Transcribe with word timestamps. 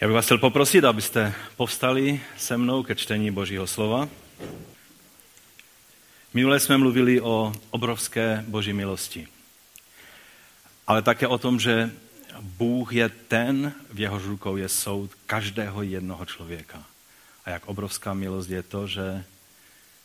Já 0.00 0.06
bych 0.06 0.14
vás 0.14 0.24
chtěl 0.24 0.38
poprosit, 0.38 0.84
abyste 0.84 1.34
povstali 1.56 2.20
se 2.36 2.56
mnou 2.56 2.82
ke 2.82 2.94
čtení 2.94 3.30
Božího 3.30 3.66
slova. 3.66 4.08
Minule 6.34 6.60
jsme 6.60 6.78
mluvili 6.78 7.20
o 7.20 7.52
obrovské 7.70 8.44
boží 8.48 8.72
milosti, 8.72 9.28
ale 10.86 11.02
také 11.02 11.26
o 11.26 11.38
tom, 11.38 11.60
že 11.60 11.90
Bůh 12.40 12.92
je 12.92 13.08
ten, 13.08 13.72
v 13.92 14.00
jehož 14.00 14.22
rukou 14.22 14.56
je 14.56 14.68
soud 14.68 15.10
každého 15.26 15.82
jednoho 15.82 16.26
člověka. 16.26 16.84
A 17.44 17.50
jak 17.50 17.66
obrovská 17.66 18.14
milost 18.14 18.50
je 18.50 18.62
to, 18.62 18.86
že 18.86 19.24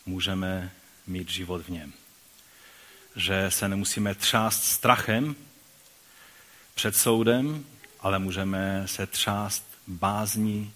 můžeme 0.06 0.70
mít 1.06 1.28
život 1.28 1.62
v 1.62 1.68
něm. 1.68 1.92
Že 3.16 3.46
se 3.48 3.68
nemusíme 3.68 4.14
třást 4.14 4.64
strachem 4.64 5.36
před 6.74 6.96
soudem, 6.96 7.64
ale 8.00 8.18
můžeme 8.18 8.82
se 8.86 9.06
třást 9.06 9.71
bázní 9.86 10.72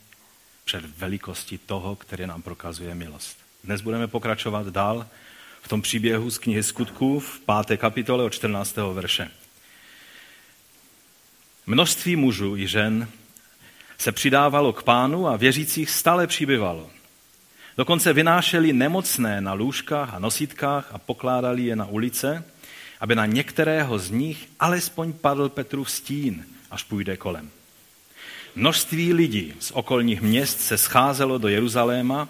před 0.64 0.99
velikostí 0.99 1.58
toho, 1.58 1.96
který 1.96 2.26
nám 2.26 2.43
prokazuje 2.43 2.94
milost. 2.94 3.39
Dnes 3.64 3.80
budeme 3.80 4.08
pokračovat 4.08 4.67
dál 4.67 5.07
v 5.63 5.68
tom 5.68 5.82
příběhu 5.82 6.30
z 6.30 6.39
knihy 6.39 6.63
Skutků 6.63 7.21
v 7.21 7.40
páté 7.40 7.77
kapitole 7.77 8.25
od 8.25 8.30
14. 8.30 8.77
verše. 8.77 9.30
Množství 11.66 12.16
mužů 12.16 12.57
i 12.57 12.66
žen 12.66 13.08
se 13.99 14.13
přidávalo 14.13 14.72
k 14.72 14.82
pánu 14.82 15.29
a 15.29 15.36
věřících 15.36 15.91
stále 15.91 16.27
přibyvalo. 16.27 16.91
Dokonce 17.77 18.13
vynášeli 18.13 18.72
nemocné 18.72 19.41
na 19.41 19.52
lůžkách 19.52 20.14
a 20.14 20.18
nosítkách 20.18 20.88
a 20.93 20.99
pokládali 20.99 21.63
je 21.63 21.77
na 21.77 21.86
ulice, 21.86 22.44
aby 23.00 23.14
na 23.14 23.27
některého 23.27 23.99
z 23.99 24.11
nich 24.11 24.49
alespoň 24.61 25.13
padl 25.13 25.49
Petrův 25.49 25.91
stín, 25.91 26.46
až 26.71 26.82
půjde 26.82 27.16
kolem. 27.16 27.50
Množství 28.58 29.12
lidí 29.12 29.54
z 29.60 29.70
okolních 29.70 30.22
měst 30.22 30.60
se 30.60 30.78
scházelo 30.78 31.38
do 31.38 31.48
Jeruzaléma, 31.48 32.28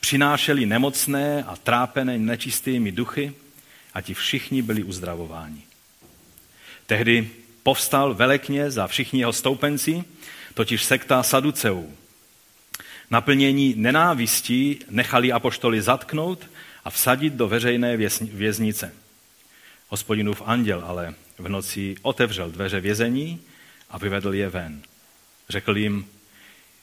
přinášeli 0.00 0.66
nemocné 0.66 1.44
a 1.44 1.56
trápené 1.56 2.18
nečistými 2.18 2.92
duchy 2.92 3.32
a 3.94 4.00
ti 4.00 4.14
všichni 4.14 4.62
byli 4.62 4.82
uzdravováni. 4.82 5.62
Tehdy 6.86 7.30
povstal 7.62 8.14
velekně 8.14 8.70
za 8.70 8.86
všichni 8.86 9.20
jeho 9.20 9.32
stoupenci, 9.32 10.04
totiž 10.54 10.84
sekta 10.84 11.22
Saduceů. 11.22 11.96
Naplnění 13.10 13.74
nenávistí 13.76 14.78
nechali 14.90 15.32
apoštoli 15.32 15.82
zatknout 15.82 16.50
a 16.84 16.90
vsadit 16.90 17.32
do 17.32 17.48
veřejné 17.48 17.96
věznice. 18.20 18.92
Hospodinův 19.88 20.42
anděl 20.44 20.84
ale 20.86 21.14
v 21.38 21.48
noci 21.48 21.96
otevřel 22.02 22.50
dveře 22.50 22.80
vězení 22.80 23.40
a 23.90 23.98
vyvedl 23.98 24.34
je 24.34 24.48
ven. 24.48 24.82
Řekl 25.48 25.76
jim, 25.76 26.06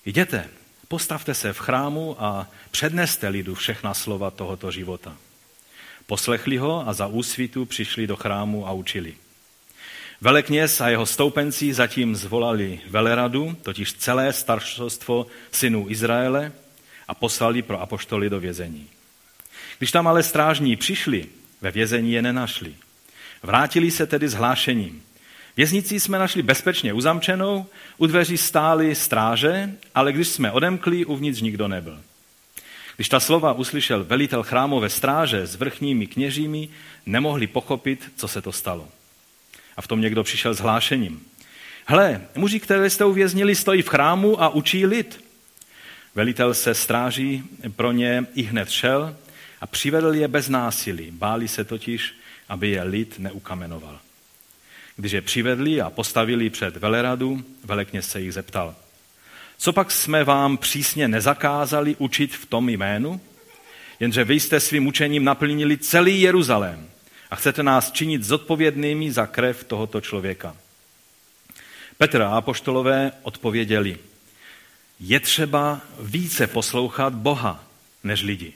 jděte, 0.05 0.49
postavte 0.87 1.33
se 1.33 1.53
v 1.53 1.59
chrámu 1.59 2.23
a 2.23 2.47
předneste 2.71 3.27
lidu 3.27 3.55
všechna 3.55 3.93
slova 3.93 4.31
tohoto 4.31 4.71
života. 4.71 5.17
Poslechli 6.05 6.57
ho 6.57 6.87
a 6.87 6.93
za 6.93 7.07
úsvitu 7.07 7.65
přišli 7.65 8.07
do 8.07 8.15
chrámu 8.15 8.67
a 8.67 8.71
učili. 8.71 9.13
Velekněz 10.21 10.81
a 10.81 10.89
jeho 10.89 11.05
stoupenci 11.05 11.73
zatím 11.73 12.15
zvolali 12.15 12.81
veleradu, 12.87 13.57
totiž 13.61 13.93
celé 13.93 14.33
staršostvo 14.33 15.27
synů 15.51 15.89
Izraele, 15.89 16.51
a 17.07 17.13
poslali 17.13 17.61
pro 17.61 17.81
apoštoly 17.81 18.29
do 18.29 18.39
vězení. 18.39 18.89
Když 19.77 19.91
tam 19.91 20.07
ale 20.07 20.23
strážní 20.23 20.75
přišli, 20.75 21.25
ve 21.61 21.71
vězení 21.71 22.11
je 22.11 22.21
nenašli. 22.21 22.75
Vrátili 23.43 23.91
se 23.91 24.07
tedy 24.07 24.29
s 24.29 24.33
hlášením. 24.33 25.03
Věznici 25.57 25.99
jsme 25.99 26.19
našli 26.19 26.41
bezpečně 26.41 26.93
uzamčenou, 26.93 27.65
u 27.97 28.05
dveří 28.05 28.37
stály 28.37 28.95
stráže, 28.95 29.71
ale 29.95 30.13
když 30.13 30.27
jsme 30.27 30.51
odemkli, 30.51 31.05
uvnitř 31.05 31.41
nikdo 31.41 31.67
nebyl. 31.67 31.99
Když 32.95 33.09
ta 33.09 33.19
slova 33.19 33.53
uslyšel 33.53 34.03
velitel 34.03 34.43
chrámové 34.43 34.89
stráže 34.89 35.47
s 35.47 35.55
vrchními 35.55 36.07
kněžími, 36.07 36.69
nemohli 37.05 37.47
pochopit, 37.47 38.11
co 38.15 38.27
se 38.27 38.41
to 38.41 38.51
stalo. 38.51 38.87
A 39.77 39.81
v 39.81 39.87
tom 39.87 40.01
někdo 40.01 40.23
přišel 40.23 40.53
s 40.53 40.59
hlášením. 40.59 41.21
Hle, 41.85 42.21
muži, 42.35 42.59
které 42.59 42.89
jste 42.89 43.05
uvěznili, 43.05 43.55
stojí 43.55 43.81
v 43.81 43.89
chrámu 43.89 44.41
a 44.41 44.49
učí 44.49 44.85
lid. 44.85 45.23
Velitel 46.15 46.53
se 46.53 46.73
stráží 46.73 47.43
pro 47.75 47.91
ně 47.91 48.25
i 48.35 48.41
hned 48.41 48.69
šel 48.69 49.15
a 49.61 49.67
přivedl 49.67 50.15
je 50.15 50.27
bez 50.27 50.49
násilí. 50.49 51.11
Báli 51.11 51.47
se 51.47 51.63
totiž, 51.63 52.15
aby 52.49 52.69
je 52.69 52.83
lid 52.83 53.19
neukamenoval. 53.19 53.99
Když 54.95 55.11
je 55.11 55.21
přivedli 55.21 55.81
a 55.81 55.89
postavili 55.89 56.49
před 56.49 56.77
veleradu, 56.77 57.43
velekněz 57.63 58.09
se 58.09 58.21
jich 58.21 58.33
zeptal. 58.33 58.75
Co 59.57 59.73
pak 59.73 59.91
jsme 59.91 60.23
vám 60.23 60.57
přísně 60.57 61.07
nezakázali 61.07 61.95
učit 61.99 62.35
v 62.35 62.45
tom 62.45 62.69
jménu? 62.69 63.21
Jenže 63.99 64.23
vy 64.23 64.39
jste 64.39 64.59
svým 64.59 64.87
učením 64.87 65.23
naplnili 65.23 65.77
celý 65.77 66.21
Jeruzalém 66.21 66.89
a 67.31 67.35
chcete 67.35 67.63
nás 67.63 67.91
činit 67.91 68.23
zodpovědnými 68.23 69.11
za 69.11 69.25
krev 69.25 69.63
tohoto 69.63 70.01
člověka. 70.01 70.55
Petr 71.97 72.21
a 72.21 72.29
apoštolové 72.29 73.11
odpověděli, 73.21 73.97
je 74.99 75.19
třeba 75.19 75.81
více 75.99 76.47
poslouchat 76.47 77.13
Boha 77.13 77.63
než 78.03 78.21
lidi. 78.21 78.53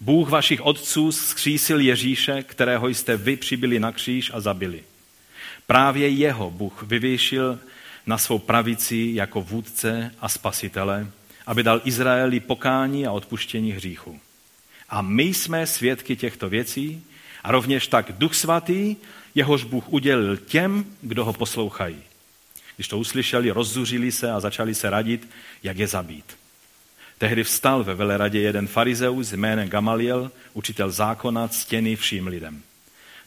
Bůh 0.00 0.28
vašich 0.28 0.60
otců 0.60 1.12
skřísil 1.12 1.80
Ježíše, 1.80 2.42
kterého 2.42 2.88
jste 2.88 3.16
vy 3.16 3.36
přibili 3.36 3.80
na 3.80 3.92
kříž 3.92 4.30
a 4.34 4.40
zabili. 4.40 4.84
Právě 5.68 6.08
jeho 6.08 6.50
Bůh 6.50 6.82
vyvěšil 6.82 7.58
na 8.06 8.18
svou 8.18 8.38
pravici 8.38 9.10
jako 9.12 9.42
vůdce 9.42 10.14
a 10.20 10.28
spasitele, 10.28 11.06
aby 11.46 11.62
dal 11.62 11.80
Izraeli 11.84 12.40
pokání 12.40 13.06
a 13.06 13.12
odpuštění 13.12 13.72
hříchu. 13.72 14.20
A 14.88 15.02
my 15.02 15.22
jsme 15.22 15.66
svědky 15.66 16.16
těchto 16.16 16.48
věcí 16.48 17.04
a 17.44 17.52
rovněž 17.52 17.86
tak 17.86 18.12
Duch 18.12 18.34
Svatý, 18.34 18.96
jehož 19.34 19.64
Bůh 19.64 19.88
udělil 19.88 20.36
těm, 20.36 20.84
kdo 21.02 21.24
ho 21.24 21.32
poslouchají. 21.32 22.02
Když 22.76 22.88
to 22.88 22.98
uslyšeli, 22.98 23.50
rozzuřili 23.50 24.12
se 24.12 24.32
a 24.32 24.40
začali 24.40 24.74
se 24.74 24.90
radit, 24.90 25.28
jak 25.62 25.78
je 25.78 25.86
zabít. 25.86 26.36
Tehdy 27.18 27.44
vstal 27.44 27.84
ve 27.84 27.94
veleradě 27.94 28.40
jeden 28.40 28.66
farizeus 28.66 29.32
jménem 29.32 29.68
Gamaliel, 29.68 30.30
učitel 30.54 30.90
zákona, 30.90 31.48
ctěný 31.48 31.96
vším 31.96 32.26
lidem. 32.26 32.62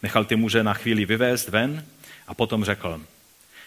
Nechal 0.04 0.26
ty 0.26 0.36
muže 0.36 0.64
na 0.64 0.74
chvíli 0.74 1.06
vyvést 1.06 1.50
ven 1.50 1.86
a 2.28 2.34
potom 2.34 2.64
řekl, 2.64 3.02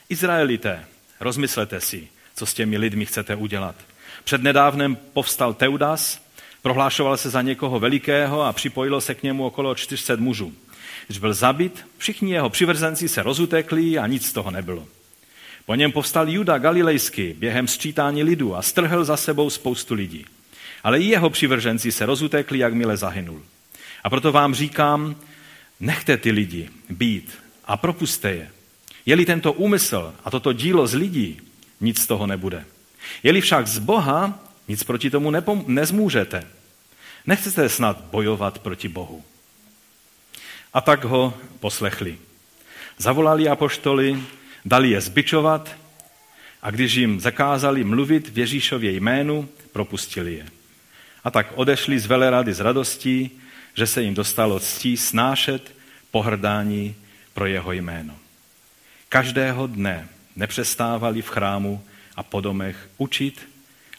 Izraelité, 0.08 0.84
rozmyslete 1.20 1.80
si, 1.80 2.08
co 2.34 2.46
s 2.46 2.54
těmi 2.54 2.78
lidmi 2.78 3.06
chcete 3.06 3.36
udělat. 3.36 3.76
Před 4.24 4.42
nedávnem 4.42 4.96
povstal 4.96 5.54
Teudas, 5.54 6.20
prohlášoval 6.62 7.16
se 7.16 7.30
za 7.30 7.42
někoho 7.42 7.80
velikého 7.80 8.42
a 8.42 8.52
připojilo 8.52 9.00
se 9.00 9.14
k 9.14 9.22
němu 9.22 9.46
okolo 9.46 9.74
400 9.74 10.16
mužů. 10.16 10.52
Když 11.06 11.18
byl 11.18 11.34
zabit, 11.34 11.86
všichni 11.98 12.32
jeho 12.32 12.50
přivrzenci 12.50 13.08
se 13.08 13.22
rozutekli 13.22 13.98
a 13.98 14.06
nic 14.06 14.26
z 14.26 14.32
toho 14.32 14.50
nebylo. 14.50 14.88
Po 15.66 15.74
něm 15.74 15.92
povstal 15.92 16.28
Juda 16.28 16.58
Galilejský 16.58 17.32
během 17.32 17.68
sčítání 17.68 18.22
lidu 18.22 18.56
a 18.56 18.62
strhl 18.62 19.04
za 19.04 19.16
sebou 19.16 19.50
spoustu 19.50 19.94
lidí. 19.94 20.26
Ale 20.82 21.00
i 21.00 21.04
jeho 21.04 21.30
přivrženci 21.30 21.92
se 21.92 22.06
rozutekli, 22.06 22.58
jakmile 22.58 22.96
zahynul. 22.96 23.42
A 24.04 24.10
proto 24.10 24.32
vám 24.32 24.54
říkám, 24.54 25.16
nechte 25.80 26.16
ty 26.16 26.30
lidi 26.30 26.68
být 26.90 27.43
a 27.66 27.76
propuste 27.76 28.30
je. 28.30 28.50
Je-li 29.06 29.26
tento 29.26 29.52
úmysl 29.52 30.14
a 30.24 30.30
toto 30.30 30.52
dílo 30.52 30.86
z 30.86 30.94
lidí, 30.94 31.40
nic 31.80 32.00
z 32.00 32.06
toho 32.06 32.26
nebude. 32.26 32.64
Je-li 33.22 33.40
však 33.40 33.66
z 33.66 33.78
Boha, 33.78 34.38
nic 34.68 34.82
proti 34.82 35.10
tomu 35.10 35.30
nepom- 35.30 35.64
nezmůžete. 35.66 36.46
Nechcete 37.26 37.68
snad 37.68 38.00
bojovat 38.00 38.58
proti 38.58 38.88
Bohu. 38.88 39.24
A 40.74 40.80
tak 40.80 41.04
ho 41.04 41.34
poslechli. 41.60 42.18
Zavolali 42.98 43.48
apoštoli, 43.48 44.22
dali 44.64 44.90
je 44.90 45.00
zbičovat 45.00 45.76
a 46.62 46.70
když 46.70 46.94
jim 46.94 47.20
zakázali 47.20 47.84
mluvit 47.84 48.28
v 48.28 48.38
Ježíšově 48.38 48.90
jménu, 48.90 49.48
propustili 49.72 50.34
je. 50.34 50.46
A 51.24 51.30
tak 51.30 51.52
odešli 51.54 51.98
z 51.98 52.06
velerady 52.06 52.54
s 52.54 52.60
radostí, 52.60 53.30
že 53.74 53.86
se 53.86 54.02
jim 54.02 54.14
dostalo 54.14 54.60
ctí 54.60 54.96
snášet 54.96 55.74
pohrdání 56.10 56.94
pro 57.34 57.46
jeho 57.46 57.72
jméno. 57.72 58.18
Každého 59.08 59.66
dne 59.66 60.08
nepřestávali 60.36 61.22
v 61.22 61.28
chrámu 61.28 61.84
a 62.16 62.22
po 62.22 62.40
domech 62.40 62.90
učit 62.98 63.48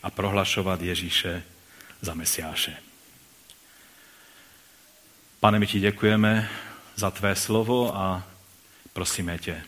a 0.03 0.09
prohlašovat 0.09 0.81
Ježíše 0.81 1.43
za 2.01 2.13
Mesiáše. 2.13 2.77
Pane, 5.39 5.59
my 5.59 5.67
ti 5.67 5.79
děkujeme 5.79 6.49
za 6.95 7.11
tvé 7.11 7.35
slovo 7.35 7.97
a 7.97 8.27
prosíme 8.93 9.37
tě, 9.37 9.63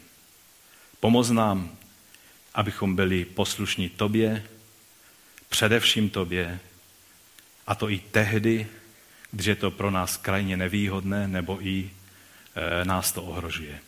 pomoz 0.99 1.29
nám, 1.29 1.77
abychom 2.53 2.95
byli 2.95 3.25
poslušní 3.25 3.89
tobě, 3.89 4.43
především 5.49 6.09
tobě, 6.09 6.59
a 7.67 7.75
to 7.75 7.89
i 7.89 7.99
tehdy, 7.99 8.67
když 9.31 9.45
je 9.45 9.55
to 9.55 9.71
pro 9.71 9.91
nás 9.91 10.17
krajně 10.17 10.57
nevýhodné 10.57 11.27
nebo 11.27 11.67
i 11.67 11.91
nás 12.83 13.12
to 13.12 13.24
ohrožuje. 13.24 13.80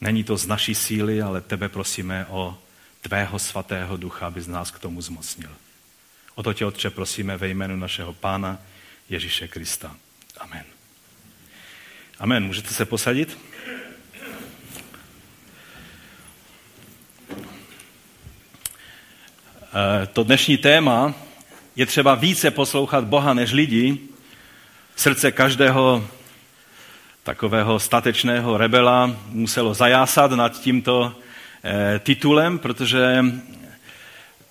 Není 0.00 0.24
to 0.24 0.36
z 0.36 0.46
naší 0.46 0.74
síly, 0.74 1.22
ale 1.22 1.40
tebe 1.40 1.68
prosíme 1.68 2.26
o 2.28 2.58
tvého 3.00 3.38
svatého 3.38 3.96
ducha, 3.96 4.26
aby 4.26 4.40
z 4.40 4.48
nás 4.48 4.70
k 4.70 4.78
tomu 4.78 5.02
zmocnil. 5.02 5.50
O 6.34 6.42
to 6.42 6.52
tě, 6.52 6.66
Otče, 6.66 6.90
prosíme 6.90 7.36
ve 7.36 7.48
jménu 7.48 7.76
našeho 7.76 8.12
Pána 8.12 8.58
Ježíše 9.08 9.48
Krista. 9.48 9.96
Amen. 10.38 10.64
Amen. 12.18 12.44
Můžete 12.44 12.68
se 12.68 12.84
posadit? 12.84 13.38
Eh, 19.76 20.06
to 20.06 20.24
dnešní 20.24 20.56
téma 20.56 21.14
je 21.76 21.86
třeba 21.86 22.14
více 22.14 22.50
poslouchat 22.50 23.04
Boha 23.04 23.34
než 23.34 23.52
lidi. 23.52 23.98
Srdce 24.96 25.32
každého 25.32 26.08
takového 27.24 27.80
statečného 27.80 28.56
rebela 28.56 29.16
muselo 29.28 29.74
zajásat 29.74 30.30
nad 30.30 30.60
tímto 30.60 31.12
eh, 31.64 31.98
titulem, 31.98 32.58
protože, 32.58 33.24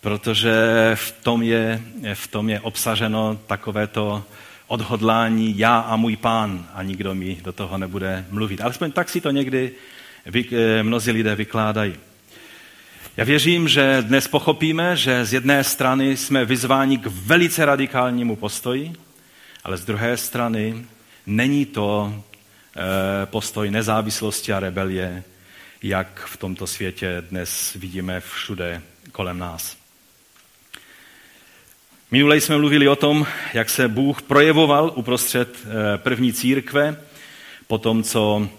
protože 0.02 0.54
v, 0.96 1.12
tom 1.24 1.44
je, 1.44 1.82
v 2.14 2.28
tom 2.28 2.50
je 2.50 2.60
obsaženo 2.60 3.40
takovéto 3.48 4.24
odhodlání 4.68 5.58
já 5.58 5.80
a 5.80 5.96
můj 5.96 6.16
pán 6.16 6.66
a 6.74 6.84
nikdo 6.84 7.16
mi 7.16 7.38
do 7.44 7.54
toho 7.54 7.78
nebude 7.78 8.26
mluvit. 8.30 8.62
Alespoň 8.62 8.92
tak 8.92 9.10
si 9.10 9.22
to 9.22 9.32
někdy 9.32 9.72
eh, 10.52 10.84
mnozí 10.84 11.12
lidé 11.12 11.36
vykládají. 11.36 11.96
Já 13.18 13.24
věřím, 13.24 13.68
že 13.68 14.02
dnes 14.02 14.28
pochopíme, 14.28 14.96
že 14.96 15.26
z 15.26 15.34
jedné 15.34 15.64
strany 15.64 16.18
jsme 16.18 16.46
vyzváni 16.46 16.98
k 16.98 17.06
velice 17.06 17.66
radikálnímu 17.66 18.36
postoji, 18.36 18.94
ale 19.64 19.78
z 19.78 19.86
druhé 19.86 20.18
strany 20.18 20.86
není 21.26 21.66
to 21.66 22.14
postoj 23.26 23.72
nezávislosti 23.72 24.54
a 24.54 24.60
rebelie, 24.60 25.24
jak 25.84 26.26
v 26.26 26.38
tomto 26.38 26.68
světě 26.68 27.24
dnes 27.30 27.74
vidíme 27.74 28.20
všude 28.20 28.82
kolem 29.12 29.40
nás. 29.40 29.78
Minule 32.12 32.38
jsme 32.38 32.58
mluvili 32.58 32.88
o 32.88 32.96
tom, 32.96 33.28
jak 33.54 33.70
se 33.70 33.88
Bůh 33.88 34.22
projevoval 34.22 34.92
uprostřed 34.96 35.56
eh, 35.66 35.98
první 35.98 36.34
církve, 36.34 36.98
po 37.68 37.78
tom, 37.78 38.04
co 38.04 38.50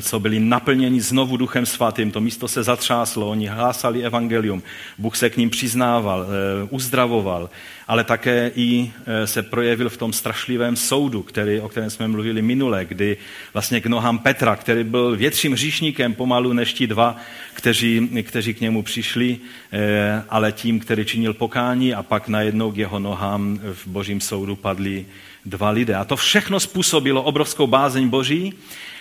co 0.00 0.20
byli 0.20 0.40
naplněni 0.40 1.00
znovu 1.00 1.36
Duchem 1.36 1.66
Svatým. 1.66 2.10
To 2.10 2.20
místo 2.20 2.48
se 2.48 2.62
zatřáslo, 2.62 3.30
oni 3.30 3.46
hlásali 3.46 4.04
evangelium, 4.04 4.62
Bůh 4.98 5.16
se 5.16 5.30
k 5.30 5.36
ním 5.36 5.50
přiznával, 5.50 6.26
eh, 6.26 6.66
uzdravoval, 6.70 7.50
ale 7.88 8.04
také 8.04 8.50
i 8.54 8.90
eh, 9.06 9.26
se 9.26 9.42
projevil 9.42 9.88
v 9.88 9.96
tom 9.96 10.12
strašlivém 10.12 10.76
soudu, 10.76 11.22
který, 11.22 11.60
o 11.60 11.68
kterém 11.68 11.90
jsme 11.90 12.08
mluvili 12.08 12.42
minule, 12.42 12.84
kdy 12.84 13.16
vlastně 13.52 13.80
k 13.80 13.86
nohám 13.86 14.18
Petra, 14.18 14.56
který 14.56 14.84
byl 14.84 15.16
větším 15.16 15.56
říšníkem 15.56 16.14
pomalu 16.14 16.52
než 16.52 16.72
ti 16.72 16.86
dva, 16.86 17.16
kteří, 17.54 18.08
kteří 18.22 18.54
k 18.54 18.60
němu 18.60 18.82
přišli, 18.82 19.38
eh, 19.72 20.22
ale 20.28 20.52
tím, 20.52 20.80
který 20.80 21.04
činil 21.04 21.34
pokání 21.34 21.94
a 21.94 22.02
pak 22.02 22.28
najednou 22.28 22.72
k 22.72 22.76
jeho 22.76 22.98
nohám 22.98 23.60
v 23.72 23.86
božím 23.86 24.20
soudu 24.20 24.56
padli 24.56 25.06
dva 25.44 25.70
lidé. 25.70 25.94
A 25.94 26.04
to 26.04 26.16
všechno 26.16 26.60
způsobilo 26.60 27.22
obrovskou 27.22 27.66
bázeň 27.66 28.08
boží 28.08 28.54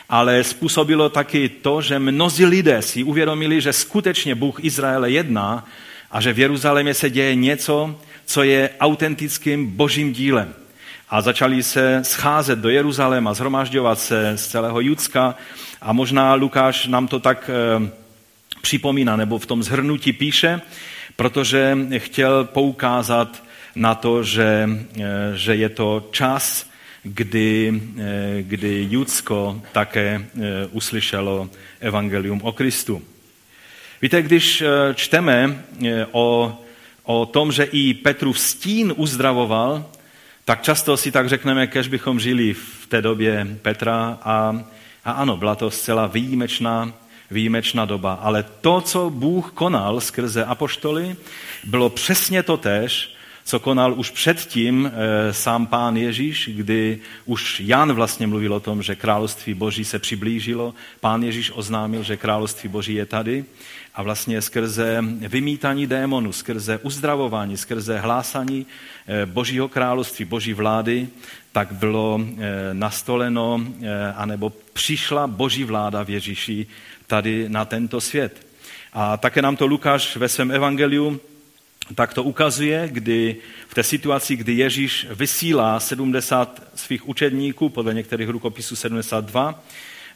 ale 0.09 0.44
způsobilo 0.44 1.09
taky 1.09 1.50
to, 1.50 1.81
že 1.81 2.00
mnozí 2.00 2.45
lidé 2.45 2.81
si 2.81 3.04
uvědomili, 3.04 3.62
že 3.62 3.74
skutečně 3.74 4.36
Bůh 4.36 4.63
Izraele 4.63 5.12
jedná 5.12 5.65
a 6.12 6.21
že 6.21 6.33
v 6.33 6.39
Jeruzalémě 6.39 6.94
se 6.94 7.09
děje 7.09 7.36
něco, 7.36 8.00
co 8.25 8.44
je 8.44 8.69
autentickým 8.80 9.68
božím 9.68 10.13
dílem. 10.13 10.54
A 11.09 11.21
začali 11.21 11.63
se 11.63 12.00
scházet 12.04 12.59
do 12.59 12.69
Jeruzaléma, 12.69 13.33
zhromažďovat 13.33 14.00
se 14.00 14.38
z 14.38 14.48
celého 14.48 14.80
Judska 14.80 15.36
a 15.81 15.94
možná 15.94 16.33
Lukáš 16.33 16.88
nám 16.88 17.07
to 17.07 17.19
tak 17.19 17.50
e, 17.50 17.89
připomíná, 18.62 19.15
nebo 19.15 19.39
v 19.39 19.45
tom 19.45 19.63
zhrnutí 19.63 20.13
píše, 20.13 20.62
protože 21.15 21.77
chtěl 21.98 22.44
poukázat 22.44 23.44
na 23.75 23.95
to, 23.95 24.24
že, 24.24 24.69
e, 25.00 25.31
že 25.36 25.56
je 25.56 25.69
to 25.69 26.10
čas, 26.12 26.69
kdy, 27.04 27.82
eh, 27.98 28.42
kdy 28.42 28.88
Judsko 28.90 29.62
také 29.72 30.22
eh, 30.22 30.68
uslyšelo 30.72 31.50
evangelium 31.80 32.42
o 32.44 32.52
Kristu. 32.52 33.02
Víte, 34.02 34.22
když 34.22 34.62
eh, 34.62 34.94
čteme 34.94 35.64
o, 36.12 36.58
o 37.04 37.26
tom, 37.26 37.52
že 37.52 37.64
i 37.64 37.94
Petrův 37.94 38.40
stín 38.40 38.94
uzdravoval, 38.96 39.86
tak 40.46 40.62
často 40.62 40.98
si 40.98 41.12
tak 41.12 41.30
řekneme, 41.30 41.68
kež 41.68 41.88
bychom 41.88 42.20
žili 42.20 42.54
v 42.54 42.88
té 42.88 43.02
době 43.02 43.48
Petra 43.62 44.20
a, 44.22 44.64
a 45.06 45.12
ano, 45.12 45.38
byla 45.38 45.56
to 45.56 45.72
zcela 45.72 46.08
výjimečná, 46.08 46.94
výjimečná 47.32 47.86
doba. 47.86 48.14
Ale 48.14 48.46
to, 48.62 48.82
co 48.82 49.10
Bůh 49.10 49.52
konal 49.52 50.02
skrze 50.02 50.46
apoštoly, 50.46 51.16
bylo 51.64 51.90
přesně 51.90 52.44
to 52.44 52.58
tež, 52.58 53.17
co 53.48 53.60
konal 53.60 53.94
už 53.94 54.10
předtím 54.10 54.92
eh, 54.94 55.34
sám 55.34 55.68
pán 55.68 55.98
Ježíš, 55.98 56.50
kdy 56.54 57.00
už 57.26 57.60
Jan 57.60 57.94
vlastně 57.94 58.28
mluvil 58.28 58.54
o 58.54 58.60
tom, 58.60 58.84
že 58.84 58.96
království 58.96 59.54
boží 59.54 59.86
se 59.86 60.00
přiblížilo. 60.00 60.74
Pán 61.00 61.24
Ježíš 61.24 61.52
oznámil, 61.56 62.04
že 62.04 62.18
království 62.18 62.70
boží 62.70 62.94
je 62.94 63.06
tady 63.06 63.46
a 63.96 64.04
vlastně 64.04 64.42
skrze 64.42 65.04
vymítání 65.28 65.88
démonu, 65.88 66.32
skrze 66.32 66.78
uzdravování, 66.78 67.58
skrze 67.58 68.00
hlásání 68.00 68.66
eh, 69.08 69.26
božího 69.26 69.68
království, 69.68 70.26
boží 70.26 70.54
vlády, 70.54 71.08
tak 71.52 71.72
bylo 71.72 72.22
eh, 72.22 72.74
nastoleno, 72.74 73.62
anebo 74.16 74.50
přišla 74.74 75.28
boží 75.28 75.64
vláda 75.64 76.04
v 76.04 76.10
Ježíši 76.10 76.68
tady 77.08 77.50
na 77.50 77.66
tento 77.66 78.02
svět. 78.02 78.48
A 78.94 79.18
také 79.18 79.42
nám 79.42 79.56
to 79.56 79.68
Lukáš 79.68 80.18
ve 80.18 80.30
svém 80.30 80.52
evangeliu 80.52 81.20
tak 81.95 82.13
to 82.13 82.24
ukazuje, 82.24 82.89
kdy 82.92 83.36
v 83.68 83.74
té 83.74 83.84
situaci, 83.84 84.36
kdy 84.36 84.54
Ježíš 84.54 85.07
vysílá 85.10 85.80
70 85.80 86.62
svých 86.75 87.10
učedníků, 87.10 87.69
podle 87.69 87.94
některých 87.94 88.30
rukopisů 88.30 88.75
72, 88.75 89.63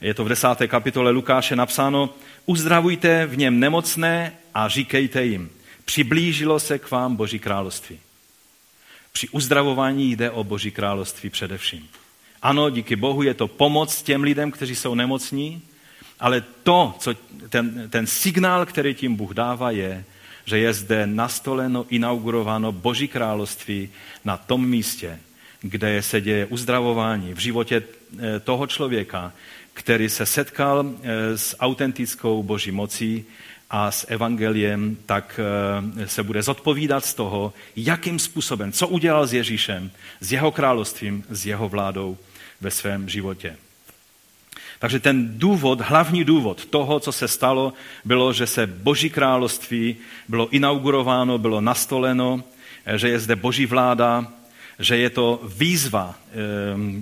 je 0.02 0.14
to 0.14 0.26
v 0.26 0.30
desáté 0.30 0.68
kapitole 0.68 1.12
Lukáše 1.12 1.56
napsáno, 1.56 2.10
uzdravujte 2.46 3.26
v 3.26 3.38
něm 3.38 3.60
nemocné 3.60 4.34
a 4.54 4.68
říkejte 4.68 5.26
jim, 5.26 5.50
přiblížilo 5.86 6.60
se 6.60 6.80
k 6.80 6.92
vám 6.92 7.16
Boží 7.16 7.40
království. 7.40 8.00
Při 9.12 9.30
uzdravování 9.30 10.12
jde 10.12 10.32
o 10.32 10.44
Boží 10.44 10.72
království 10.72 11.30
především. 11.30 11.90
Ano, 12.42 12.70
díky 12.70 12.96
Bohu 12.96 13.24
je 13.24 13.34
to 13.34 13.48
pomoc 13.48 14.02
těm 14.02 14.24
lidem, 14.24 14.52
kteří 14.52 14.76
jsou 14.76 14.96
nemocní, 14.96 15.62
ale 16.20 16.44
to, 16.64 16.96
co 17.00 17.14
ten, 17.50 17.90
ten 17.90 18.08
signál, 18.08 18.66
který 18.66 18.94
tím 18.94 19.16
Bůh 19.16 19.34
dává, 19.34 19.72
je, 19.72 20.06
že 20.46 20.58
je 20.58 20.74
zde 20.74 21.08
nastoleno, 21.08 21.86
inaugurováno 21.90 22.72
Boží 22.72 23.08
království 23.08 23.90
na 24.26 24.38
tom 24.38 24.66
místě, 24.66 25.20
kde 25.62 26.02
se 26.02 26.22
děje 26.22 26.46
uzdravování 26.46 27.34
v 27.34 27.40
životě 27.40 27.84
eh, 27.84 28.40
toho 28.40 28.68
člověka, 28.68 29.34
který 29.74 30.10
se 30.10 30.26
setkal 30.26 30.86
eh, 30.86 31.38
s 31.38 31.56
autentickou 31.60 32.44
Boží 32.44 32.72
mocí 32.72 33.26
a 33.70 33.92
s 33.92 34.06
evangeliem, 34.12 34.98
tak 35.06 35.40
eh, 35.40 36.08
se 36.08 36.24
bude 36.24 36.44
zodpovídat 36.44 37.06
z 37.06 37.14
toho, 37.14 37.54
jakým 37.76 38.20
způsobem, 38.20 38.72
co 38.72 38.88
udělal 38.88 39.28
s 39.28 39.34
Ježíšem, 39.34 39.92
s 40.20 40.32
jeho 40.32 40.52
královstvím, 40.52 41.24
s 41.30 41.46
jeho 41.46 41.70
vládou 41.70 42.18
ve 42.62 42.72
svém 42.72 43.10
životě. 43.10 43.58
Takže 44.82 45.00
ten 45.00 45.40
důvod, 45.40 45.82
hlavní 45.82 46.24
důvod 46.24 46.66
toho, 46.66 47.00
co 47.00 47.12
se 47.12 47.28
stalo, 47.28 47.74
bylo, 48.06 48.34
že 48.34 48.48
se 48.48 48.68
Boží 48.68 49.10
království 49.10 49.96
bylo 50.28 50.50
inaugurováno, 50.50 51.38
bylo 51.38 51.62
nastoleno, 51.62 52.44
eh, 52.86 52.98
že 52.98 53.10
je 53.10 53.20
zde 53.20 53.36
Boží 53.36 53.66
vláda, 53.66 54.26
že 54.80 54.98
je 54.98 55.10
to 55.10 55.42
výzva 55.58 56.16
eh, 56.18 56.34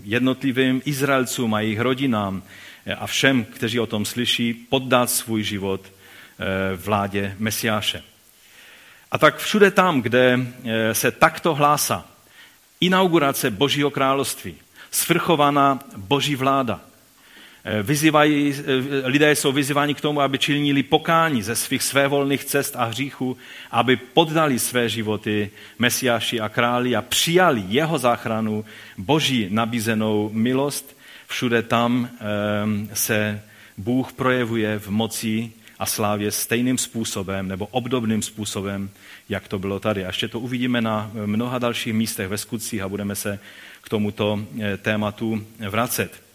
jednotlivým 0.03 0.81
Izraelcům 0.85 1.53
a 1.53 1.61
jejich 1.61 1.79
rodinám 1.79 2.43
eh, 2.85 2.95
a 2.95 3.07
všem, 3.07 3.45
kteří 3.45 3.79
o 3.79 3.87
tom 3.87 4.05
slyší, 4.05 4.53
poddat 4.53 5.09
svůj 5.09 5.43
život 5.43 5.81
vládě 6.75 7.35
Mesiáše. 7.39 8.03
A 9.11 9.17
tak 9.17 9.37
všude 9.37 9.71
tam, 9.71 10.01
kde 10.01 10.39
se 10.93 11.11
takto 11.11 11.55
hlásá 11.55 12.05
inaugurace 12.81 13.51
Božího 13.51 13.91
království, 13.91 14.55
svrchovaná 14.91 15.79
Boží 15.97 16.35
vláda, 16.35 16.79
Eh, 16.79 16.88
vyzývají, 17.83 18.53
eh, 18.53 19.07
lidé 19.07 19.35
jsou 19.35 19.51
vyzýváni 19.51 19.93
k 19.93 20.01
tomu, 20.01 20.21
aby 20.21 20.37
činili 20.37 20.83
pokání 20.83 21.43
ze 21.43 21.55
svých 21.55 21.83
svévolných 21.83 22.43
cest 22.43 22.75
a 22.75 22.83
hříchů, 22.83 23.37
aby 23.71 23.95
poddali 23.95 24.59
své 24.59 24.89
životy 24.89 25.49
Mesiáši 25.79 26.39
a 26.39 26.49
králi 26.49 26.95
a 26.95 27.01
přijali 27.01 27.63
jeho 27.67 27.97
záchranu, 27.97 28.65
boží 28.97 29.47
nabízenou 29.49 30.29
milost. 30.33 30.97
Všude 31.27 31.61
tam 31.61 32.09
ehm, 32.19 32.89
se 32.93 33.41
Bůh 33.77 34.13
projevuje 34.13 34.79
v 34.79 34.89
moci 34.89 35.51
a 35.79 35.85
slávě 35.85 36.31
stejným 36.31 36.77
způsobem 36.77 37.47
nebo 37.47 37.65
obdobným 37.65 38.21
způsobem, 38.21 38.89
jak 39.29 39.47
to 39.47 39.59
bylo 39.59 39.79
tady. 39.79 40.03
A 40.03 40.07
ještě 40.07 40.27
to 40.27 40.39
uvidíme 40.39 40.81
na 40.81 41.11
mnoha 41.25 41.59
dalších 41.59 41.93
místech 41.93 42.27
ve 42.27 42.37
skutcích 42.37 42.81
a 42.81 42.89
budeme 42.89 43.15
se 43.15 43.39
k 43.81 43.89
tomuto 43.89 44.39
eh, 44.61 44.77
tématu 44.77 45.45
vracet. 45.69 46.28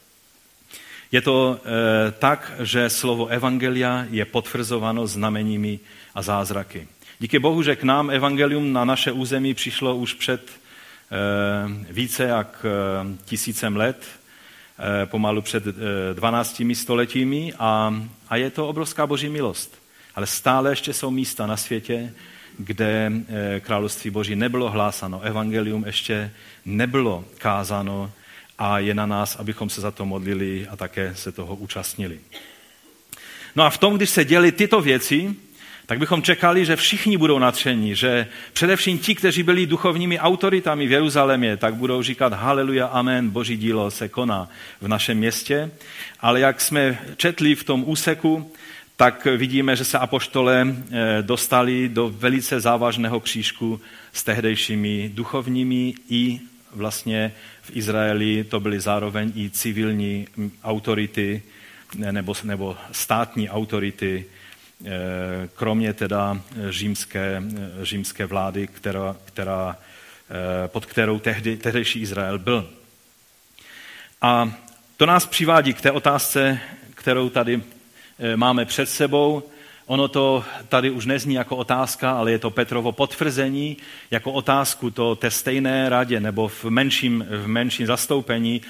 Je 1.14 1.22
to 1.22 1.54
e, 1.54 2.10
tak, 2.10 2.52
že 2.58 2.90
slovo 2.90 3.26
evangelia 3.26 4.06
je 4.10 4.24
potvrzováno 4.24 5.06
znameními 5.06 5.78
a 6.14 6.22
zázraky. 6.22 6.88
Díky 7.18 7.38
Bohu, 7.38 7.62
že 7.62 7.76
k 7.76 7.82
nám 7.82 8.10
evangelium 8.10 8.72
na 8.72 8.84
naše 8.84 9.12
území 9.12 9.54
přišlo 9.54 9.96
už 9.96 10.14
před 10.14 10.50
e, 10.50 11.92
více 11.92 12.24
jak 12.24 12.66
e, 12.66 12.70
tisícem 13.24 13.76
let, 13.76 14.02
e, 14.02 15.06
pomalu 15.06 15.42
před 15.42 15.66
e, 15.66 15.72
12 16.14 16.62
stoletími 16.72 17.52
a, 17.58 17.94
a 18.28 18.36
je 18.36 18.50
to 18.50 18.68
obrovská 18.68 19.06
boží 19.06 19.28
milost. 19.28 19.78
Ale 20.14 20.26
stále 20.26 20.70
ještě 20.70 20.92
jsou 20.92 21.10
místa 21.10 21.46
na 21.46 21.56
světě, 21.56 22.12
kde 22.58 23.12
království 23.60 24.10
boží 24.10 24.36
nebylo 24.36 24.70
hlásano, 24.70 25.20
evangelium 25.20 25.84
ještě 25.86 26.30
nebylo 26.64 27.24
kázáno 27.38 28.10
a 28.58 28.78
je 28.78 28.94
na 28.94 29.06
nás, 29.06 29.36
abychom 29.36 29.70
se 29.70 29.80
za 29.80 29.90
to 29.90 30.06
modlili 30.06 30.66
a 30.70 30.76
také 30.76 31.14
se 31.14 31.32
toho 31.32 31.56
účastnili. 31.56 32.20
No 33.56 33.64
a 33.64 33.70
v 33.70 33.78
tom, 33.78 33.96
když 33.96 34.10
se 34.10 34.24
děli 34.24 34.52
tyto 34.52 34.80
věci, 34.80 35.34
tak 35.86 35.98
bychom 35.98 36.22
čekali, 36.22 36.64
že 36.64 36.76
všichni 36.76 37.16
budou 37.16 37.38
natření, 37.38 37.94
že 37.94 38.26
především 38.52 38.98
ti, 38.98 39.14
kteří 39.14 39.42
byli 39.42 39.66
duchovními 39.66 40.18
autoritami 40.18 40.86
v 40.86 40.92
Jeruzalémě, 40.92 41.56
tak 41.56 41.74
budou 41.74 42.02
říkat 42.02 42.32
haleluja, 42.32 42.86
amen, 42.86 43.30
boží 43.30 43.56
dílo 43.56 43.90
se 43.90 44.08
koná 44.08 44.48
v 44.80 44.88
našem 44.88 45.18
městě. 45.18 45.70
Ale 46.20 46.40
jak 46.40 46.60
jsme 46.60 46.98
četli 47.16 47.54
v 47.54 47.64
tom 47.64 47.84
úseku, 47.86 48.52
tak 48.96 49.24
vidíme, 49.36 49.76
že 49.76 49.84
se 49.84 49.98
apoštole 49.98 50.66
eh, 50.68 51.22
dostali 51.22 51.88
do 51.88 52.08
velice 52.08 52.60
závažného 52.60 53.20
křížku 53.20 53.80
s 54.12 54.22
tehdejšími 54.22 55.10
duchovními 55.14 55.94
i 56.10 56.40
vlastně 56.74 57.32
v 57.62 57.76
Izraeli 57.76 58.44
to 58.44 58.60
byly 58.60 58.80
zároveň 58.80 59.32
i 59.36 59.50
civilní 59.50 60.26
autority 60.62 61.42
nebo, 61.94 62.34
nebo 62.44 62.76
státní 62.92 63.50
autority, 63.50 64.26
eh, 64.84 64.88
kromě 65.54 65.92
teda 65.92 66.40
římské, 66.68 67.42
římské 67.82 68.26
vlády, 68.26 68.66
která, 68.66 69.16
která, 69.24 69.76
eh, 70.30 70.68
pod 70.68 70.86
kterou 70.86 71.18
tehdy, 71.18 71.56
tehdejší 71.56 72.00
Izrael 72.00 72.38
byl. 72.38 72.70
A 74.22 74.52
to 74.96 75.06
nás 75.06 75.26
přivádí 75.26 75.74
k 75.74 75.80
té 75.80 75.90
otázce, 75.90 76.60
kterou 76.94 77.28
tady 77.28 77.62
eh, 78.18 78.36
máme 78.36 78.64
před 78.64 78.86
sebou, 78.86 79.42
Ono 79.86 80.08
to 80.08 80.44
tady 80.68 80.90
už 80.90 81.06
nezní 81.06 81.34
jako 81.34 81.56
otázka, 81.56 82.12
ale 82.12 82.30
je 82.30 82.38
to 82.38 82.50
Petrovo 82.50 82.92
potvrzení 82.92 83.76
jako 84.10 84.32
otázku 84.32 84.90
to 84.90 85.16
té 85.16 85.30
stejné 85.30 85.88
radě 85.88 86.20
nebo 86.20 86.48
v 86.48 86.64
menším, 86.64 87.26
v 87.30 87.46
menším 87.46 87.86
zastoupení. 87.86 88.60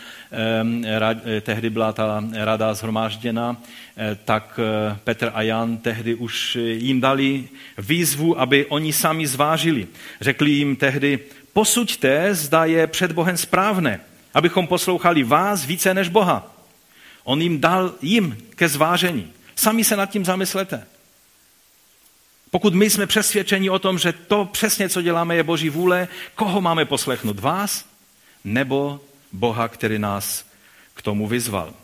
Rad, 0.99 1.17
tehdy 1.41 1.71
byla 1.71 1.93
ta 1.93 2.25
rada 2.33 2.75
zhromážděna, 2.75 3.57
eh, 3.97 4.19
tak 4.25 4.61
eh, 4.63 4.99
Petr 5.05 5.31
a 5.35 5.43
Jan 5.43 5.77
tehdy 5.77 6.15
už 6.15 6.57
jim 6.57 7.01
dali 7.01 7.49
výzvu, 7.79 8.41
aby 8.41 8.67
oni 8.67 8.93
sami 8.93 9.27
zvážili. 9.27 9.87
Řekli 10.21 10.51
jim 10.51 10.77
tehdy, 10.77 11.19
posuďte, 11.53 12.35
zda 12.35 12.65
je 12.65 12.87
před 12.87 13.13
Bohem 13.13 13.37
správné, 13.37 14.01
abychom 14.35 14.67
poslouchali 14.67 15.23
vás 15.23 15.65
více 15.65 15.95
než 15.95 16.09
Boha. 16.09 16.55
On 17.25 17.43
jim 17.43 17.61
dal 17.61 17.93
jim 18.03 18.37
ke 18.57 18.69
zvážení. 18.69 19.33
Sami 19.57 19.85
se 19.85 19.97
nad 19.97 20.07
tím 20.07 20.25
zamyslete. 20.25 20.94
Pokud 22.55 22.75
my 22.75 22.91
jsme 22.91 23.07
přesvědčeni 23.07 23.71
o 23.71 23.79
tom, 23.79 23.99
že 23.99 24.13
to 24.13 24.45
přesně, 24.45 24.89
co 24.89 25.03
děláme, 25.03 25.37
je 25.37 25.43
Boží 25.43 25.71
vůle, 25.71 26.09
koho 26.35 26.61
máme 26.61 26.85
poslechnout? 26.85 27.41
Vás 27.41 27.85
nebo 28.45 29.01
Boha, 29.33 29.69
který 29.69 29.99
nás 29.99 30.47
k 30.95 31.03
tomu 31.03 31.27
vyzval? 31.27 31.75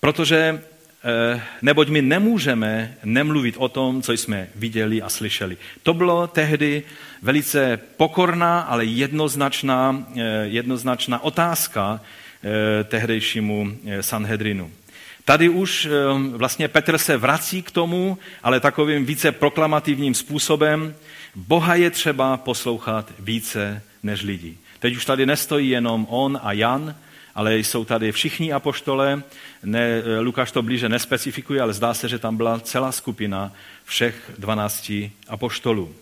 Protože 0.00 0.62
eh, 1.04 1.42
neboť 1.62 1.88
my 1.88 2.02
nemůžeme 2.02 2.96
nemluvit 3.04 3.54
o 3.58 3.68
tom, 3.68 4.02
co 4.02 4.12
jsme 4.12 4.48
viděli 4.54 5.02
a 5.02 5.08
slyšeli. 5.08 5.56
To 5.82 5.94
bylo 5.94 6.26
tehdy 6.26 6.82
velice 7.22 7.80
pokorná, 7.96 8.60
ale 8.60 8.84
jednoznačná, 8.84 10.06
eh, 10.16 10.20
jednoznačná 10.44 11.22
otázka 11.22 12.00
eh, 12.00 12.84
tehdejšímu 12.84 13.76
Sanhedrinu. 14.00 14.70
Tady 15.24 15.48
už 15.48 15.86
ehm, 15.86 16.32
vlastně 16.32 16.68
Petr 16.68 16.98
se 16.98 17.16
vrací 17.16 17.62
k 17.62 17.70
tomu, 17.70 18.18
ale 18.42 18.60
takovým 18.60 19.06
více 19.06 19.32
proklamativním 19.32 20.14
způsobem. 20.14 20.94
Boha 21.34 21.74
je 21.74 21.90
třeba 21.90 22.36
poslouchat 22.36 23.12
více 23.18 23.82
než 24.02 24.22
lidí. 24.22 24.58
Teď 24.78 24.96
už 24.96 25.04
tady 25.04 25.26
nestojí 25.26 25.68
jenom 25.68 26.06
on 26.10 26.40
a 26.42 26.52
Jan, 26.52 26.94
ale 27.34 27.58
jsou 27.58 27.84
tady 27.84 28.12
všichni 28.12 28.52
apoštole. 28.52 29.22
Ne, 29.64 29.80
eh, 29.80 30.20
Lukáš 30.20 30.52
to 30.52 30.62
blíže 30.62 30.88
nespecifikuje, 30.88 31.60
ale 31.60 31.72
zdá 31.72 31.94
se, 31.94 32.08
že 32.08 32.18
tam 32.18 32.36
byla 32.36 32.60
celá 32.60 32.92
skupina 32.92 33.52
všech 33.84 34.30
dvanácti 34.38 35.12
apoštolů. 35.28 35.94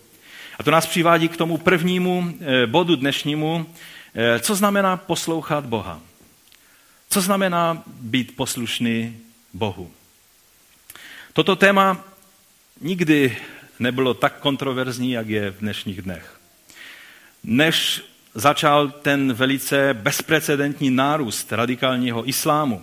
A 0.58 0.62
to 0.62 0.70
nás 0.70 0.86
přivádí 0.86 1.28
k 1.28 1.36
tomu 1.36 1.58
prvnímu 1.58 2.34
eh, 2.40 2.66
bodu 2.66 2.96
dnešnímu, 2.96 3.66
eh, 4.14 4.40
co 4.40 4.54
znamená 4.54 4.96
poslouchat 4.96 5.66
Boha. 5.66 6.00
Co 7.10 7.20
znamená 7.20 7.82
být 7.86 8.36
poslušný 8.36 9.16
Bohu? 9.52 9.90
Toto 11.32 11.56
téma 11.56 12.04
nikdy 12.80 13.36
nebylo 13.78 14.14
tak 14.14 14.38
kontroverzní, 14.38 15.12
jak 15.12 15.28
je 15.28 15.50
v 15.50 15.58
dnešních 15.58 16.02
dnech. 16.02 16.40
Než 17.44 18.02
začal 18.34 18.90
ten 18.90 19.32
velice 19.32 19.94
bezprecedentní 19.94 20.90
nárůst 20.90 21.52
radikálního 21.52 22.28
islámu, 22.28 22.82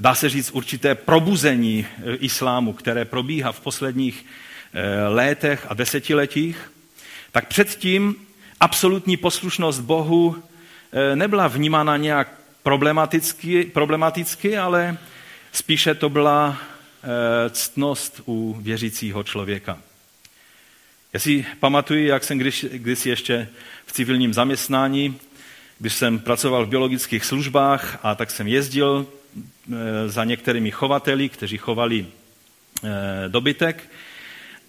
dá 0.00 0.14
se 0.14 0.28
říct 0.28 0.50
určité 0.50 0.94
probuzení 0.94 1.86
islámu, 2.18 2.72
které 2.72 3.04
probíhá 3.04 3.52
v 3.52 3.60
posledních 3.60 4.26
eh, 4.72 5.08
létech 5.08 5.66
a 5.68 5.74
desetiletích, 5.74 6.72
tak 7.32 7.48
předtím 7.48 8.14
absolutní 8.60 9.16
poslušnost 9.16 9.80
Bohu 9.80 10.42
eh, 10.92 11.16
nebyla 11.16 11.48
vnímána 11.48 11.96
nějak 11.96 12.45
problematicky, 12.66 13.64
problematicky, 13.64 14.58
ale 14.58 14.98
spíše 15.52 15.94
to 15.94 16.08
byla 16.08 16.58
e, 16.58 17.50
ctnost 17.50 18.20
u 18.26 18.58
věřícího 18.60 19.22
člověka. 19.22 19.78
Já 21.12 21.20
si 21.20 21.46
pamatuju, 21.60 22.06
jak 22.06 22.24
jsem 22.24 22.38
když, 22.38 22.66
když 22.72 23.06
ještě 23.06 23.48
v 23.86 23.92
civilním 23.92 24.34
zaměstnání, 24.34 25.18
když 25.78 25.94
jsem 25.94 26.18
pracoval 26.18 26.66
v 26.66 26.68
biologických 26.68 27.24
službách 27.24 27.98
a 28.02 28.14
tak 28.14 28.30
jsem 28.30 28.46
jezdil 28.46 29.06
e, 29.06 30.08
za 30.08 30.24
některými 30.24 30.70
chovateli, 30.70 31.28
kteří 31.28 31.58
chovali 31.58 32.06
e, 32.06 33.28
dobytek 33.28 33.90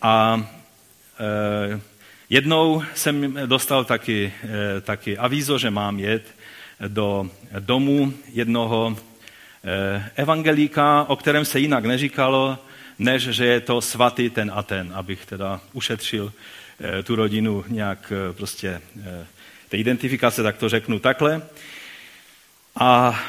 a 0.01 0.45
jednou 2.29 2.83
jsem 2.95 3.33
dostal 3.45 3.85
taky, 3.85 4.33
taky 4.81 5.17
avízo, 5.17 5.57
že 5.57 5.69
mám 5.69 5.99
jet 5.99 6.36
do 6.87 7.29
domu 7.59 8.13
jednoho 8.33 8.97
eh, 9.63 10.11
evangelíka, 10.15 11.05
o 11.07 11.15
kterém 11.15 11.45
se 11.45 11.59
jinak 11.59 11.85
neříkalo, 11.85 12.59
než 12.99 13.23
že 13.23 13.45
je 13.45 13.61
to 13.61 13.81
svatý 13.81 14.29
ten 14.29 14.51
a 14.55 14.63
ten, 14.63 14.91
abych 14.93 15.25
teda 15.25 15.61
ušetřil 15.73 16.33
eh, 16.79 17.03
tu 17.03 17.15
rodinu 17.15 17.65
nějak 17.67 18.13
eh, 18.29 18.33
prostě 18.33 18.81
té 19.69 19.77
identifikace, 19.77 20.43
tak 20.43 20.57
to 20.57 20.69
řeknu 20.69 20.99
takhle. 20.99 21.41
A 22.79 23.19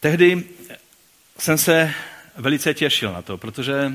tehdy 0.00 0.44
jsem 1.38 1.58
se 1.58 1.94
velice 2.36 2.74
těšil 2.74 3.12
na 3.12 3.22
to, 3.22 3.38
protože, 3.38 3.92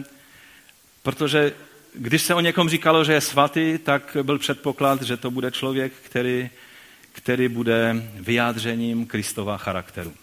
protože 1.04 1.54
když 1.94 2.22
se 2.22 2.34
o 2.34 2.40
někom 2.40 2.70
říkalo, 2.70 3.04
že 3.04 3.14
je 3.14 3.22
svatý, 3.22 3.78
tak 3.78 4.18
byl 4.24 4.40
předpoklad, 4.40 5.02
že 5.02 5.18
to 5.18 5.32
bude 5.32 5.52
člověk, 5.52 5.94
který 5.94 6.50
který 7.16 7.48
bude 7.48 7.96
vyjádřením 8.20 9.06
Kristova 9.06 9.58
charakteru. 9.58 10.14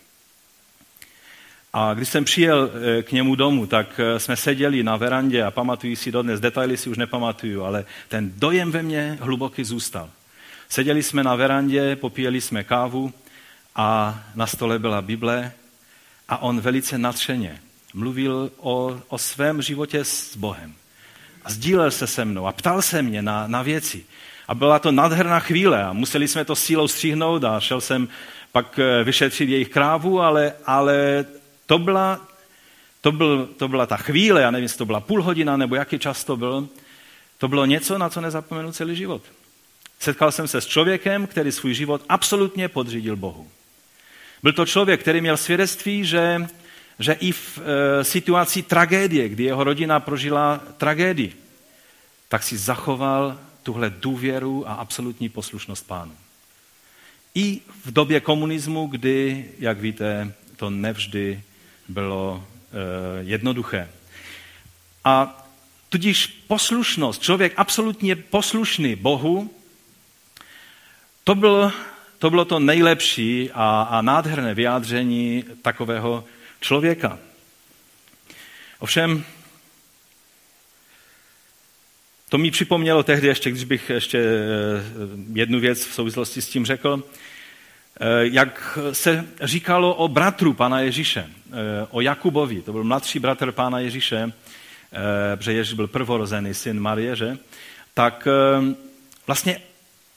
A 1.73 1.95
když 1.95 2.09
jsem 2.09 2.25
přijel 2.25 2.71
eh, 2.71 3.03
k 3.03 3.13
němu 3.13 3.35
domů, 3.35 3.67
tak 3.67 4.01
eh, 4.01 4.21
jsme 4.21 4.37
seděli 4.37 4.83
na 4.83 4.97
verandě 4.97 5.43
a 5.43 5.51
pamatuju 5.51 5.97
si 5.97 6.13
dodnes, 6.13 6.41
detaily 6.41 6.77
si 6.77 6.91
už 6.91 6.99
nepamatuju, 6.99 7.65
ale 7.65 7.85
ten 8.09 8.33
dojem 8.37 8.71
ve 8.71 8.83
mně 8.83 9.19
hluboký 9.21 9.65
zůstal. 9.65 10.11
Seděli 10.69 11.03
jsme 11.03 11.25
na 11.25 11.35
verandě, 11.35 11.97
popíjeli 11.97 12.41
jsme 12.41 12.65
kávu 12.65 13.13
a 13.77 14.21
na 14.35 14.47
stole 14.47 14.79
byla 14.79 15.03
Bible 15.03 15.53
a 16.29 16.39
on 16.39 16.61
velice 16.61 16.99
natřeně 16.99 17.61
mluvil 17.95 18.51
o, 18.57 19.01
o 19.09 19.19
svém 19.19 19.63
životě 19.63 20.05
s 20.05 20.37
Bohem. 20.37 20.75
A 21.45 21.51
sdílel 21.51 21.91
se 21.91 22.07
se 22.07 22.25
mnou 22.25 22.47
a 22.47 22.53
ptal 22.53 22.83
se 22.83 23.03
mě 23.03 23.23
na, 23.23 23.47
na 23.47 23.63
věci. 23.63 24.05
A 24.53 24.55
byla 24.55 24.79
to 24.79 24.93
nádherná 24.93 25.41
chvíle 25.41 25.85
a 25.85 25.93
museli 25.93 26.29
jsme 26.29 26.45
to 26.45 26.57
sílou 26.57 26.89
stříhnout 26.89 27.45
a 27.45 27.61
šel 27.61 27.81
jsem 27.81 28.09
pak 28.53 28.79
eh, 28.79 29.05
vyšetřit 29.05 29.49
jejich 29.49 29.69
krávu, 29.69 30.21
ale, 30.21 30.53
ale 30.67 31.25
to, 31.67 31.79
byla, 31.79 32.21
to, 33.01 33.13
byl, 33.13 33.49
to 33.57 33.69
byla 33.69 33.87
ta 33.87 33.97
chvíle, 33.97 34.43
já 34.43 34.51
nevím, 34.51 34.63
jestli 34.63 34.79
to 34.79 34.87
byla 34.87 35.01
půl 35.01 35.23
hodina 35.23 35.57
nebo 35.57 35.75
jaký 35.75 35.99
čas 35.99 36.25
to 36.25 36.37
byl, 36.37 36.69
to 37.39 37.49
bylo 37.49 37.67
něco, 37.67 37.99
na 37.99 38.09
co 38.09 38.21
nezapomenu 38.21 38.73
celý 38.73 38.97
život. 38.97 39.23
Setkal 39.99 40.33
jsem 40.33 40.49
se 40.49 40.61
s 40.61 40.67
člověkem, 40.67 41.27
který 41.27 41.53
svůj 41.53 41.75
život 41.75 42.03
absolutně 42.09 42.69
podřídil 42.69 43.17
Bohu. 43.17 43.49
Byl 44.43 44.53
to 44.53 44.67
člověk, 44.67 45.01
který 45.01 45.21
měl 45.21 45.37
svědectví, 45.37 46.05
že, 46.05 46.47
že 46.99 47.13
i 47.13 47.33
v 47.33 47.59
e, 47.59 48.05
situaci 48.05 48.63
tragédie, 48.63 49.29
kdy 49.29 49.45
jeho 49.45 49.65
rodina 49.65 50.01
prožila 50.01 50.61
tragédii, 50.77 51.33
tak 52.29 52.43
si 52.43 52.59
zachoval 52.59 53.39
tuhle 53.63 53.91
důvěru 53.91 54.69
a 54.69 54.75
absolutní 54.75 55.29
poslušnost 55.29 55.87
pánu. 55.87 56.17
I 57.35 57.61
v 57.85 57.93
době 57.93 58.21
komunismu, 58.21 58.87
kdy, 58.87 59.51
jak 59.59 59.81
víte, 59.81 60.35
to 60.57 60.71
nevždy 60.71 61.43
bylo 61.89 62.45
e, 62.45 63.25
jednoduché. 63.25 63.91
A 65.05 65.45
tudíž 65.89 66.27
poslušnost, 66.27 67.23
člověk 67.23 67.53
absolutně 67.57 68.17
poslušný 68.17 68.97
Bohu, 68.97 69.51
to 71.25 71.35
bylo 71.35 71.73
to, 72.23 72.31
bylo 72.31 72.45
to 72.45 72.61
nejlepší 72.61 73.51
a, 73.55 73.83
a 73.91 74.03
nádherné 74.03 74.55
vyjádření 74.55 75.45
takového 75.63 76.25
člověka. 76.61 77.19
Ovšem, 78.79 79.25
to 82.33 82.39
mi 82.39 82.51
připomnělo 82.51 83.03
tehdy, 83.03 83.29
ještě 83.29 83.51
když 83.51 83.65
bych 83.65 83.91
ještě 83.91 84.19
eh, 84.19 84.83
jednu 85.33 85.61
věc 85.61 85.87
v 85.87 85.95
souvislosti 85.95 86.43
s 86.43 86.49
tím 86.49 86.67
řekl, 86.67 87.03
eh, 88.01 88.07
jak 88.23 88.79
se 88.93 89.27
říkalo 89.43 89.95
o 89.95 90.09
bratru 90.09 90.53
pana 90.53 90.81
Ježíše, 90.81 91.27
eh, 91.27 91.53
o 91.91 92.01
Jakubovi, 92.01 92.63
to 92.63 92.73
byl 92.73 92.85
mladší 92.85 93.19
bratr 93.19 93.53
pána 93.53 93.79
Ježíše, 93.79 94.33
protože 95.37 95.53
Ježíš 95.53 95.75
byl 95.75 95.89
prvorozený 95.89 96.55
syn 96.55 96.81
Marie, 96.81 97.17
že? 97.17 97.39
tak 97.95 98.29
vlastně 99.27 99.61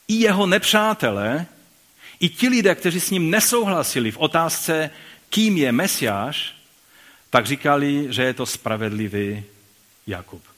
i 0.07 0.13
jeho 0.13 0.45
nepřátelé, 0.45 1.45
i 2.19 2.29
ti 2.29 2.49
lidé, 2.49 2.75
kteří 2.75 2.99
s 2.99 3.11
ním 3.11 3.29
nesouhlasili 3.29 4.11
v 4.11 4.17
otázce, 4.17 4.89
kým 5.29 5.57
je 5.57 5.71
Mesiáš, 5.71 6.55
tak 7.29 7.45
říkali, 7.45 8.07
že 8.09 8.23
je 8.23 8.33
to 8.33 8.45
spravedlivý 8.45 9.43
Jakub. 10.07 10.54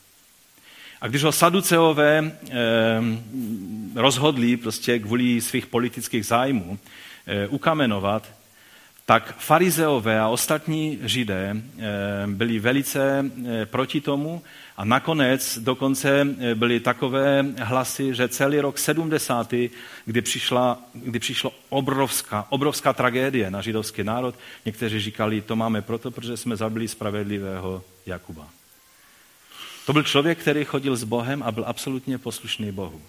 A 1.02 1.08
když 1.08 1.24
ho 1.24 1.32
saduceové 1.32 2.32
eh, 2.50 2.54
rozhodli 3.96 4.58
prostě 4.58 5.00
kvůli 5.00 5.42
svých 5.42 5.66
politických 5.66 6.26
zájmů 6.26 6.80
eh, 7.28 7.48
ukamenovat, 7.48 8.38
tak 9.06 9.36
farizeové 9.38 10.20
a 10.20 10.28
ostatní 10.28 11.00
židé 11.02 11.56
eh, 11.56 11.84
byli 12.28 12.60
velice 12.60 13.32
proti 13.66 14.02
tomu 14.02 14.42
a 14.78 14.86
nakonec 14.86 15.58
dokonce 15.58 16.28
byly 16.54 16.80
takové 16.80 17.46
hlasy, 17.58 18.16
že 18.16 18.28
celý 18.28 18.60
rok 18.60 18.78
70., 18.78 19.54
kdy, 20.06 20.22
přišla, 20.22 20.80
kdy 20.94 21.20
přišla 21.20 21.52
obrovská, 21.70 22.46
obrovská 22.50 22.94
tragédie 22.94 23.52
na 23.52 23.62
židovský 23.62 24.04
národ, 24.04 24.36
někteří 24.66 25.00
říkali, 25.00 25.42
to 25.42 25.56
máme 25.56 25.82
proto, 25.82 26.12
protože 26.12 26.38
jsme 26.38 26.56
zabili 26.56 26.88
spravedlivého 26.88 27.84
Jakuba. 28.06 28.57
To 29.88 29.94
byl 29.94 30.04
člověk, 30.04 30.38
který 30.38 30.66
chodil 30.66 30.96
s 30.96 31.04
Bohem 31.04 31.44
a 31.44 31.52
byl 31.52 31.64
absolutně 31.68 32.18
poslušný 32.18 32.72
Bohu. 32.72 33.02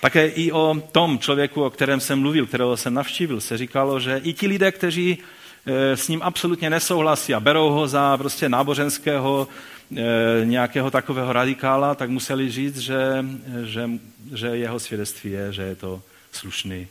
Také 0.00 0.26
i 0.26 0.52
o 0.52 0.82
tom 0.92 1.18
člověku, 1.18 1.64
o 1.64 1.70
kterém 1.70 2.00
jsem 2.00 2.20
mluvil, 2.20 2.46
kterého 2.46 2.76
jsem 2.76 2.94
navštívil, 2.94 3.40
se 3.40 3.58
říkalo, 3.58 4.00
že 4.00 4.20
i 4.24 4.32
ti 4.32 4.46
lidé, 4.46 4.72
kteří 4.72 5.18
e, 5.66 5.96
s 5.96 6.08
ním 6.08 6.22
absolutně 6.22 6.70
nesouhlasí 6.70 7.34
a 7.34 7.40
berou 7.40 7.70
ho 7.70 7.88
za 7.88 8.16
prostě 8.16 8.48
náboženského 8.48 9.48
e, 9.96 10.44
nějakého 10.44 10.90
takového 10.90 11.32
radikála, 11.32 11.94
tak 11.94 12.10
museli 12.10 12.50
říct, 12.50 12.78
že, 12.78 13.24
že, 13.64 13.90
že 14.34 14.46
jeho 14.46 14.80
svědectví 14.80 15.30
je, 15.30 15.52
že 15.52 15.62
je 15.62 15.74
to 15.74 16.02
slušný 16.32 16.88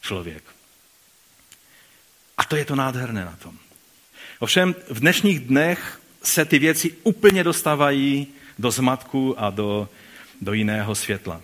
člověk. 0.00 0.42
A 2.38 2.44
to 2.44 2.56
je 2.56 2.64
to 2.64 2.74
nádherné 2.74 3.24
na 3.24 3.38
tom. 3.42 3.54
Ovšem 4.38 4.74
v 4.88 5.00
dnešních 5.00 5.40
dnech 5.40 6.00
se 6.22 6.44
ty 6.44 6.58
věci 6.58 6.94
úplně 7.02 7.44
dostávají 7.44 8.26
do 8.58 8.70
zmatku 8.70 9.40
a 9.40 9.50
do, 9.50 9.88
do 10.40 10.52
jiného 10.52 10.94
světla. 10.94 11.40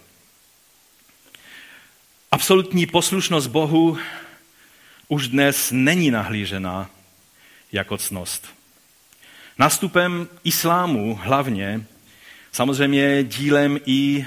Absolutní 2.31 2.87
poslušnost 2.87 3.47
Bohu 3.47 3.99
už 5.09 5.29
dnes 5.29 5.71
není 5.73 6.11
nahlížena 6.11 6.91
jako 7.73 7.99
cnost. 7.99 8.47
Nastupem 9.59 10.29
islámu 10.45 11.19
hlavně, 11.23 11.87
samozřejmě 12.53 13.25
dílem 13.25 13.79
i 13.87 14.27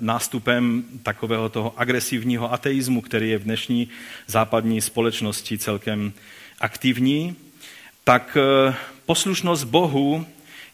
nástupem 0.00 0.84
takového 1.02 1.48
toho 1.48 1.74
agresivního 1.76 2.52
ateismu, 2.52 3.00
který 3.00 3.30
je 3.30 3.38
v 3.38 3.44
dnešní 3.44 3.88
západní 4.26 4.80
společnosti 4.80 5.58
celkem 5.58 6.12
aktivní, 6.60 7.36
tak 8.04 8.36
e, 8.36 8.74
poslušnost 9.06 9.64
Bohu 9.64 10.26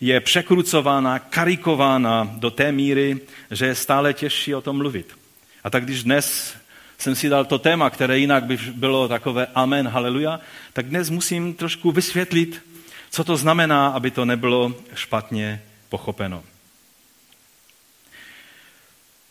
je 0.02 0.20
překrucována, 0.20 1.18
karikována 1.18 2.34
do 2.34 2.50
té 2.50 2.72
míry, 2.72 3.20
že 3.50 3.66
je 3.66 3.74
stále 3.74 4.14
těžší 4.14 4.54
o 4.54 4.60
tom 4.60 4.76
mluvit. 4.76 5.18
A 5.64 5.70
tak 5.70 5.84
když 5.84 6.02
dnes 6.02 6.56
jsem 6.98 7.14
si 7.14 7.28
dal 7.28 7.44
to 7.44 7.58
téma, 7.58 7.90
které 7.90 8.18
jinak 8.18 8.44
by 8.44 8.56
bylo 8.56 9.08
takové 9.08 9.46
amen, 9.54 9.88
haleluja, 9.88 10.40
tak 10.72 10.86
dnes 10.86 11.10
musím 11.10 11.54
trošku 11.54 11.92
vysvětlit, 11.92 12.62
co 13.10 13.24
to 13.24 13.36
znamená, 13.36 13.88
aby 13.88 14.10
to 14.10 14.24
nebylo 14.24 14.74
špatně 14.94 15.62
pochopeno. 15.88 16.44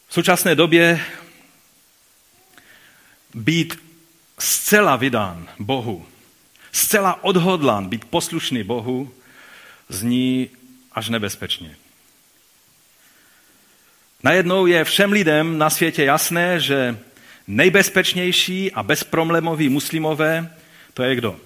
V 0.07 0.13
současné 0.13 0.55
době 0.55 1.05
být 3.33 3.79
zcela 4.39 4.95
vydán 4.95 5.47
Bohu, 5.59 6.05
zcela 6.71 7.23
odhodlán 7.23 7.89
být 7.89 8.05
poslušný 8.05 8.63
Bohu, 8.63 9.11
zní 9.89 10.49
až 10.93 11.09
nebezpečně. 11.09 11.75
Najednou 14.23 14.65
je 14.65 14.83
všem 14.83 15.11
lidem 15.11 15.57
na 15.57 15.69
světě 15.69 16.03
jasné, 16.03 16.59
že 16.59 16.99
nejbezpečnější 17.47 18.71
a 18.71 18.83
bezproblémoví 18.83 19.69
muslimové, 19.69 20.55
to 20.93 21.03
je 21.03 21.15
kdo? 21.15 21.39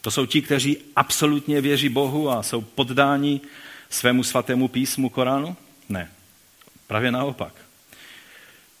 To 0.00 0.10
jsou 0.10 0.26
ti, 0.26 0.42
kteří 0.42 0.76
absolutně 0.96 1.60
věří 1.60 1.88
Bohu 1.88 2.30
a 2.30 2.42
jsou 2.42 2.60
poddáni 2.60 3.40
svému 3.90 4.24
svatému 4.24 4.68
písmu 4.68 5.08
Koránu? 5.08 5.56
Ne. 5.88 6.10
Právě 6.86 7.10
naopak. 7.10 7.52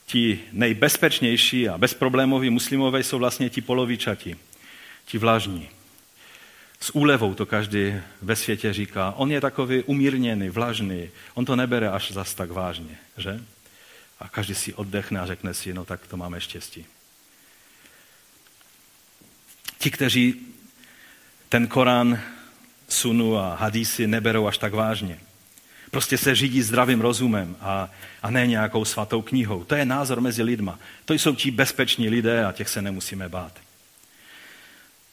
Ti 0.06 0.40
nejbezpečnější 0.52 1.68
a 1.68 1.78
bezproblémoví 1.78 2.50
muslimové 2.50 3.02
jsou 3.02 3.18
vlastně 3.18 3.50
ti 3.50 3.60
polovičati, 3.60 4.36
ti 5.04 5.18
vlažní. 5.18 5.68
S 6.80 6.94
úlevou 6.94 7.34
to 7.34 7.46
každý 7.46 7.94
ve 8.22 8.36
světě 8.36 8.72
říká. 8.72 9.14
On 9.16 9.32
je 9.32 9.40
takový 9.40 9.82
umírněný, 9.82 10.48
vlažný, 10.48 11.10
on 11.34 11.44
to 11.44 11.56
nebere 11.56 11.90
až 11.90 12.12
zas 12.12 12.34
tak 12.34 12.50
vážně, 12.50 12.98
že? 13.16 13.40
A 14.20 14.28
každý 14.28 14.54
si 14.54 14.74
oddechne 14.74 15.20
a 15.20 15.26
řekne 15.26 15.54
si, 15.54 15.74
no 15.74 15.84
tak 15.84 16.06
to 16.06 16.16
máme 16.16 16.40
štěstí. 16.40 16.86
Ti, 19.78 19.90
kteří 19.90 20.46
ten 21.48 21.66
Korán, 21.66 22.20
sunu 22.88 23.38
a 23.38 23.54
hadísy 23.54 24.06
neberou 24.06 24.46
až 24.46 24.58
tak 24.58 24.74
vážně. 24.74 25.20
Prostě 25.90 26.18
se 26.18 26.34
řídí 26.34 26.62
zdravým 26.62 27.00
rozumem 27.00 27.56
a, 27.60 27.90
a 28.22 28.30
ne 28.30 28.46
nějakou 28.46 28.84
svatou 28.84 29.22
knihou. 29.22 29.64
To 29.64 29.74
je 29.74 29.84
názor 29.84 30.20
mezi 30.20 30.42
lidma. 30.42 30.78
To 31.04 31.14
jsou 31.14 31.34
ti 31.34 31.50
bezpeční 31.50 32.08
lidé 32.08 32.44
a 32.44 32.52
těch 32.52 32.68
se 32.68 32.82
nemusíme 32.82 33.28
bát. 33.28 33.52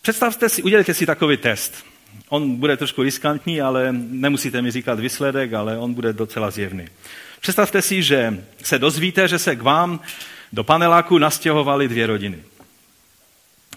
Představte 0.05 0.49
si, 0.49 0.63
udělejte 0.63 0.93
si 0.93 1.05
takový 1.05 1.37
test. 1.37 1.85
On 2.29 2.55
bude 2.55 2.77
trošku 2.77 3.03
riskantní, 3.03 3.61
ale 3.61 3.87
nemusíte 3.91 4.61
mi 4.61 4.71
říkat 4.71 4.99
výsledek, 4.99 5.53
ale 5.53 5.77
on 5.77 5.93
bude 5.93 6.13
docela 6.13 6.51
zjevný. 6.51 6.87
Představte 7.41 7.81
si, 7.81 8.03
že 8.03 8.43
se 8.63 8.79
dozvíte, 8.79 9.27
že 9.27 9.39
se 9.39 9.55
k 9.55 9.61
vám 9.61 9.99
do 10.53 10.63
paneláku 10.63 11.17
nastěhovaly 11.17 11.87
dvě 11.87 12.07
rodiny. 12.07 12.43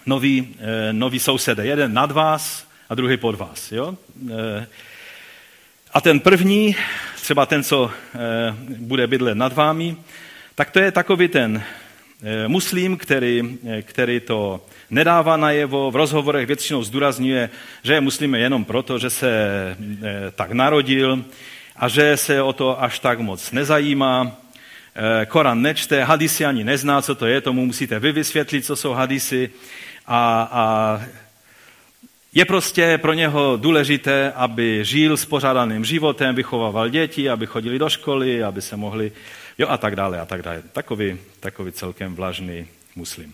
Noví, 0.05 0.55
eh, 0.59 0.93
noví 0.93 1.19
sousedé, 1.19 1.65
jeden 1.65 1.93
nad 1.93 2.11
vás 2.11 2.67
a 2.89 2.95
druhý 2.95 3.17
pod 3.17 3.35
vás. 3.35 3.71
Jo? 3.71 3.97
Eh, 4.31 4.67
a 5.93 6.01
ten 6.01 6.19
první, 6.19 6.75
třeba 7.21 7.45
ten, 7.45 7.63
co 7.63 7.91
eh, 7.91 8.19
bude 8.77 9.07
bydlet 9.07 9.37
nad 9.37 9.53
vámi, 9.53 9.97
tak 10.55 10.71
to 10.71 10.79
je 10.79 10.91
takový 10.91 11.27
ten 11.27 11.63
muslim, 12.47 12.97
který, 12.97 13.59
eh, 13.67 13.81
který 13.81 14.19
to 14.19 14.65
nedává 14.89 15.37
najevo, 15.37 15.91
v 15.91 15.95
rozhovorech 15.95 16.47
většinou 16.47 16.83
zdůrazňuje, 16.83 17.49
že 17.83 17.93
je 17.93 18.01
muslim 18.01 18.35
jenom 18.35 18.65
proto, 18.65 18.99
že 18.99 19.09
se 19.09 19.31
eh, 19.31 20.31
tak 20.35 20.51
narodil 20.51 21.23
a 21.75 21.87
že 21.87 22.17
se 22.17 22.41
o 22.41 22.53
to 22.53 22.83
až 22.83 22.99
tak 22.99 23.19
moc 23.19 23.51
nezajímá. 23.51 24.31
Eh, 24.95 25.25
Koran 25.25 25.61
nečte, 25.61 26.03
hadisy 26.03 26.45
ani 26.45 26.63
nezná, 26.63 27.01
co 27.01 27.15
to 27.15 27.25
je, 27.25 27.41
tomu 27.41 27.65
musíte 27.65 27.99
vy 27.99 28.11
vysvětlit, 28.11 28.65
co 28.65 28.75
jsou 28.75 28.91
hadisy. 28.91 29.49
A, 30.07 30.49
a 30.51 31.01
je 32.33 32.45
prostě 32.45 32.97
pro 32.97 33.13
něho 33.13 33.57
důležité, 33.57 34.31
aby 34.35 34.79
žil 34.85 35.17
spořádaným 35.17 35.85
životem, 35.85 36.35
vychovával 36.35 36.89
děti, 36.89 37.29
aby 37.29 37.45
chodili 37.45 37.79
do 37.79 37.89
školy, 37.89 38.43
aby 38.43 38.61
se 38.61 38.75
mohli, 38.75 39.11
jo 39.59 39.67
a 39.69 39.77
tak 39.77 39.95
dále 39.95 40.19
a 40.19 40.25
tak 40.25 40.41
dále. 40.41 40.63
Takový, 40.71 41.17
takový 41.39 41.71
celkem 41.71 42.15
vlažný 42.15 42.67
muslim. 42.95 43.33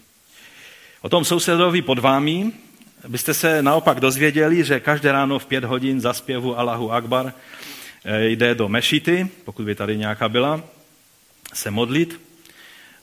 O 1.01 1.09
tom 1.09 1.25
sousedovi 1.25 1.81
pod 1.81 1.99
vámi 1.99 2.51
byste 3.07 3.33
se 3.33 3.61
naopak 3.61 3.99
dozvěděli, 3.99 4.63
že 4.63 4.79
každé 4.79 5.11
ráno 5.11 5.39
v 5.39 5.45
pět 5.45 5.63
hodin 5.63 6.01
za 6.01 6.13
zpěvu 6.13 6.59
Allahu 6.59 6.91
Akbar 6.91 7.33
eh, 8.05 8.25
jde 8.25 8.55
do 8.55 8.69
mešity, 8.69 9.27
pokud 9.45 9.65
by 9.65 9.75
tady 9.75 9.97
nějaká 9.97 10.29
byla, 10.29 10.63
se 11.53 11.71
modlit. 11.71 12.21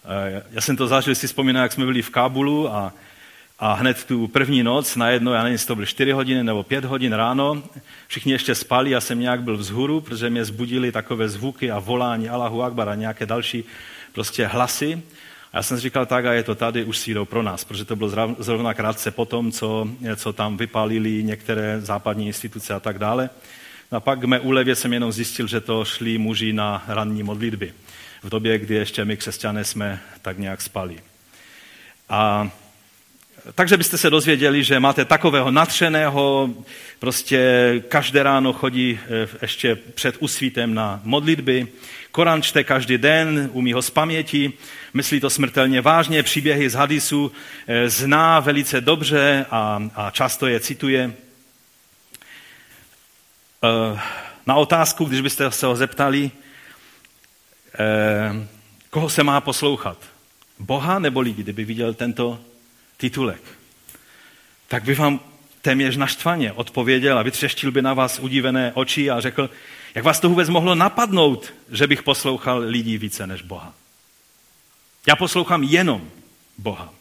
Eh, 0.04 0.42
já 0.50 0.60
jsem 0.60 0.76
to 0.76 0.86
zažil, 0.86 1.14
si 1.14 1.26
vzpomínám, 1.26 1.62
jak 1.62 1.72
jsme 1.72 1.84
byli 1.84 2.02
v 2.02 2.10
Kábulu 2.10 2.74
a, 2.74 2.92
a 3.64 3.72
hned 3.72 4.04
tu 4.04 4.28
první 4.28 4.62
noc, 4.62 4.96
najednou, 4.96 5.32
já 5.32 5.42
nevím, 5.42 5.52
jestli 5.52 5.66
to 5.66 5.74
byly 5.74 5.86
4 5.86 6.12
hodiny 6.12 6.44
nebo 6.44 6.62
5 6.62 6.84
hodin 6.84 7.12
ráno, 7.12 7.62
všichni 8.06 8.32
ještě 8.32 8.54
spali, 8.54 8.90
já 8.90 9.00
jsem 9.00 9.20
nějak 9.20 9.42
byl 9.42 9.56
vzhůru, 9.56 10.00
protože 10.00 10.30
mě 10.30 10.44
zbudili 10.44 10.92
takové 10.92 11.28
zvuky 11.28 11.70
a 11.70 11.78
volání 11.78 12.28
Allahu 12.28 12.62
Akbar 12.62 12.88
a 12.88 12.94
nějaké 12.94 13.26
další 13.26 13.64
prostě 14.12 14.46
hlasy. 14.46 15.02
A 15.52 15.56
já 15.56 15.62
jsem 15.62 15.76
si 15.76 15.82
říkal, 15.82 16.06
tak 16.06 16.26
a 16.26 16.32
je 16.32 16.42
to 16.42 16.54
tady, 16.54 16.84
už 16.84 16.98
si 16.98 17.14
jdou 17.14 17.24
pro 17.24 17.42
nás, 17.42 17.64
protože 17.64 17.84
to 17.84 17.96
bylo 17.96 18.10
zrovna 18.38 18.74
krátce 18.74 19.10
po 19.10 19.24
tom, 19.24 19.52
co, 19.52 19.88
co 20.16 20.32
tam 20.32 20.56
vypálili 20.56 21.22
některé 21.22 21.80
západní 21.80 22.26
instituce 22.26 22.74
a 22.74 22.80
tak 22.80 22.98
dále. 22.98 23.30
No 23.92 23.98
a 23.98 24.00
pak 24.00 24.20
k 24.20 24.24
mé 24.24 24.40
úlevě 24.40 24.74
jsem 24.76 24.92
jenom 24.92 25.12
zjistil, 25.12 25.46
že 25.46 25.60
to 25.60 25.84
šli 25.84 26.18
muži 26.18 26.52
na 26.52 26.84
ranní 26.88 27.22
modlitby. 27.22 27.72
V 28.22 28.28
době, 28.28 28.58
kdy 28.58 28.74
ještě 28.74 29.04
my 29.04 29.16
křesťané 29.16 29.64
jsme 29.64 30.00
tak 30.22 30.38
nějak 30.38 30.62
spali. 30.62 30.98
A 32.08 32.50
takže 33.54 33.76
byste 33.76 33.98
se 33.98 34.10
dozvěděli, 34.10 34.64
že 34.64 34.80
máte 34.80 35.04
takového 35.04 35.50
natřeného, 35.50 36.50
prostě 36.98 37.82
každé 37.88 38.22
ráno 38.22 38.52
chodí 38.52 38.98
eh, 39.04 39.28
ještě 39.42 39.74
před 39.74 40.16
usvítem 40.18 40.74
na 40.74 41.00
modlitby, 41.04 41.68
Koran 42.12 42.42
čte 42.42 42.64
každý 42.64 42.98
den, 42.98 43.50
umí 43.52 43.72
ho 43.72 43.82
z 43.82 43.90
paměti, 43.90 44.52
myslí 44.94 45.20
to 45.20 45.30
smrtelně 45.30 45.80
vážně, 45.80 46.22
příběhy 46.22 46.70
z 46.70 46.74
hadisu 46.74 47.32
eh, 47.66 47.88
zná 47.88 48.40
velice 48.40 48.80
dobře 48.80 49.46
a, 49.50 49.82
a 49.94 50.10
často 50.10 50.46
je 50.46 50.60
cituje. 50.60 51.12
Eh, 53.64 54.00
na 54.46 54.54
otázku, 54.54 55.04
když 55.04 55.20
byste 55.20 55.50
se 55.50 55.66
ho 55.66 55.76
zeptali, 55.76 56.30
koho 58.90 59.10
se 59.10 59.22
má 59.22 59.40
poslouchat? 59.40 59.98
Boha 60.58 60.98
nebo 60.98 61.20
lidi, 61.20 61.42
kdyby 61.42 61.64
viděl 61.64 61.94
tento 61.94 62.40
titulek, 62.96 63.42
tak 64.68 64.84
by 64.84 64.94
vám 64.94 65.20
téměř 65.62 65.96
naštvaně 65.96 66.52
odpověděl 66.52 67.18
a 67.18 67.22
vytřeštil 67.22 67.72
by 67.72 67.82
na 67.82 67.94
vás 67.94 68.18
udivené 68.18 68.72
oči 68.74 69.10
a 69.10 69.20
řekl, 69.20 69.50
jak 69.94 70.04
vás 70.04 70.20
to 70.20 70.28
vůbec 70.28 70.48
mohlo 70.48 70.74
napadnout, 70.74 71.52
že 71.70 71.86
bych 71.86 72.02
poslouchal 72.02 72.58
lidí 72.58 72.98
více 72.98 73.26
než 73.26 73.42
Boha. 73.42 73.74
Já 75.06 75.16
poslouchám 75.16 75.62
jenom 75.62 76.10
Boha. 76.58 76.94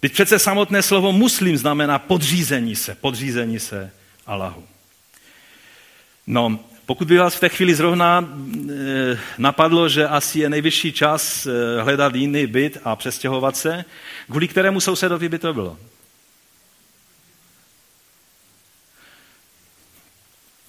Teď 0.00 0.12
přece 0.12 0.38
samotné 0.38 0.82
slovo 0.82 1.12
muslim 1.12 1.56
znamená 1.56 1.98
podřízení 1.98 2.76
se, 2.76 2.94
podřízení 2.94 3.60
se 3.60 3.90
Allahu. 4.26 4.66
No, 6.26 6.60
pokud 6.88 7.08
by 7.08 7.18
vás 7.18 7.34
v 7.34 7.40
té 7.40 7.48
chvíli 7.48 7.74
zrovna 7.74 8.24
e, 8.24 9.18
napadlo, 9.38 9.88
že 9.88 10.08
asi 10.08 10.38
je 10.38 10.48
nejvyšší 10.48 10.92
čas 10.92 11.46
e, 11.46 11.82
hledat 11.82 12.14
jiný 12.14 12.46
byt 12.46 12.78
a 12.84 12.96
přestěhovat 12.96 13.56
se, 13.56 13.84
kvůli 14.26 14.48
kterému 14.48 14.80
sousedovi 14.80 15.28
by 15.28 15.38
to 15.38 15.54
bylo? 15.54 15.78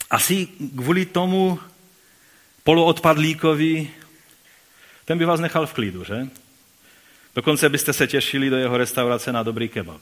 Asi 0.09 0.47
kvůli 0.75 1.05
tomu 1.05 1.59
poloodpadlíkovi, 2.63 3.91
ten 5.05 5.17
by 5.17 5.25
vás 5.25 5.39
nechal 5.39 5.67
v 5.67 5.73
klidu, 5.73 6.03
že? 6.03 6.27
Dokonce 7.35 7.69
byste 7.69 7.93
se 7.93 8.07
těšili 8.07 8.49
do 8.49 8.57
jeho 8.57 8.77
restaurace 8.77 9.31
na 9.31 9.43
dobrý 9.43 9.69
kebab. 9.69 10.01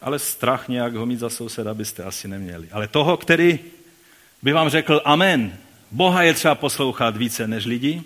Ale 0.00 0.18
strach 0.18 0.68
nějak 0.68 0.94
ho 0.94 1.06
mít 1.06 1.18
za 1.18 1.30
souseda 1.30 1.74
byste 1.74 2.04
asi 2.04 2.28
neměli. 2.28 2.68
Ale 2.72 2.88
toho, 2.88 3.16
který 3.16 3.58
by 4.44 4.52
vám 4.52 4.68
řekl 4.68 5.02
amen, 5.04 5.58
Boha 5.90 6.22
je 6.22 6.34
třeba 6.34 6.54
poslouchat 6.54 7.16
více 7.16 7.46
než 7.46 7.64
lidi, 7.64 8.02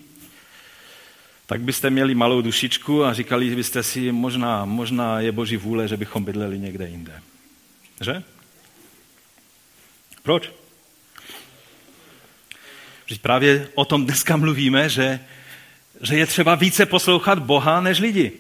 tak 1.47 1.61
byste 1.61 1.91
měli 1.91 2.15
malou 2.15 2.41
dušičku 2.41 3.05
a 3.05 3.15
říkali 3.15 3.57
byste 3.57 3.83
si, 3.83 4.13
možná, 4.13 4.65
možná 4.65 5.21
je 5.21 5.33
boží 5.33 5.57
vůle, 5.57 5.89
že 5.89 5.97
bychom 5.97 6.25
bydleli 6.25 6.59
někde 6.59 6.89
jinde. 6.89 7.23
Že? 8.01 8.23
Proč? 10.23 10.51
Protože 13.05 13.21
právě 13.21 13.69
o 13.75 13.85
tom 13.85 14.05
dneska 14.05 14.37
mluvíme, 14.37 14.89
že, 14.89 15.21
že 16.01 16.17
je 16.17 16.27
třeba 16.27 16.55
více 16.55 16.87
poslouchat 16.87 17.39
Boha 17.39 17.81
než 17.81 17.99
lidi. 17.99 18.33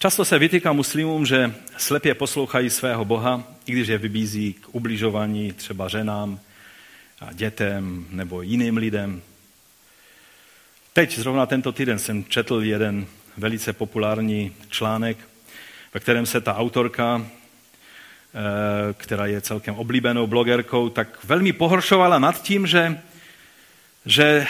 Často 0.00 0.24
se 0.24 0.38
vytýká 0.38 0.72
muslimům, 0.72 1.26
že 1.26 1.54
slepě 1.76 2.14
poslouchají 2.14 2.70
svého 2.70 3.04
Boha, 3.04 3.44
i 3.66 3.72
když 3.72 3.88
je 3.88 3.98
vybízí 3.98 4.52
k 4.52 4.74
ubližování 4.74 5.52
třeba 5.52 5.88
ženám, 5.88 6.40
a 7.20 7.32
dětem 7.32 8.06
nebo 8.10 8.42
jiným 8.42 8.76
lidem. 8.76 9.22
Teď 10.92 11.18
zrovna 11.18 11.46
tento 11.46 11.72
týden 11.72 11.98
jsem 11.98 12.24
četl 12.24 12.62
jeden 12.62 13.06
velice 13.36 13.72
populární 13.72 14.52
článek, 14.68 15.18
ve 15.94 16.00
kterém 16.00 16.26
se 16.26 16.40
ta 16.40 16.56
autorka, 16.56 17.26
eh, 17.26 18.94
která 18.94 19.26
je 19.26 19.40
celkem 19.40 19.74
oblíbenou 19.74 20.26
blogerkou, 20.26 20.88
tak 20.88 21.24
velmi 21.24 21.52
pohoršovala 21.52 22.18
nad 22.18 22.42
tím, 22.42 22.66
že, 22.66 23.00
že 24.06 24.46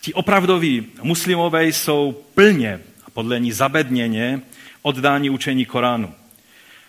ti 0.00 0.14
opravdoví 0.14 0.86
muslimové 1.02 1.66
jsou 1.66 2.24
plně 2.34 2.80
podle 3.12 3.40
ní 3.40 3.52
zabedněně 3.52 4.40
oddání 4.82 5.30
učení 5.30 5.66
Koránu, 5.66 6.14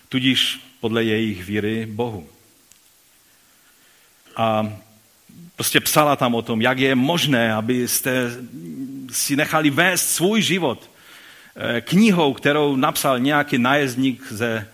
tudíž 0.10 0.60
podle 0.80 1.04
jejich 1.04 1.46
víry 1.46 1.86
Bohu. 1.86 2.30
A 4.36 4.74
prostě 5.56 5.80
psala 5.80 6.16
tam 6.16 6.36
o 6.36 6.42
tom, 6.42 6.62
jak 6.62 6.80
je 6.80 6.96
možné, 6.96 7.54
abyste 7.54 8.32
si 9.12 9.36
nechali 9.36 9.70
vést 9.70 10.10
svůj 10.10 10.42
život 10.42 10.90
eh, 11.56 11.82
knihou, 11.82 12.34
kterou 12.34 12.76
napsal 12.76 13.20
nějaký 13.20 13.58
nájezdník 13.58 14.32
ze 14.32 14.68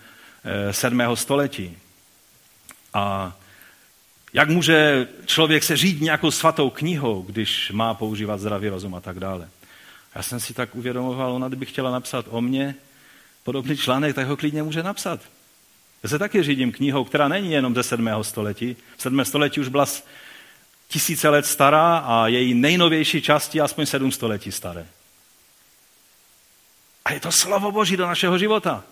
eh, 0.44 0.72
sedmého 0.72 1.16
století. 1.16 1.76
A 2.94 3.36
jak 4.32 4.48
může 4.48 5.08
člověk 5.26 5.62
se 5.64 5.76
řídit 5.76 6.00
nějakou 6.00 6.30
svatou 6.30 6.70
knihou, 6.70 7.22
když 7.22 7.70
má 7.70 7.94
používat 7.94 8.40
zdravý 8.40 8.68
rozum 8.68 8.94
a 8.94 9.00
tak 9.00 9.20
dále. 9.20 9.48
Já 10.18 10.22
jsem 10.22 10.40
si 10.40 10.54
tak 10.54 10.74
uvědomoval, 10.74 11.32
ona 11.32 11.48
kdyby 11.48 11.66
chtěla 11.66 11.90
napsat 11.90 12.26
o 12.28 12.40
mně 12.40 12.74
podobný 13.42 13.76
článek, 13.76 14.14
tak 14.14 14.26
ho 14.26 14.36
klidně 14.36 14.62
může 14.62 14.82
napsat. 14.82 15.20
Já 16.02 16.08
se 16.08 16.18
taky 16.18 16.42
řídím 16.42 16.72
knihou, 16.72 17.04
která 17.04 17.28
není 17.28 17.52
jenom 17.52 17.74
ze 17.74 17.82
sedmého 17.82 18.24
století. 18.24 18.76
V 18.96 19.02
sedmém 19.02 19.24
století 19.24 19.60
už 19.60 19.68
byla 19.68 19.86
tisíce 20.88 21.28
let 21.28 21.46
stará 21.46 21.98
a 21.98 22.26
její 22.26 22.54
nejnovější 22.54 23.22
části 23.22 23.60
aspoň 23.60 23.86
sedm 23.86 24.12
století 24.12 24.52
staré. 24.52 24.86
A 27.04 27.12
je 27.12 27.20
to 27.20 27.32
slovo 27.32 27.72
Boží 27.72 27.96
do 27.96 28.06
našeho 28.06 28.38
života. 28.38 28.84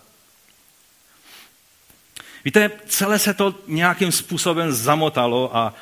Víte, 2.44 2.70
celé 2.86 3.18
se 3.18 3.34
to 3.34 3.54
nějakým 3.66 4.12
způsobem 4.12 4.72
zamotalo 4.72 5.56
a, 5.56 5.74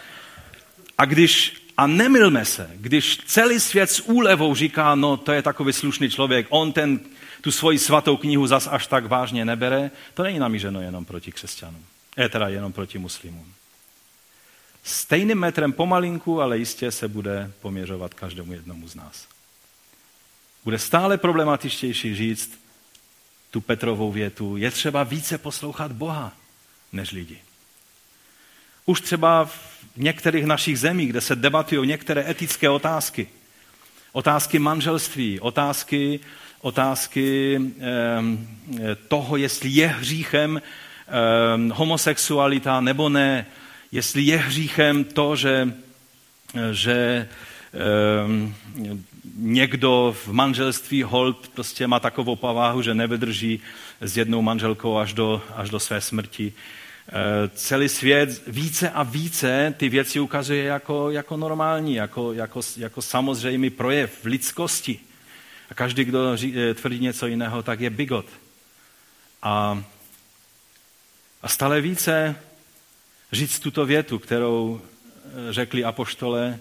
a 0.99 1.05
když, 1.05 1.64
a 1.77 1.87
nemilme 1.87 2.45
se, 2.45 2.71
když 2.75 3.19
celý 3.27 3.61
svět 3.61 3.91
s 3.91 4.01
úlevou 4.01 4.55
říká, 4.55 4.95
no 4.95 5.17
to 5.17 5.33
je 5.33 5.43
takový 5.43 5.73
slušný 5.73 6.11
člověk, 6.11 6.47
on 6.51 6.73
ten, 6.73 7.01
tu 7.41 7.53
svoji 7.53 7.79
svatou 7.79 8.17
knihu 8.17 8.47
zas 8.47 8.69
až 8.71 8.87
tak 8.87 9.07
vážně 9.07 9.45
nebere, 9.45 9.91
to 10.15 10.23
není 10.23 10.39
namířeno 10.39 10.81
jenom 10.81 11.05
proti 11.05 11.33
křesťanům. 11.33 11.85
Je 12.17 12.29
teda 12.29 12.49
jenom 12.49 12.73
proti 12.73 12.99
muslimům. 12.99 13.55
Stejným 14.83 15.39
metrem 15.39 15.73
pomalinku, 15.73 16.41
ale 16.41 16.59
jistě 16.59 16.91
se 16.91 17.09
bude 17.09 17.53
poměřovat 17.61 18.15
každému 18.15 18.53
jednomu 18.53 18.89
z 18.89 18.95
nás. 18.95 19.27
Bude 20.65 20.79
stále 20.79 21.19
problematičtější 21.19 22.15
říct 22.15 22.59
tu 23.51 23.61
Petrovou 23.61 24.13
větu, 24.13 24.57
je 24.57 24.71
třeba 24.71 25.03
více 25.03 25.39
poslouchat 25.39 25.93
Boha 25.93 26.33
než 26.93 27.11
lidi. 27.11 27.39
Už 28.87 29.01
třeba 29.01 29.45
v 29.45 29.97
některých 29.97 30.45
našich 30.45 30.79
zemích, 30.79 31.11
kde 31.11 31.21
se 31.21 31.37
debatují 31.37 31.89
některé 31.89 32.31
etické 32.31 32.71
otázky, 32.71 33.29
otázky 34.13 34.59
manželství, 34.59 35.41
otázky, 35.41 36.21
otázky 36.61 37.61
eh, 37.81 38.95
toho, 39.09 39.37
jestli 39.37 39.69
je 39.69 39.87
hříchem 39.87 40.63
eh, 40.63 41.13
homosexualita 41.73 42.81
nebo 42.81 43.09
ne, 43.09 43.47
jestli 43.93 44.23
je 44.23 44.37
hříchem 44.37 45.05
to, 45.05 45.37
že, 45.37 45.75
že 46.73 47.29
um, 48.27 48.55
někdo 49.37 50.17
v 50.25 50.29
manželství 50.33 51.03
hold 51.03 51.49
prostě 51.49 51.87
má 51.87 52.01
takovou 52.01 52.37
povahu, 52.37 52.83
že 52.83 52.95
nevydrží 52.95 53.61
s 54.01 54.17
jednou 54.17 54.43
manželkou 54.43 54.99
až 54.99 55.13
do, 55.13 55.43
až 55.57 55.71
do 55.71 55.81
své 55.81 56.01
smrti. 56.01 56.53
Celý 57.55 57.89
svět 57.89 58.43
více 58.47 58.91
a 58.91 59.03
více 59.03 59.75
ty 59.77 59.89
věci 59.89 60.21
ukazuje 60.21 60.65
jako, 60.65 61.11
jako 61.11 61.37
normální, 61.37 61.95
jako, 61.95 62.33
jako, 62.33 62.61
jako 62.77 63.03
samozřejmý 63.03 63.71
projev 63.71 64.25
lidskosti. 64.25 65.01
A 65.71 65.75
každý, 65.75 66.05
kdo 66.05 66.37
eh, 66.55 66.75
tvrdí 66.75 66.99
něco 66.99 67.27
jiného, 67.27 67.63
tak 67.63 67.81
je 67.81 67.91
bigot. 67.91 68.27
A, 69.43 69.85
a 71.43 71.49
stále 71.49 71.81
více 71.81 72.37
říct 73.33 73.59
tuto 73.59 73.87
větu, 73.87 74.19
kterou 74.19 74.81
eh, 74.81 75.53
řekli 75.53 75.85
apoštole, 75.85 76.59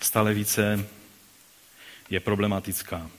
stále 0.00 0.34
více 0.34 0.86
je 2.10 2.20
problematická. 2.20 3.10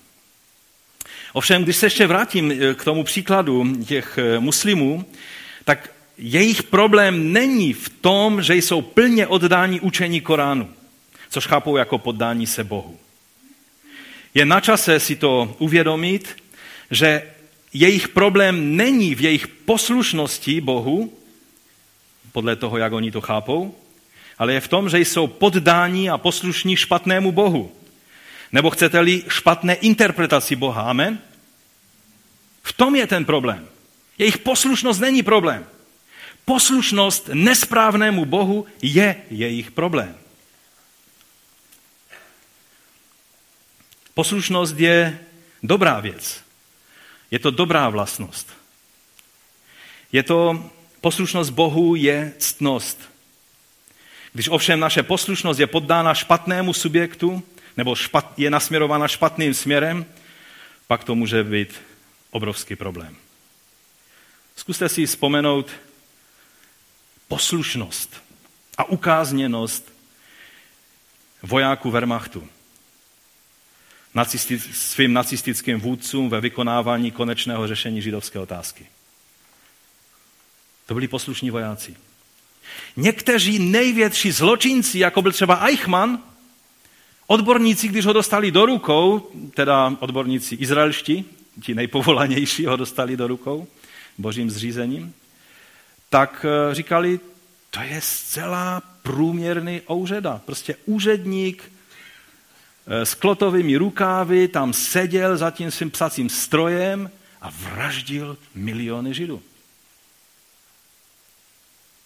Ovšem, 1.34 1.64
když 1.64 1.76
se 1.76 1.86
ještě 1.86 2.08
vrátím 2.08 2.52
eh, 2.52 2.74
k 2.74 2.84
tomu 2.84 3.04
příkladu 3.04 3.84
těch 3.86 4.20
muslimů, 4.40 5.06
tak 5.64 5.95
jejich 6.18 6.64
problém 6.64 7.34
není 7.34 7.74
v 7.74 7.90
tom, 7.90 8.42
že 8.42 8.56
jsou 8.56 8.82
plně 8.82 9.28
oddáni 9.28 9.80
učení 9.80 10.22
Koránu, 10.22 10.70
což 11.30 11.48
chápou 11.48 11.78
jako 11.78 11.98
poddání 11.98 12.48
se 12.48 12.64
Bohu. 12.64 12.98
Je 14.34 14.46
na 14.46 14.62
čase 14.62 15.00
si 15.00 15.16
to 15.16 15.56
uvědomit, 15.60 16.36
že 16.92 17.24
jejich 17.74 18.08
problém 18.08 18.76
není 18.76 19.16
v 19.16 19.22
jejich 19.22 19.48
poslušnosti 19.48 20.62
Bohu, 20.62 21.14
podle 22.32 22.56
toho, 22.56 22.78
jak 22.78 22.94
oni 22.94 23.12
to 23.12 23.22
chápou, 23.22 23.76
ale 24.38 24.54
je 24.54 24.62
v 24.62 24.68
tom, 24.68 24.90
že 24.90 25.00
jsou 25.00 25.28
poddáni 25.28 26.10
a 26.10 26.18
poslušní 26.18 26.76
špatnému 26.76 27.32
Bohu. 27.32 27.72
Nebo 28.52 28.70
chcete-li 28.70 29.24
špatné 29.28 29.74
interpretaci 29.74 30.56
Boha. 30.56 30.82
Amen? 30.82 31.20
V 32.64 32.74
tom 32.74 32.96
je 32.96 33.08
ten 33.08 33.26
problém. 33.26 33.68
Jejich 34.18 34.38
poslušnost 34.38 35.00
není 35.00 35.24
problém. 35.24 35.66
Poslušnost 36.46 37.30
nesprávnému 37.34 38.26
Bohu 38.26 38.66
je 38.82 39.16
jejich 39.30 39.72
problém. 39.72 40.18
Poslušnost 44.14 44.78
je 44.78 45.20
dobrá 45.64 46.00
věc. 46.00 46.42
Je 47.32 47.40
to 47.40 47.52
dobrá 47.52 47.90
vlastnost. 47.90 48.54
Je 50.12 50.24
to, 50.24 50.70
poslušnost 51.02 51.50
Bohu 51.50 51.96
je 51.96 52.34
ctnost. 52.38 53.02
Když 54.34 54.48
ovšem 54.50 54.80
naše 54.80 55.04
poslušnost 55.04 55.60
je 55.60 55.68
poddána 55.68 56.14
špatnému 56.14 56.74
subjektu, 56.74 57.44
nebo 57.78 57.96
špat, 57.96 58.34
je 58.38 58.50
nasměrována 58.50 59.08
špatným 59.08 59.54
směrem, 59.54 60.06
pak 60.88 61.04
to 61.04 61.16
může 61.16 61.44
být 61.44 61.82
obrovský 62.32 62.76
problém. 62.76 63.16
Zkuste 64.56 64.90
si 64.90 65.06
vzpomenout 65.06 65.72
poslušnost 67.28 68.24
a 68.78 68.84
ukázněnost 68.84 69.94
vojáků 71.44 71.92
Wehrmachtu 71.92 72.48
nacisti, 74.16 74.60
svým 74.60 75.14
nacistickým 75.14 75.80
vůdcům 75.80 76.30
ve 76.30 76.42
vykonávání 76.42 77.12
konečného 77.12 77.68
řešení 77.68 78.02
židovské 78.02 78.40
otázky. 78.40 78.86
To 80.86 80.94
byli 80.94 81.08
poslušní 81.08 81.52
vojáci. 81.52 81.96
Někteří 82.96 83.60
největší 83.60 84.32
zločinci, 84.32 85.00
jako 85.00 85.22
byl 85.22 85.32
třeba 85.32 85.56
Eichmann, 85.56 86.20
odborníci, 87.28 87.88
když 87.88 88.06
ho 88.06 88.14
dostali 88.14 88.52
do 88.52 88.66
rukou, 88.66 89.32
teda 89.54 89.98
odborníci 90.00 90.56
izraelští, 90.56 91.26
ti 91.62 91.76
nejpovolanější 91.76 92.66
ho 92.66 92.76
dostali 92.76 93.18
do 93.18 93.28
rukou 93.28 93.68
božím 94.18 94.50
zřízením, 94.50 95.14
tak 96.10 96.46
eh, 96.46 96.76
říkali, 96.76 97.20
to 97.70 97.80
je 97.82 98.02
zcela 98.02 98.82
průměrný 99.02 99.82
ouředa. 99.90 100.42
Prostě 100.46 100.76
úředník 100.86 101.72
Eh, 102.88 103.06
s 103.06 103.14
klotovými 103.14 103.78
rukávy 103.78 104.48
tam 104.48 104.74
seděl 104.74 105.38
za 105.38 105.52
tím 105.52 105.72
svým 105.72 105.92
psacím 105.92 106.30
strojem 106.30 107.12
a 107.42 107.50
vraždil 107.50 108.38
miliony 108.56 109.14
židů. 109.14 109.42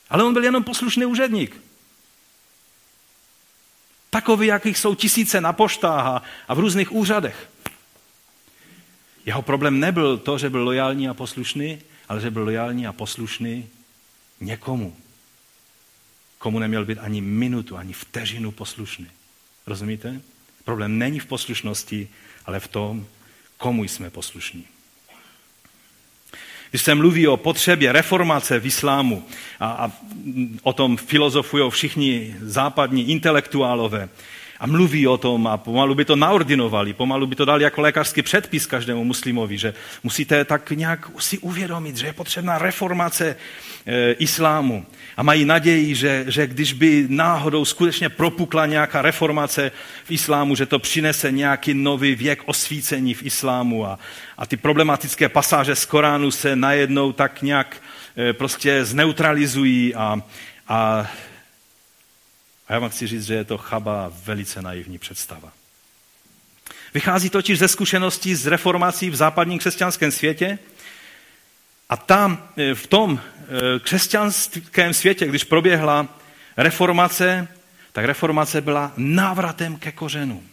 Ale 0.09 0.23
on 0.23 0.33
byl 0.33 0.43
jenom 0.43 0.63
poslušný 0.63 1.05
úředník. 1.05 1.61
Takový, 4.09 4.47
jakých 4.47 4.77
jsou 4.77 4.95
tisíce 4.95 5.41
na 5.41 5.53
poštách 5.53 6.23
a 6.47 6.53
v 6.53 6.59
různých 6.59 6.91
úřadech. 6.91 7.49
Jeho 9.25 9.41
problém 9.41 9.79
nebyl 9.79 10.17
to, 10.17 10.37
že 10.37 10.49
byl 10.49 10.63
lojální 10.63 11.09
a 11.09 11.13
poslušný, 11.13 11.81
ale 12.09 12.21
že 12.21 12.31
byl 12.31 12.43
lojální 12.43 12.87
a 12.87 12.93
poslušný 12.93 13.69
někomu, 14.41 14.95
komu 16.37 16.59
neměl 16.59 16.85
být 16.85 16.97
ani 16.97 17.21
minutu, 17.21 17.77
ani 17.77 17.93
vteřinu 17.93 18.51
poslušný. 18.51 19.07
Rozumíte? 19.67 20.21
Problém 20.63 20.97
není 20.97 21.19
v 21.19 21.25
poslušnosti, 21.25 22.09
ale 22.45 22.59
v 22.59 22.67
tom, 22.67 23.07
komu 23.57 23.83
jsme 23.83 24.09
poslušní. 24.09 24.65
Když 26.69 26.81
se 26.81 26.95
mluví 26.95 27.27
o 27.27 27.37
potřebě 27.37 27.91
reformace 27.91 28.59
v 28.59 28.65
islámu 28.65 29.27
a, 29.59 29.71
a 29.71 29.91
o 30.63 30.73
tom 30.73 30.97
filozofují 30.97 31.71
všichni 31.71 32.35
západní 32.41 33.09
intelektuálové, 33.09 34.09
a 34.59 34.67
mluví 34.67 35.07
o 35.07 35.17
tom 35.17 35.47
a 35.47 35.57
pomalu 35.57 35.95
by 35.95 36.05
to 36.05 36.15
naordinovali, 36.15 36.93
pomalu 36.93 37.27
by 37.27 37.35
to 37.35 37.45
dali 37.45 37.63
jako 37.63 37.81
lékařský 37.81 38.21
předpis 38.21 38.65
každému 38.65 39.03
muslimovi, 39.03 39.57
že 39.57 39.73
musíte 40.03 40.45
tak 40.45 40.71
nějak 40.71 41.07
si 41.19 41.37
uvědomit, 41.37 41.97
že 41.97 42.05
je 42.05 42.13
potřebná 42.13 42.57
reformace 42.57 43.35
e, 43.85 44.11
islámu. 44.11 44.85
A 45.17 45.23
mají 45.23 45.45
naději, 45.45 45.95
že, 45.95 46.25
že 46.27 46.47
když 46.47 46.73
by 46.73 47.05
náhodou 47.09 47.65
skutečně 47.65 48.09
propukla 48.09 48.65
nějaká 48.65 49.01
reformace 49.01 49.71
v 50.03 50.11
islámu, 50.11 50.55
že 50.55 50.65
to 50.65 50.79
přinese 50.79 51.31
nějaký 51.31 51.73
nový 51.73 52.15
věk 52.15 52.41
osvícení 52.45 53.13
v 53.13 53.23
islámu 53.23 53.85
a, 53.85 53.99
a 54.37 54.45
ty 54.45 54.57
problematické 54.57 55.29
pasáže 55.29 55.75
z 55.75 55.85
Koránu 55.85 56.31
se 56.31 56.55
najednou 56.55 57.11
tak 57.11 57.41
nějak 57.41 57.77
e, 58.17 58.33
prostě 58.33 58.85
zneutralizují 58.85 59.95
a, 59.95 60.21
a 60.67 61.07
a 62.69 62.73
já 62.73 62.79
vám 62.79 62.89
chci 62.89 63.07
říct, 63.07 63.25
že 63.25 63.33
je 63.33 63.43
to 63.43 63.57
chaba 63.57 64.11
velice 64.23 64.61
naivní 64.61 64.97
představa. 64.97 65.51
Vychází 66.93 67.29
totiž 67.29 67.59
ze 67.59 67.67
zkušeností 67.67 68.35
z 68.35 68.47
reformací 68.47 69.09
v 69.09 69.15
západním 69.15 69.59
křesťanském 69.59 70.11
světě 70.11 70.59
a 71.89 71.97
tam, 71.97 72.49
e, 72.57 72.75
v 72.75 72.87
tom 72.87 73.19
e, 73.19 73.79
křesťanském 73.79 74.93
světě, 74.93 75.27
když 75.27 75.43
proběhla 75.43 76.07
reformace, 76.57 77.47
tak 77.91 78.05
reformace 78.05 78.61
byla 78.61 78.93
návratem 78.97 79.77
ke 79.77 79.91
kořenu. 79.91 80.43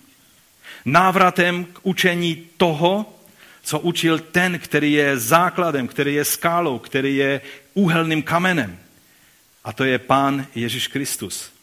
Návratem 0.84 1.64
k 1.64 1.78
učení 1.82 2.46
toho, 2.56 3.14
co 3.62 3.78
učil 3.78 4.18
ten, 4.18 4.58
který 4.58 4.92
je 4.92 5.18
základem, 5.18 5.88
který 5.88 6.14
je 6.14 6.24
skálou, 6.24 6.78
který 6.78 7.16
je 7.16 7.40
úhelným 7.74 8.22
kamenem. 8.22 8.78
A 9.64 9.72
to 9.72 9.84
je 9.84 9.98
Pán 9.98 10.46
Ježíš 10.54 10.88
Kristus. 10.88 11.55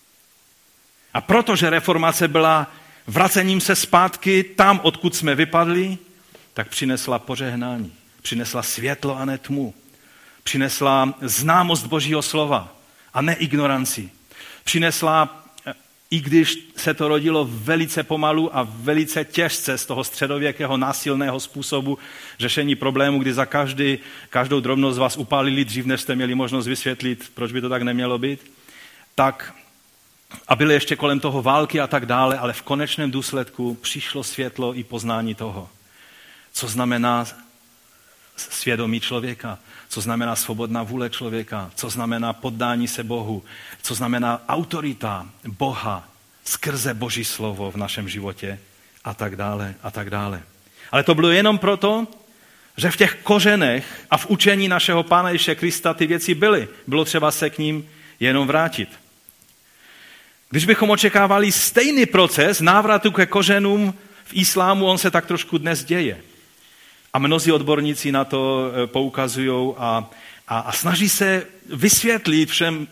A 1.14 1.22
protože 1.22 1.70
reformace 1.70 2.28
byla 2.28 2.72
vracením 3.08 3.62
se 3.62 3.76
zpátky 3.76 4.44
tam, 4.44 4.80
odkud 4.84 5.16
jsme 5.16 5.36
vypadli, 5.36 5.98
tak 6.54 6.70
přinesla 6.70 7.20
požehnání, 7.20 7.94
přinesla 8.22 8.64
světlo 8.64 9.18
a 9.18 9.26
ne 9.26 9.38
tmu, 9.38 9.74
přinesla 10.44 11.14
známost 11.22 11.86
Božího 11.86 12.22
slova 12.22 12.76
a 13.14 13.22
ne 13.22 13.34
ignoranci. 13.36 14.10
Přinesla, 14.64 15.46
i 16.12 16.20
když 16.20 16.58
se 16.76 16.94
to 16.94 17.08
rodilo 17.08 17.48
velice 17.52 18.04
pomalu 18.04 18.58
a 18.58 18.68
velice 18.70 19.26
těžce 19.26 19.78
z 19.78 19.86
toho 19.86 20.04
středověkého 20.04 20.78
násilného 20.78 21.40
způsobu 21.40 21.98
řešení 22.40 22.76
problému, 22.76 23.20
kdy 23.20 23.34
za 23.34 23.46
každý, 23.46 24.00
každou 24.30 24.60
drobnost 24.60 25.00
vás 25.00 25.18
upálili 25.18 25.66
dřív, 25.66 25.86
než 25.86 26.02
jste 26.02 26.16
měli 26.16 26.36
možnost 26.36 26.68
vysvětlit, 26.68 27.32
proč 27.34 27.52
by 27.52 27.62
to 27.62 27.70
tak 27.70 27.82
nemělo 27.82 28.18
být, 28.18 28.52
tak 29.16 29.54
a 30.48 30.56
byly 30.56 30.74
ještě 30.74 30.96
kolem 30.96 31.20
toho 31.20 31.42
války 31.42 31.80
a 31.80 31.88
tak 31.88 32.06
dále, 32.06 32.38
ale 32.38 32.54
v 32.54 32.62
konečném 32.62 33.12
důsledku 33.12 33.74
přišlo 33.82 34.24
světlo 34.24 34.76
i 34.76 34.84
poznání 34.84 35.36
toho, 35.36 35.70
co 36.54 36.68
znamená 36.68 37.26
svědomí 38.36 39.00
člověka, 39.00 39.60
co 39.90 40.02
znamená 40.02 40.36
svobodná 40.36 40.84
vůle 40.84 41.10
člověka, 41.10 41.72
co 41.76 41.90
znamená 41.90 42.34
poddání 42.34 42.88
se 42.88 43.04
Bohu, 43.04 43.44
co 43.82 43.96
znamená 43.96 44.42
autorita 44.48 45.28
Boha 45.48 46.08
skrze 46.44 46.94
Boží 46.94 47.26
slovo 47.26 47.72
v 47.72 47.76
našem 47.76 48.10
životě 48.10 48.60
a 49.04 49.14
tak 49.14 49.36
dále 49.36 49.76
a 49.84 49.92
tak 49.92 50.10
dále. 50.10 50.44
Ale 50.92 51.04
to 51.04 51.16
bylo 51.16 51.30
jenom 51.30 51.58
proto, 51.58 52.08
že 52.78 52.92
v 52.92 52.98
těch 52.98 53.16
kořenech 53.24 54.06
a 54.12 54.18
v 54.18 54.26
učení 54.26 54.68
našeho 54.68 55.04
Pána 55.04 55.30
Ježíše 55.30 55.56
Krista 55.56 55.94
ty 55.94 56.08
věci 56.08 56.36
byly. 56.36 56.68
Bylo 56.88 57.06
třeba 57.06 57.32
se 57.32 57.50
k 57.50 57.58
ním 57.58 57.90
jenom 58.20 58.48
vrátit. 58.48 58.90
Když 60.54 60.66
bychom 60.66 60.90
očekávali 60.90 61.52
stejný 61.52 62.06
proces 62.06 62.62
návratu 62.62 63.12
ke 63.12 63.26
kořenům 63.26 63.94
v 64.26 64.34
islámu, 64.34 64.86
on 64.86 64.98
se 64.98 65.12
tak 65.12 65.26
trošku 65.26 65.58
dnes 65.58 65.84
děje. 65.84 66.22
A 67.14 67.20
mnozí 67.20 67.52
odborníci 67.52 68.12
na 68.12 68.26
to 68.26 68.72
e, 68.84 68.88
poukazují 68.88 69.74
a, 69.78 70.10
a, 70.48 70.60
a 70.60 70.72
snaží 70.72 71.10
se 71.10 71.46
vysvětlit 71.74 72.50
všem 72.50 72.88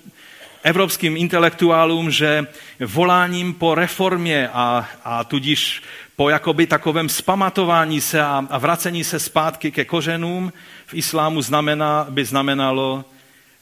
evropským 0.64 1.18
intelektuálům, 1.18 2.12
že 2.12 2.48
voláním 2.80 3.54
po 3.54 3.76
reformě 3.76 4.50
a, 4.54 4.90
a 5.04 5.24
tudíž 5.24 5.84
po 6.16 6.30
jakoby 6.30 6.68
takovém 6.68 7.10
spamatování 7.10 8.02
se 8.02 8.22
a, 8.22 8.46
a 8.50 8.58
vracení 8.58 9.04
se 9.04 9.20
zpátky 9.20 9.72
ke 9.72 9.86
kořenům 9.86 10.54
v 10.86 10.94
islámu 10.94 11.42
znamená, 11.42 12.08
by 12.10 12.26
znamenalo 12.26 13.06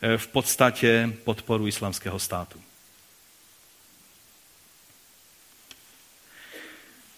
eh, 0.02 0.18
v 0.18 0.28
podstatě 0.28 1.14
podporu 1.24 1.68
islamského 1.68 2.20
státu. 2.20 2.60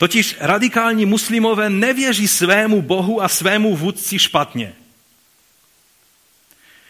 Totiž 0.02 0.36
radikální 0.40 1.06
muslimové 1.06 1.70
nevěří 1.70 2.28
svému 2.28 2.82
bohu 2.82 3.22
a 3.22 3.30
svému 3.30 3.76
vůdci 3.76 4.20
špatně. 4.20 4.74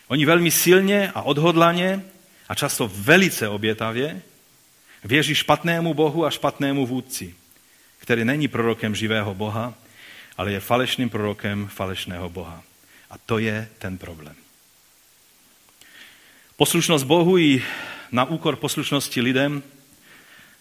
Oni 0.07 0.25
velmi 0.25 0.51
silně 0.51 1.11
a 1.15 1.21
odhodlaně 1.21 2.03
a 2.49 2.55
často 2.55 2.91
velice 2.95 3.47
obětavě 3.47 4.21
věří 5.03 5.35
špatnému 5.35 5.93
bohu 5.93 6.25
a 6.25 6.31
špatnému 6.31 6.85
vůdci, 6.85 7.35
který 7.99 8.25
není 8.25 8.47
prorokem 8.47 8.95
živého 8.95 9.33
boha, 9.33 9.73
ale 10.37 10.51
je 10.51 10.59
falešným 10.59 11.09
prorokem 11.09 11.67
falešného 11.67 12.29
boha. 12.29 12.63
A 13.09 13.17
to 13.17 13.37
je 13.37 13.69
ten 13.79 13.97
problém. 13.97 14.35
Poslušnost 16.57 17.03
Bohu 17.03 17.37
i 17.37 17.63
na 18.11 18.25
úkor 18.25 18.55
poslušnosti 18.55 19.21
lidem 19.21 19.63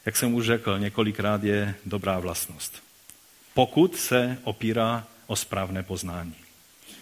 jak 0.06 0.16
jsem 0.16 0.34
už 0.34 0.46
řekl 0.46 0.78
několikrát, 0.78 1.44
je 1.44 1.74
dobrá 1.86 2.18
vlastnost. 2.18 2.82
Pokud 3.54 3.96
se 3.96 4.38
opírá 4.44 5.06
o 5.26 5.36
správné 5.36 5.82
poznání, 5.82 6.34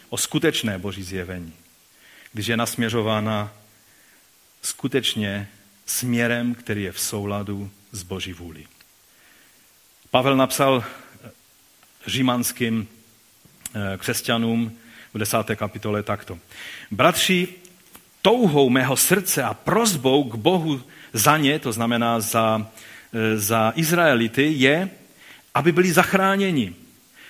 o 0.09 0.19
skutečné 0.19 0.79
boží 0.79 1.03
zjevení, 1.03 1.53
když 2.33 2.47
je 2.47 2.57
nasměřována 2.57 3.53
skutečně 4.63 5.49
směrem, 5.87 6.55
který 6.55 6.83
je 6.83 6.93
v 6.93 7.01
souladu 7.01 7.71
s 7.93 8.03
boží 8.03 8.33
vůli. 8.33 8.67
Pavel 10.11 10.37
napsal 10.37 10.85
římanským 12.07 12.89
eh, 13.75 13.99
křesťanům 13.99 14.79
v 15.15 15.19
desáté 15.19 15.57
kapitole 15.57 16.03
takto. 16.03 16.39
Bratři, 16.91 17.49
touhou 18.23 18.71
mého 18.71 18.97
srdce 18.97 19.43
a 19.43 19.55
prozbou 19.55 20.25
k 20.25 20.35
Bohu 20.35 20.81
za 21.13 21.37
ně, 21.37 21.59
to 21.59 21.73
znamená 21.73 22.21
za 22.21 22.67
E, 23.13 23.39
za 23.39 23.73
Izraelity 23.77 24.53
je, 24.57 24.91
aby 25.55 25.73
byli 25.73 25.93
zachráněni. 25.93 26.75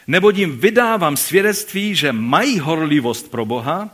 Neboť 0.07 0.37
jim 0.37 0.61
vydávám 0.61 1.17
svědectví, 1.17 1.95
že 1.95 2.13
mají 2.13 2.59
horlivost 2.59 3.31
pro 3.31 3.45
Boha, 3.45 3.91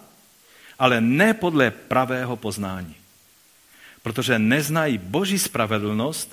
ale 0.78 1.00
ne 1.00 1.34
podle 1.34 1.70
pravého 1.70 2.36
poznání. 2.36 2.94
Protože 4.02 4.38
neznají 4.38 4.98
Boží 4.98 5.38
spravedlnost, 5.38 6.32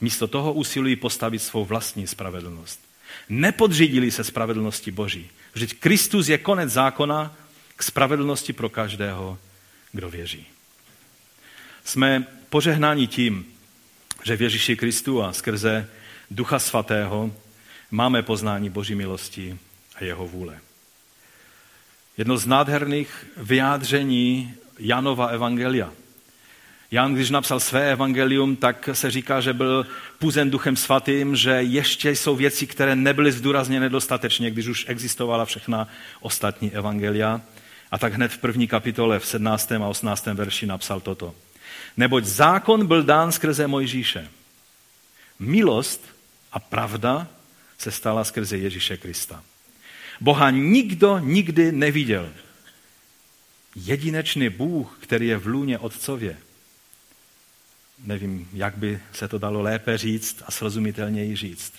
místo 0.00 0.26
toho 0.26 0.52
usilují 0.52 0.96
postavit 0.96 1.38
svou 1.38 1.64
vlastní 1.64 2.06
spravedlnost. 2.06 2.80
Nepodřídili 3.28 4.10
se 4.10 4.24
spravedlnosti 4.24 4.90
Boží. 4.90 5.30
Vždyť 5.52 5.80
Kristus 5.80 6.28
je 6.28 6.38
konec 6.38 6.70
zákona 6.70 7.34
k 7.76 7.82
spravedlnosti 7.82 8.52
pro 8.52 8.68
každého, 8.68 9.38
kdo 9.92 10.10
věří. 10.10 10.46
Jsme 11.84 12.26
požehnáni 12.50 13.06
tím, 13.06 13.46
že 14.22 14.36
v 14.36 14.42
Ježíši 14.42 14.76
Kristu 14.76 15.22
a 15.22 15.32
skrze 15.32 15.88
Ducha 16.30 16.58
Svatého 16.58 17.34
máme 17.90 18.22
poznání 18.22 18.70
Boží 18.70 18.94
milosti 18.94 19.58
a 19.94 20.04
jeho 20.04 20.26
vůle. 20.26 20.58
Jedno 22.16 22.38
z 22.38 22.46
nádherných 22.46 23.26
vyjádření 23.36 24.54
Janova 24.78 25.26
evangelia. 25.26 25.92
Jan, 26.90 27.14
když 27.14 27.30
napsal 27.30 27.60
své 27.60 27.92
evangelium, 27.92 28.56
tak 28.56 28.88
se 28.92 29.10
říká, 29.10 29.40
že 29.40 29.52
byl 29.52 29.86
puzen 30.18 30.50
duchem 30.50 30.76
svatým, 30.76 31.36
že 31.36 31.50
ještě 31.50 32.10
jsou 32.10 32.36
věci, 32.36 32.66
které 32.66 32.96
nebyly 32.96 33.32
zdůrazněny 33.32 33.90
dostatečně, 33.90 34.50
když 34.50 34.66
už 34.66 34.84
existovala 34.88 35.44
všechna 35.44 35.88
ostatní 36.20 36.72
evangelia. 36.72 37.40
A 37.92 37.98
tak 37.98 38.12
hned 38.12 38.32
v 38.32 38.38
první 38.38 38.68
kapitole, 38.68 39.18
v 39.18 39.26
17. 39.26 39.72
a 39.72 39.88
18. 39.88 40.26
verši 40.26 40.66
napsal 40.66 41.00
toto. 41.00 41.34
Neboť 41.96 42.24
zákon 42.24 42.86
byl 42.86 43.02
dán 43.02 43.32
skrze 43.32 43.66
Mojžíše. 43.66 44.28
Milost 45.38 46.00
a 46.52 46.58
pravda 46.58 47.28
se 47.78 47.90
stala 47.90 48.24
skrze 48.24 48.56
Ježíše 48.56 48.96
Krista. 48.96 49.42
Boha 50.20 50.50
nikdo 50.50 51.18
nikdy 51.18 51.72
neviděl. 51.72 52.32
Jedinečný 53.76 54.48
Bůh, 54.48 54.98
který 55.00 55.26
je 55.26 55.38
v 55.38 55.46
lůně 55.46 55.78
Otcově. 55.78 56.36
Nevím, 58.04 58.48
jak 58.52 58.76
by 58.76 59.00
se 59.12 59.28
to 59.28 59.38
dalo 59.38 59.60
lépe 59.60 59.98
říct 59.98 60.42
a 60.46 60.50
srozumitelněji 60.50 61.36
říct. 61.36 61.72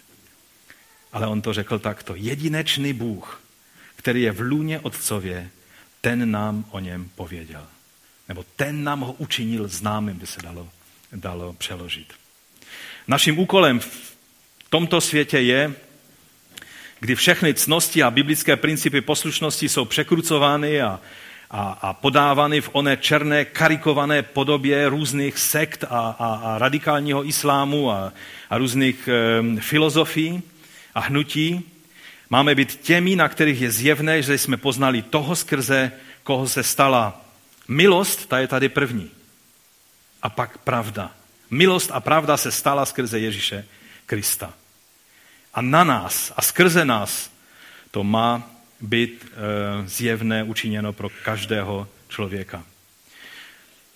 Ale 1.14 1.28
on 1.28 1.42
to 1.42 1.54
řekl 1.54 1.80
takto. 1.80 2.16
Jedinečný 2.16 2.94
Bůh, 2.94 3.42
který 3.96 4.22
je 4.22 4.32
v 4.32 4.40
lůně 4.40 4.80
Otcově, 4.80 5.50
ten 6.04 6.32
nám 6.32 6.66
o 6.72 6.80
něm 6.80 7.10
pověděl 7.16 7.68
nebo 8.28 8.46
ten 8.56 8.84
nám 8.84 9.00
ho 9.00 9.14
učinil 9.14 9.68
známým, 9.68 10.18
by 10.18 10.28
se 10.28 10.42
dalo, 10.42 10.70
dalo 11.12 11.54
přeložit. 11.54 12.14
Naším 13.08 13.40
úkolem 13.40 13.80
v 13.80 14.16
tomto 14.70 15.02
světě 15.02 15.40
je, 15.40 15.74
kdy 17.00 17.16
všechny 17.16 17.54
cnosti 17.54 18.04
a 18.04 18.12
biblické 18.12 18.56
principy 18.56 19.02
poslušnosti 19.02 19.70
jsou 19.70 19.86
překrucovány 19.86 20.82
a, 20.82 21.00
a, 21.52 21.62
a 21.62 21.94
podávány 21.94 22.62
v 22.62 22.70
oné 22.72 22.98
černé 22.98 23.46
karikované 23.46 24.22
podobě 24.22 24.90
různých 24.90 25.38
sekt 25.38 25.84
a, 25.84 25.88
a, 25.90 26.36
a 26.36 26.58
radikálního 26.58 27.28
islámu 27.28 27.92
a, 27.92 28.14
a 28.50 28.58
různých 28.58 29.08
e, 29.08 29.62
filozofií 29.62 30.42
a 30.96 31.00
hnutí, 31.00 31.73
máme 32.34 32.56
být 32.56 32.76
těmi, 32.82 33.16
na 33.16 33.30
kterých 33.30 33.62
je 33.62 33.72
zjevné, 33.72 34.22
že 34.22 34.38
jsme 34.38 34.58
poznali 34.58 35.02
toho 35.02 35.36
skrze, 35.36 35.92
koho 36.24 36.50
se 36.50 36.64
stala 36.64 37.22
Milost, 37.68 38.26
ta 38.26 38.40
je 38.40 38.48
tady 38.48 38.70
první. 38.70 39.10
A 40.22 40.30
pak 40.30 40.58
pravda. 40.58 41.12
Milost 41.50 41.92
a 41.94 42.00
pravda 42.00 42.38
se 42.38 42.52
stala 42.52 42.86
skrze 42.86 43.20
Ježíše 43.20 43.66
Krista. 44.06 44.54
A 45.54 45.62
na 45.62 45.84
nás 45.84 46.34
a 46.38 46.42
skrze 46.42 46.86
nás 46.86 47.30
to 47.92 48.04
má 48.04 48.50
být 48.82 49.26
e, 49.26 49.88
zjevné, 49.88 50.44
učiněno 50.44 50.94
pro 50.94 51.10
každého 51.24 51.88
člověka. 52.10 52.64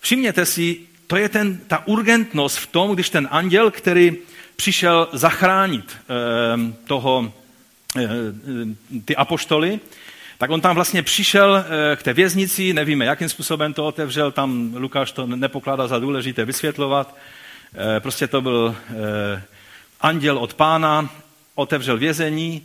Všimněte 0.00 0.46
si, 0.46 0.80
to 1.06 1.16
je 1.16 1.28
ten, 1.28 1.58
ta 1.58 1.86
urgentnost 1.86 2.58
v 2.58 2.66
tom, 2.66 2.94
když 2.94 3.10
ten 3.10 3.28
anděl, 3.30 3.70
který 3.70 4.16
přišel 4.56 5.08
zachránit 5.12 5.90
e, 5.90 6.06
toho, 6.86 7.32
ty 9.04 9.16
apoštoly, 9.16 9.80
tak 10.38 10.50
on 10.50 10.60
tam 10.60 10.74
vlastně 10.74 11.02
přišel 11.02 11.64
eh, 11.92 11.96
k 11.96 12.02
té 12.02 12.12
věznici, 12.12 12.72
nevíme, 12.72 13.04
jakým 13.04 13.28
způsobem 13.28 13.74
to 13.74 13.86
otevřel, 13.86 14.32
tam 14.32 14.74
Lukáš 14.76 15.12
to 15.12 15.26
nepokládá 15.26 15.86
za 15.86 15.98
důležité 15.98 16.44
vysvětlovat. 16.44 17.16
Eh, 17.74 18.00
prostě 18.00 18.26
to 18.26 18.40
byl 18.40 18.76
eh, 18.90 19.42
anděl 20.00 20.38
od 20.38 20.54
pána, 20.54 21.10
otevřel 21.54 21.98
vězení 21.98 22.62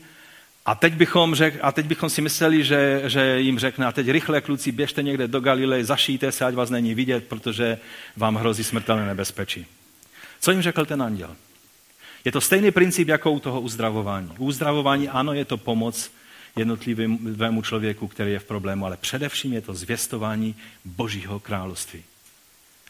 a 0.65 0.75
teď 0.75 0.93
bychom, 0.93 1.35
řek, 1.35 1.59
a 1.61 1.71
teď 1.71 1.85
bychom 1.85 2.09
si 2.09 2.21
mysleli, 2.21 2.63
že, 2.63 3.01
že 3.05 3.39
jim 3.39 3.59
řekne, 3.59 3.85
a 3.85 3.91
teď 3.91 4.09
rychle 4.09 4.41
kluci, 4.41 4.71
běžte 4.71 5.03
někde 5.03 5.27
do 5.27 5.39
Galilei, 5.39 5.83
zašijte 5.83 6.31
se, 6.31 6.45
ať 6.45 6.53
vás 6.53 6.69
není 6.69 6.95
vidět, 6.95 7.27
protože 7.27 7.77
vám 8.17 8.35
hrozí 8.35 8.63
smrtelné 8.63 9.05
nebezpečí. 9.05 9.65
Co 10.39 10.51
jim 10.51 10.61
řekl 10.61 10.85
ten 10.85 11.01
anděl? 11.01 11.35
Je 12.25 12.31
to 12.31 12.41
stejný 12.41 12.71
princip 12.71 13.07
jako 13.07 13.31
u 13.31 13.39
toho 13.39 13.61
uzdravování. 13.61 14.31
U 14.37 14.45
uzdravování 14.45 15.09
ano, 15.09 15.33
je 15.33 15.45
to 15.45 15.57
pomoc, 15.57 16.11
jednotlivému 16.55 17.61
člověku, 17.61 18.07
který 18.07 18.31
je 18.31 18.39
v 18.39 18.45
problému, 18.45 18.85
ale 18.85 18.97
především 18.97 19.53
je 19.53 19.61
to 19.61 19.73
zvěstování 19.73 20.55
Božího 20.85 21.39
království. 21.39 22.03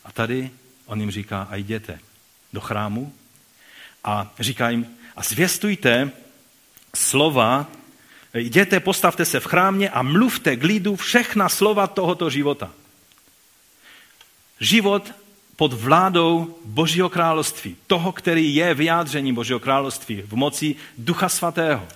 A 0.06 0.12
tady 0.12 0.52
on 0.86 1.00
jim 1.00 1.12
říká, 1.12 1.48
a 1.50 1.56
jděte 1.56 2.00
do 2.54 2.62
chrámu 2.62 3.14
a 4.04 4.34
říká 4.40 4.70
jim, 4.70 4.88
a 5.16 5.24
zvěstujte 5.24 6.12
slova, 6.96 7.68
jděte, 8.34 8.80
postavte 8.80 9.26
se 9.26 9.40
v 9.40 9.46
chrámě 9.46 9.90
a 9.90 10.02
mluvte 10.02 10.56
k 10.56 10.64
lidu 10.64 10.96
všechna 10.96 11.50
slova 11.50 11.88
tohoto 11.88 12.30
života. 12.30 12.72
Život 14.60 15.12
pod 15.56 15.74
vládou 15.74 16.56
Božího 16.66 17.10
království, 17.10 17.76
toho, 17.88 18.12
který 18.12 18.56
je 18.56 18.74
vyjádření 18.74 19.34
Božího 19.34 19.60
království 19.60 20.22
v 20.22 20.34
moci 20.34 20.76
Ducha 20.98 21.30
Svatého. 21.30 21.88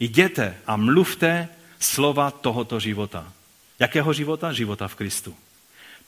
Jděte 0.00 0.56
a 0.66 0.76
mluvte 0.76 1.48
slova 1.80 2.30
tohoto 2.30 2.80
života. 2.80 3.32
Jakého 3.78 4.12
života? 4.12 4.52
Života 4.52 4.88
v 4.88 4.94
Kristu. 4.94 5.34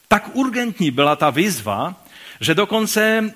Tak 0.08 0.30
urgentní 0.32 0.90
byla 0.90 1.16
ta 1.16 1.30
výzva, 1.30 2.04
že 2.40 2.54
dokonce, 2.54 3.34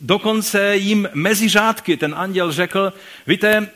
dokonce 0.00 0.76
jim 0.76 1.08
mezi 1.14 1.48
řádky 1.48 1.96
ten 1.96 2.14
anděl 2.14 2.52
řekl, 2.52 2.92
víte, 3.26 3.56
e, 3.56 3.68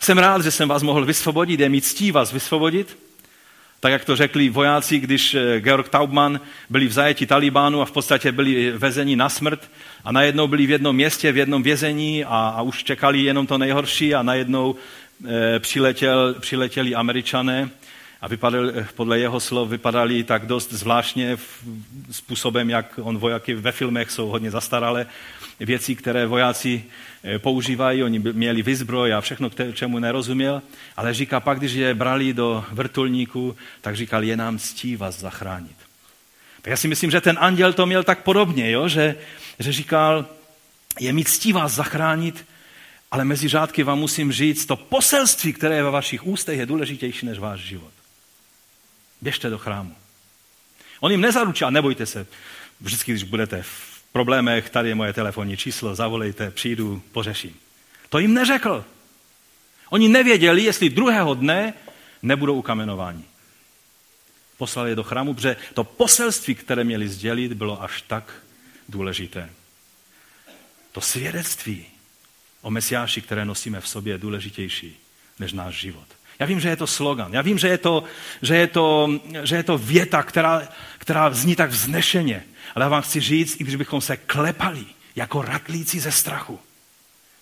jsem 0.00 0.18
rád, 0.18 0.42
že 0.42 0.50
jsem 0.50 0.68
vás 0.68 0.82
mohl 0.82 1.04
vysvobodit, 1.04 1.60
je 1.60 1.68
mi 1.68 1.80
ctí 1.80 2.12
vás 2.12 2.32
vysvobodit, 2.32 2.98
Tak 3.80 3.92
jak 3.92 4.04
to 4.04 4.16
řekli 4.16 4.48
vojáci, 4.48 4.98
když 4.98 5.34
eh, 5.34 5.60
Georg 5.60 5.88
Taubman 5.88 6.40
byli 6.70 6.86
v 6.86 6.92
zajetí 6.92 7.26
Talibánu 7.26 7.82
a 7.82 7.84
v 7.84 7.92
podstatě 7.92 8.32
byli 8.32 8.70
vezeni 8.70 9.16
na 9.16 9.28
smrt 9.28 9.70
a 10.04 10.12
najednou 10.12 10.46
byli 10.46 10.66
v 10.66 10.70
jednom 10.70 10.96
městě, 10.96 11.32
v 11.32 11.36
jednom 11.36 11.62
vězení 11.62 12.24
a, 12.24 12.28
a 12.56 12.62
už 12.62 12.84
čekali 12.84 13.22
jenom 13.22 13.46
to 13.46 13.58
nejhorší 13.58 14.14
a 14.14 14.22
najednou 14.22 14.74
e, 15.26 15.58
přiletěl, 15.58 16.34
přiletěli 16.40 16.94
američané 16.94 17.70
a 18.20 18.28
vypadali, 18.28 18.72
podle 18.94 19.18
jeho 19.18 19.40
slov 19.40 19.68
vypadali 19.68 20.24
tak 20.24 20.46
dost 20.46 20.72
zvláštně 20.72 21.36
způsobem, 22.10 22.70
jak 22.70 22.98
on 23.02 23.18
vojáky 23.18 23.54
ve 23.54 23.72
filmech 23.72 24.10
jsou 24.10 24.28
hodně 24.28 24.50
zastaralé 24.50 25.06
věci, 25.60 25.94
které 25.94 26.26
vojáci 26.26 26.84
eh, 27.24 27.38
používají, 27.38 28.02
oni 28.02 28.18
měli 28.18 28.62
vyzbroj 28.62 29.14
a 29.14 29.20
všechno, 29.20 29.50
k 29.50 29.72
čemu 29.74 29.98
nerozuměl, 29.98 30.62
ale 30.96 31.14
říká 31.14 31.40
pak, 31.40 31.58
když 31.58 31.72
je 31.72 31.94
brali 31.94 32.32
do 32.32 32.64
vrtulníku, 32.72 33.56
tak 33.80 33.96
říkal, 33.96 34.24
je 34.24 34.36
nám 34.36 34.58
ctí 34.58 34.96
vás 34.96 35.18
zachránit. 35.18 35.76
Tak 36.62 36.70
já 36.70 36.76
si 36.76 36.88
myslím, 36.88 37.10
že 37.10 37.20
ten 37.20 37.36
anděl 37.40 37.72
to 37.72 37.86
měl 37.86 38.04
tak 38.04 38.22
podobně, 38.22 38.70
jo? 38.70 38.88
Že, 38.88 39.16
že 39.58 39.72
říkal, 39.72 40.26
je 41.00 41.12
mi 41.12 41.24
ctí 41.24 41.52
vás 41.52 41.72
zachránit, 41.72 42.44
ale 43.10 43.24
mezi 43.24 43.48
řádky 43.48 43.82
vám 43.82 43.98
musím 43.98 44.32
říct, 44.32 44.66
to 44.66 44.76
poselství, 44.76 45.52
které 45.52 45.76
je 45.76 45.82
ve 45.82 45.90
vašich 45.90 46.26
ústech, 46.26 46.58
je 46.58 46.66
důležitější 46.66 47.26
než 47.26 47.38
váš 47.38 47.60
život. 47.60 47.97
Běžte 49.20 49.50
do 49.50 49.58
chrámu. 49.58 49.94
On 51.00 51.10
jim 51.10 51.20
nezaručil, 51.20 51.70
nebojte 51.70 52.06
se, 52.06 52.26
vždycky, 52.80 53.12
když 53.12 53.22
budete 53.22 53.62
v 53.62 54.02
problémech, 54.12 54.70
tady 54.70 54.88
je 54.88 54.94
moje 54.94 55.12
telefonní 55.12 55.56
číslo, 55.56 55.94
zavolejte, 55.94 56.50
přijdu, 56.50 57.02
pořeším. 57.12 57.56
To 58.08 58.18
jim 58.18 58.34
neřekl. 58.34 58.84
Oni 59.90 60.08
nevěděli, 60.08 60.62
jestli 60.62 60.90
druhého 60.90 61.34
dne 61.34 61.74
nebudou 62.22 62.54
ukamenováni. 62.54 63.24
Poslal 64.58 64.86
je 64.86 64.94
do 64.94 65.02
chrámu, 65.02 65.34
protože 65.34 65.56
to 65.74 65.84
poselství, 65.84 66.54
které 66.54 66.84
měli 66.84 67.08
sdělit, 67.08 67.52
bylo 67.52 67.82
až 67.82 68.02
tak 68.02 68.32
důležité. 68.88 69.50
To 70.92 71.00
svědectví 71.00 71.86
o 72.62 72.70
Mesiáši, 72.70 73.22
které 73.22 73.44
nosíme 73.44 73.80
v 73.80 73.88
sobě, 73.88 74.14
je 74.14 74.18
důležitější 74.18 74.96
než 75.38 75.52
náš 75.52 75.80
život. 75.80 76.17
Já 76.38 76.46
vím, 76.46 76.60
že 76.60 76.68
je 76.68 76.76
to 76.76 76.86
slogan. 76.86 77.32
Já 77.32 77.42
vím, 77.42 77.58
že 77.58 77.68
je 77.68 77.78
to, 77.78 78.04
že 78.42 78.56
je 78.56 78.66
to, 78.66 79.20
že 79.42 79.56
je 79.56 79.62
to 79.62 79.78
věta, 79.78 80.22
která, 80.22 80.68
která 80.98 81.30
zní 81.30 81.56
tak 81.56 81.70
vznešeně. 81.70 82.44
Ale 82.74 82.84
já 82.84 82.88
vám 82.88 83.02
chci 83.02 83.20
říct, 83.20 83.60
i 83.60 83.64
když 83.64 83.76
bychom 83.76 84.00
se 84.00 84.16
klepali 84.16 84.84
jako 85.16 85.42
ratlíci 85.42 86.00
ze 86.00 86.12
strachu, 86.12 86.60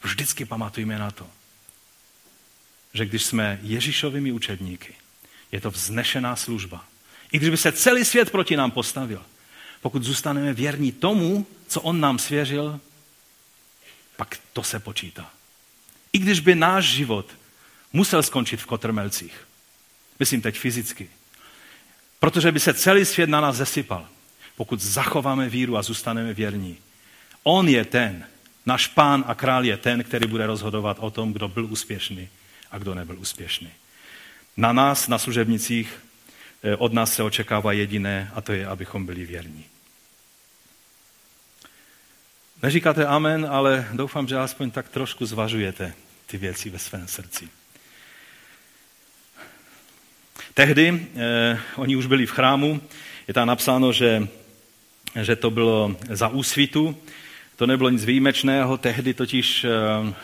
vždycky 0.03 0.45
pamatujme 0.45 0.99
na 0.99 1.11
to, 1.11 1.27
že 2.95 3.07
když 3.07 3.25
jsme 3.25 3.59
Ježíšovými 3.63 4.33
učedníky, 4.33 4.95
je 5.53 5.61
to 5.61 5.71
vznešená 5.71 6.37
služba. 6.37 6.85
I 7.33 7.39
když 7.39 7.51
by 7.51 7.57
se 7.57 7.73
celý 7.73 8.05
svět 8.05 8.31
proti 8.31 8.57
nám 8.57 8.71
postavil, 8.71 9.23
pokud 9.81 10.03
zůstaneme 10.03 10.53
věrní 10.53 10.93
tomu, 10.93 11.47
co 11.69 11.81
on 11.81 12.01
nám 12.01 12.19
svěřil, 12.19 12.81
pak 14.17 14.39
to 14.53 14.63
se 14.63 14.81
počítá. 14.81 15.31
I 16.13 16.19
když 16.19 16.41
by 16.41 16.55
náš 16.55 16.85
život 16.85 17.27
musel 17.97 18.23
skončit 18.23 18.61
v 18.61 18.67
kotrmelcích. 18.67 19.47
Myslím 20.19 20.41
teď 20.41 20.59
fyzicky. 20.59 21.09
Protože 22.21 22.53
by 22.53 22.61
se 22.61 22.75
celý 22.75 23.05
svět 23.05 23.31
na 23.31 23.41
nás 23.41 23.57
zesypal, 23.57 24.09
pokud 24.57 24.81
zachováme 24.81 25.49
víru 25.49 25.77
a 25.77 25.83
zůstaneme 25.83 26.35
věrní. 26.35 26.79
On 27.43 27.69
je 27.69 27.85
ten, 27.85 28.27
náš 28.67 28.87
pán 28.87 29.25
a 29.27 29.35
král 29.35 29.65
je 29.65 29.77
ten, 29.77 30.05
který 30.05 30.27
bude 30.27 30.47
rozhodovat 30.47 30.97
o 31.01 31.11
tom, 31.11 31.33
kdo 31.33 31.49
byl 31.49 31.65
úspěšný 31.67 32.29
a 32.71 32.79
kdo 32.79 32.95
nebyl 32.95 33.19
úspěšný. 33.19 33.71
Na 34.57 34.73
nás, 34.73 35.09
na 35.09 35.19
služebnicích, 35.19 36.01
eh, 36.63 36.77
od 36.77 36.93
nás 36.93 37.15
se 37.15 37.23
očekává 37.23 37.73
jediné, 37.73 38.31
a 38.35 38.41
to 38.41 38.53
je, 38.53 38.67
abychom 38.67 39.07
byli 39.07 39.25
věrní. 39.25 39.65
Neříkáte 42.63 43.07
amen, 43.07 43.47
ale 43.51 43.89
doufám, 43.93 44.29
že 44.29 44.39
aspoň 44.39 44.71
tak 44.71 44.89
trošku 44.89 45.27
zvažujete 45.27 45.95
ty 46.27 46.39
věci 46.39 46.71
ve 46.71 46.79
svém 46.79 47.09
srdci. 47.09 47.49
Tehdy, 50.57 50.89
eh, 50.89 51.59
oni 51.77 51.97
už 51.97 52.07
byli 52.07 52.27
v 52.27 52.31
chrámu, 52.31 52.81
je 53.29 53.35
tam 53.35 53.49
napsáno, 53.49 53.93
že, 53.93 54.29
že 55.21 55.37
to 55.37 55.51
bylo 55.51 55.97
za 56.09 56.29
úsvitu, 56.29 56.97
to 57.57 57.67
nebylo 57.67 57.91
nic 57.91 58.05
výjimečného, 58.05 58.77
tehdy 58.77 59.15
totiž 59.15 59.65
eh, 59.65 59.71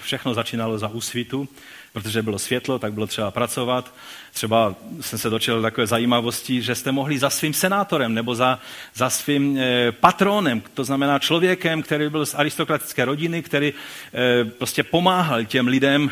všechno 0.03 0.35
začínalo 0.35 0.79
za 0.79 0.89
úsvitu 0.89 1.49
protože 1.93 2.23
bylo 2.23 2.39
světlo, 2.39 2.79
tak 2.79 2.93
bylo 2.93 3.07
třeba 3.07 3.31
pracovat. 3.31 3.95
Třeba 4.33 4.75
jsem 5.01 5.19
se 5.19 5.31
dočel 5.31 5.63
takové 5.63 5.87
zajímavosti, 5.87 6.63
že 6.63 6.75
jste 6.75 6.93
mohli 6.93 7.19
za 7.19 7.31
svým 7.31 7.55
senátorem 7.55 8.15
nebo 8.15 8.35
za, 8.35 8.59
za 8.95 9.11
svým 9.11 9.59
e, 9.59 9.93
patronem, 9.93 10.63
to 10.75 10.85
znamená 10.85 11.19
člověkem, 11.19 11.83
který 11.83 12.09
byl 12.09 12.27
z 12.27 12.35
aristokratické 12.35 13.05
rodiny, 13.05 13.43
který 13.43 13.73
e, 13.73 14.45
prostě 14.45 14.83
pomáhal 14.83 15.45
těm 15.45 15.67
lidem, 15.67 16.11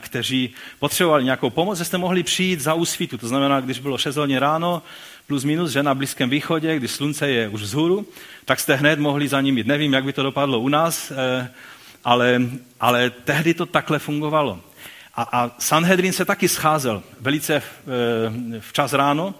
kteří 0.00 0.50
potřebovali 0.78 1.24
nějakou 1.24 1.50
pomoc, 1.50 1.78
že 1.78 1.84
jste 1.84 1.98
mohli 1.98 2.22
přijít 2.22 2.60
za 2.60 2.74
úsvitu. 2.74 3.18
To 3.18 3.28
znamená, 3.28 3.60
když 3.60 3.78
bylo 3.78 3.98
6 3.98 4.16
hodin 4.16 4.36
ráno, 4.36 4.82
plus 5.28 5.44
minus, 5.44 5.70
že 5.70 5.82
na 5.82 5.94
Blízkém 5.94 6.30
východě, 6.30 6.76
když 6.76 6.90
slunce 6.90 7.30
je 7.30 7.48
už 7.48 7.62
vzhůru, 7.62 8.06
tak 8.44 8.60
jste 8.60 8.74
hned 8.74 8.98
mohli 8.98 9.28
za 9.28 9.40
ním 9.40 9.58
jít. 9.58 9.66
Nevím, 9.66 9.92
jak 9.92 10.04
by 10.04 10.12
to 10.12 10.22
dopadlo 10.22 10.60
u 10.60 10.68
nás, 10.68 11.12
ale, 12.04 12.42
ale 12.80 13.10
tehdy 13.10 13.54
to 13.54 13.66
takhle 13.66 13.98
fungovalo. 13.98 14.60
A, 15.14 15.22
a 15.22 15.50
Sanhedrin 15.58 16.12
se 16.12 16.24
taky 16.24 16.48
scházel 16.48 17.02
velice 17.20 17.54
eh, 17.56 17.62
včas 18.60 18.92
ráno, 18.92 19.34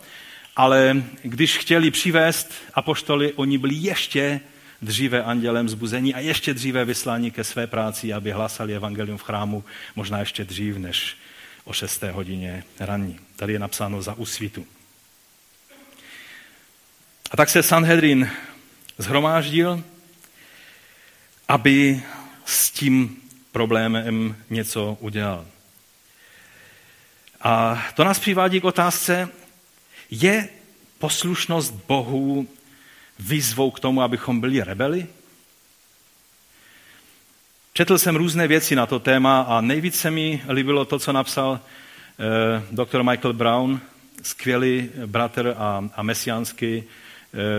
ale 0.57 1.03
když 1.22 1.59
chtěli 1.59 1.91
přivést 1.91 2.53
apoštoly, 2.74 3.32
oni 3.32 3.59
byli 3.59 3.74
ještě 3.74 4.41
dříve 4.82 5.22
andělem 5.22 5.68
zbuzení 5.68 6.14
a 6.14 6.18
ještě 6.18 6.55
dříve 6.55 6.84
vysláni 6.84 7.30
ke 7.30 7.45
své 7.45 7.66
práci, 7.66 8.12
aby 8.12 8.32
hlasali 8.32 8.76
evangelium 8.76 9.18
v 9.18 9.22
chrámu, 9.22 9.64
možná 9.97 10.18
ještě 10.18 10.45
dřív 10.45 10.76
než 10.76 11.16
o 11.64 11.72
6. 11.72 12.03
hodině 12.03 12.64
ranní. 12.80 13.18
Tady 13.36 13.53
je 13.53 13.59
napsáno 13.59 14.03
za 14.03 14.14
úsvitu. 14.14 14.66
A 17.31 17.37
tak 17.37 17.49
se 17.49 17.62
Sanhedrin 17.62 18.31
zhromáždil, 18.99 19.85
aby 21.49 22.03
s 22.45 22.70
tím 22.70 23.16
problémem 23.53 24.37
něco 24.51 24.97
udělal. 25.01 25.47
A 27.41 27.85
to 27.95 28.05
nás 28.05 28.18
přivádí 28.18 28.61
k 28.61 28.64
otázce, 28.64 29.29
je 30.11 30.49
poslušnost 30.99 31.74
Bohu 31.89 32.49
výzvou 33.18 33.70
k 33.70 33.81
tomu, 33.81 34.03
abychom 34.03 34.41
byli 34.41 34.62
rebeli? 34.62 35.07
Četl 37.72 37.99
jsem 37.99 38.16
různé 38.16 38.49
věci 38.49 38.76
na 38.76 38.87
to 38.87 38.99
téma 38.99 39.41
a 39.41 39.61
nejvíce 39.61 40.11
mi 40.11 40.43
líbilo 40.49 40.85
to, 40.85 40.99
co 40.99 41.12
napsal 41.12 41.61
eh, 41.61 42.62
doktor 42.70 43.03
Michael 43.03 43.33
Brown, 43.33 43.81
skvělý 44.22 44.91
bratr 45.07 45.55
a, 45.59 45.89
a 45.97 46.03
mesiánský, 46.03 46.85
eh, 46.87 47.07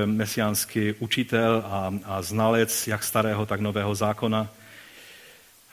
mesiánský 0.05 0.93
učitel 0.99 1.63
a, 1.65 1.93
a 2.05 2.21
znalec 2.21 2.87
jak 2.87 3.03
starého, 3.03 3.45
tak 3.45 3.59
nového 3.59 3.95
zákona. 3.95 4.49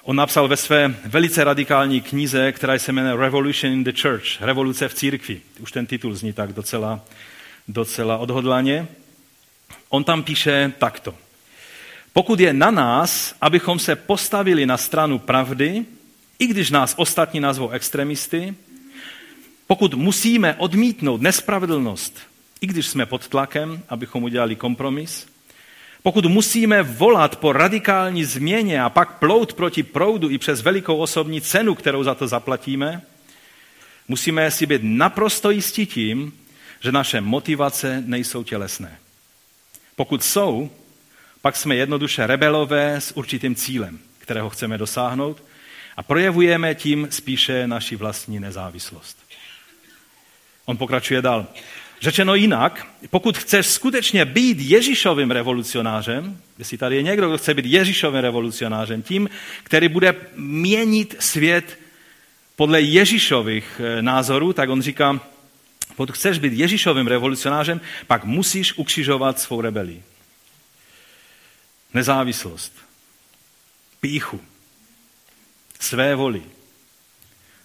On 0.03 0.17
napsal 0.17 0.49
ve 0.49 0.57
své 0.57 0.89
velice 1.05 1.45
radikální 1.45 2.01
knize, 2.01 2.53
která 2.53 2.79
se 2.79 2.93
jmenuje 2.93 3.17
Revolution 3.17 3.73
in 3.73 3.85
the 3.85 3.93
Church, 4.03 4.41
revoluce 4.41 4.89
v 4.89 4.95
církvi. 4.95 5.41
Už 5.61 5.73
ten 5.73 5.87
titul 5.87 6.15
zní 6.15 6.33
tak 6.33 6.53
docela, 6.53 7.01
docela 7.69 8.19
odhodlaně. 8.19 8.89
On 9.89 10.05
tam 10.05 10.23
píše 10.23 10.73
takto. 10.79 11.15
Pokud 12.13 12.41
je 12.41 12.53
na 12.53 12.71
nás, 12.71 13.35
abychom 13.41 13.79
se 13.79 13.97
postavili 13.97 14.67
na 14.67 14.77
stranu 14.77 15.19
pravdy, 15.19 15.85
i 16.39 16.47
když 16.47 16.71
nás 16.71 16.95
ostatní 16.97 17.41
nazvou 17.41 17.71
extremisty, 17.71 18.55
pokud 19.67 19.95
musíme 19.95 20.55
odmítnout 20.55 21.21
nespravedlnost, 21.21 22.19
i 22.61 22.67
když 22.67 22.87
jsme 22.87 23.07
pod 23.07 23.29
tlakem, 23.29 23.83
abychom 23.89 24.23
udělali 24.23 24.57
kompromis, 24.57 25.27
pokud 26.03 26.25
musíme 26.25 26.83
volat 26.83 27.37
po 27.37 27.53
radikální 27.53 28.25
změně 28.25 28.83
a 28.83 28.91
pak 28.91 29.19
plout 29.19 29.53
proti 29.53 29.83
proudu 29.83 30.31
i 30.31 30.39
přes 30.39 30.61
velikou 30.61 30.97
osobní 30.97 31.41
cenu, 31.41 31.75
kterou 31.75 32.05
za 32.05 32.15
to 32.15 32.29
zaplatíme, 32.29 33.03
musíme 34.09 34.51
si 34.51 34.67
být 34.67 34.81
naprosto 34.85 35.51
jistí 35.51 35.87
tím, 35.87 36.33
že 36.81 36.93
naše 36.93 37.21
motivace 37.21 38.03
nejsou 38.07 38.43
tělesné. 38.43 38.99
Pokud 39.97 40.25
jsou, 40.25 40.71
pak 41.43 41.57
jsme 41.57 41.77
jednoduše 41.77 42.27
rebelové 42.27 43.01
s 43.01 43.17
určitým 43.17 43.55
cílem, 43.55 43.99
kterého 44.19 44.51
chceme 44.51 44.79
dosáhnout 44.79 45.43
a 45.97 46.03
projevujeme 46.03 46.75
tím 46.75 47.09
spíše 47.11 47.67
naši 47.67 47.97
vlastní 47.97 48.41
nezávislost. 48.41 49.19
On 50.65 50.77
pokračuje 50.77 51.23
dál. 51.23 51.47
Řečeno 52.01 52.35
jinak, 52.35 52.87
pokud 53.11 53.39
chceš 53.39 53.67
skutečně 53.67 54.25
být 54.25 54.61
Ježíšovým 54.61 55.31
revolucionářem, 55.31 56.41
jestli 56.59 56.79
tady 56.79 56.97
je 56.97 57.03
někdo, 57.03 57.29
kdo 57.29 57.39
chce 57.39 57.55
být 57.55 57.67
Ježíšovým 57.67 58.21
revolucionářem, 58.21 59.03
tím, 59.03 59.29
který 59.63 59.89
bude 59.89 60.15
měnit 60.37 61.17
svět 61.19 61.79
podle 62.57 62.81
Ježíšových 62.81 63.81
eh, 63.85 64.03
názorů, 64.03 64.53
tak 64.53 64.71
on 64.71 64.83
říká, 64.83 65.21
Pokud 65.97 66.13
chceš 66.13 66.39
být 66.39 66.53
Ježíšovým 66.53 67.07
revolucionářem, 67.07 67.81
pak 68.07 68.25
musíš 68.25 68.79
ukřižovat 68.79 69.41
svou 69.41 69.61
rebelii. 69.61 70.05
Nezávislost, 71.95 72.73
píchu, 74.01 74.41
své 75.81 76.15
voli, 76.15 76.43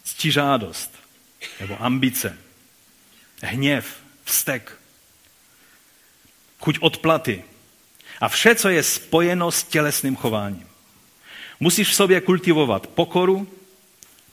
ctižádost 0.04 1.00
nebo 1.60 1.84
ambice, 1.84 2.38
hněv, 3.42 4.01
vztek, 4.32 4.80
chuť 6.60 6.78
odplaty 6.80 7.44
a 8.22 8.30
vše, 8.30 8.56
co 8.56 8.70
je 8.70 8.84
spojeno 8.84 9.52
s 9.52 9.64
tělesným 9.64 10.16
chováním. 10.16 10.68
Musíš 11.60 11.90
v 11.90 11.96
sobě 11.96 12.22
kultivovat 12.22 12.88
pokoru, 12.88 13.48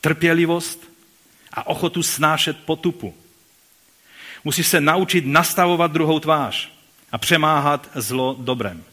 trpělivost 0.01 0.89
a 1.53 1.67
ochotu 1.67 2.03
snášet 2.03 2.65
potupu. 2.65 3.15
Musíš 4.45 4.67
se 4.67 4.81
naučit 4.81 5.27
nastavovat 5.27 5.93
druhou 5.93 6.21
tvář 6.21 6.73
a 7.13 7.19
přemáhat 7.19 7.91
zlo 7.95 8.37
dobrem. 8.39 8.85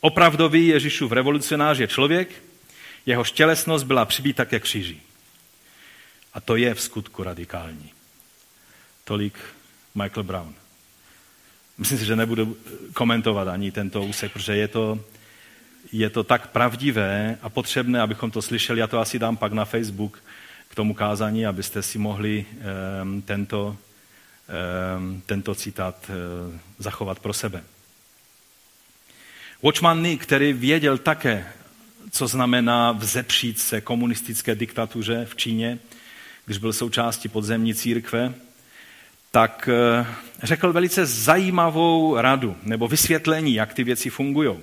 Opravdový 0.00 0.66
Ježíšův 0.66 1.12
revolucionář 1.12 1.78
je 1.78 1.88
člověk, 1.88 2.42
jehož 3.06 3.32
tělesnost 3.32 3.86
byla 3.86 4.04
přibíta 4.04 4.44
ke 4.44 4.60
kříži. 4.60 5.00
A 6.34 6.40
to 6.40 6.56
je 6.56 6.74
v 6.74 6.80
skutku 6.80 7.22
radikální. 7.22 7.92
Tolik 9.04 9.38
Michael 9.94 10.22
Brown. 10.22 10.54
Myslím 11.78 11.98
si, 11.98 12.04
že 12.04 12.16
nebudu 12.16 12.56
komentovat 12.94 13.48
ani 13.48 13.72
tento 13.72 14.02
úsek, 14.02 14.32
protože 14.32 14.56
je 14.56 14.68
to, 14.68 15.04
je 15.92 16.10
to 16.10 16.24
tak 16.24 16.46
pravdivé 16.46 17.38
a 17.42 17.48
potřebné, 17.48 18.00
abychom 18.00 18.30
to 18.30 18.42
slyšeli. 18.42 18.80
Já 18.80 18.86
to 18.86 19.00
asi 19.00 19.18
dám 19.18 19.36
pak 19.36 19.52
na 19.52 19.64
Facebook 19.64 20.22
k 20.68 20.74
tomu 20.74 20.94
kázání, 20.94 21.46
abyste 21.46 21.82
si 21.82 21.98
mohli 21.98 22.46
um, 23.02 23.22
tento, 23.22 23.76
um, 24.96 25.22
tento 25.26 25.54
citát 25.54 26.10
uh, 26.10 26.54
zachovat 26.78 27.18
pro 27.18 27.32
sebe. 27.32 27.62
Watchman 29.62 30.02
Nee, 30.02 30.16
který 30.16 30.52
věděl 30.52 30.98
také, 30.98 31.52
co 32.10 32.26
znamená 32.26 32.92
vzepřít 32.92 33.58
se 33.58 33.80
komunistické 33.80 34.54
diktatuře 34.54 35.24
v 35.24 35.36
Číně, 35.36 35.78
když 36.46 36.58
byl 36.58 36.72
součástí 36.72 37.28
podzemní 37.28 37.74
církve, 37.74 38.34
tak 39.30 39.68
eh, 39.72 40.06
řekl 40.42 40.72
velice 40.72 41.06
zajímavou 41.06 42.16
radu 42.16 42.56
nebo 42.62 42.88
vysvětlení, 42.88 43.54
jak 43.54 43.74
ty 43.74 43.84
věci 43.84 44.10
fungují. 44.10 44.58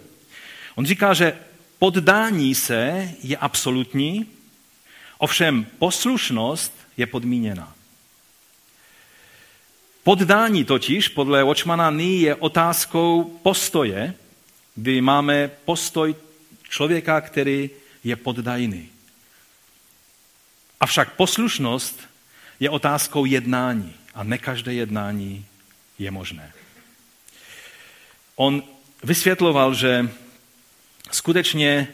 On 0.75 0.85
říká, 0.85 1.13
že 1.13 1.37
poddání 1.79 2.55
se 2.55 3.09
je 3.23 3.37
absolutní, 3.37 4.25
ovšem 5.17 5.65
poslušnost 5.79 6.73
je 6.97 7.07
podmíněná. 7.07 7.73
Poddání 10.03 10.63
totiž 10.63 11.07
podle 11.07 11.43
Watchmana 11.43 11.89
Nee 11.89 12.21
je 12.21 12.35
otázkou 12.35 13.23
postoje, 13.23 14.13
kdy 14.75 15.01
máme 15.01 15.51
postoj 15.65 16.15
člověka, 16.69 17.21
který 17.21 17.69
je 18.03 18.15
poddajný. 18.15 18.89
Avšak 20.79 21.13
poslušnost 21.13 21.99
je 22.59 22.69
otázkou 22.69 23.25
jednání 23.25 23.93
a 24.17 24.23
ne 24.23 24.37
každé 24.37 24.73
jednání 24.73 25.45
je 25.99 26.11
možné. 26.11 26.53
On 28.35 28.63
vysvětloval, 29.03 29.73
že 29.73 30.09
skutečně 31.11 31.87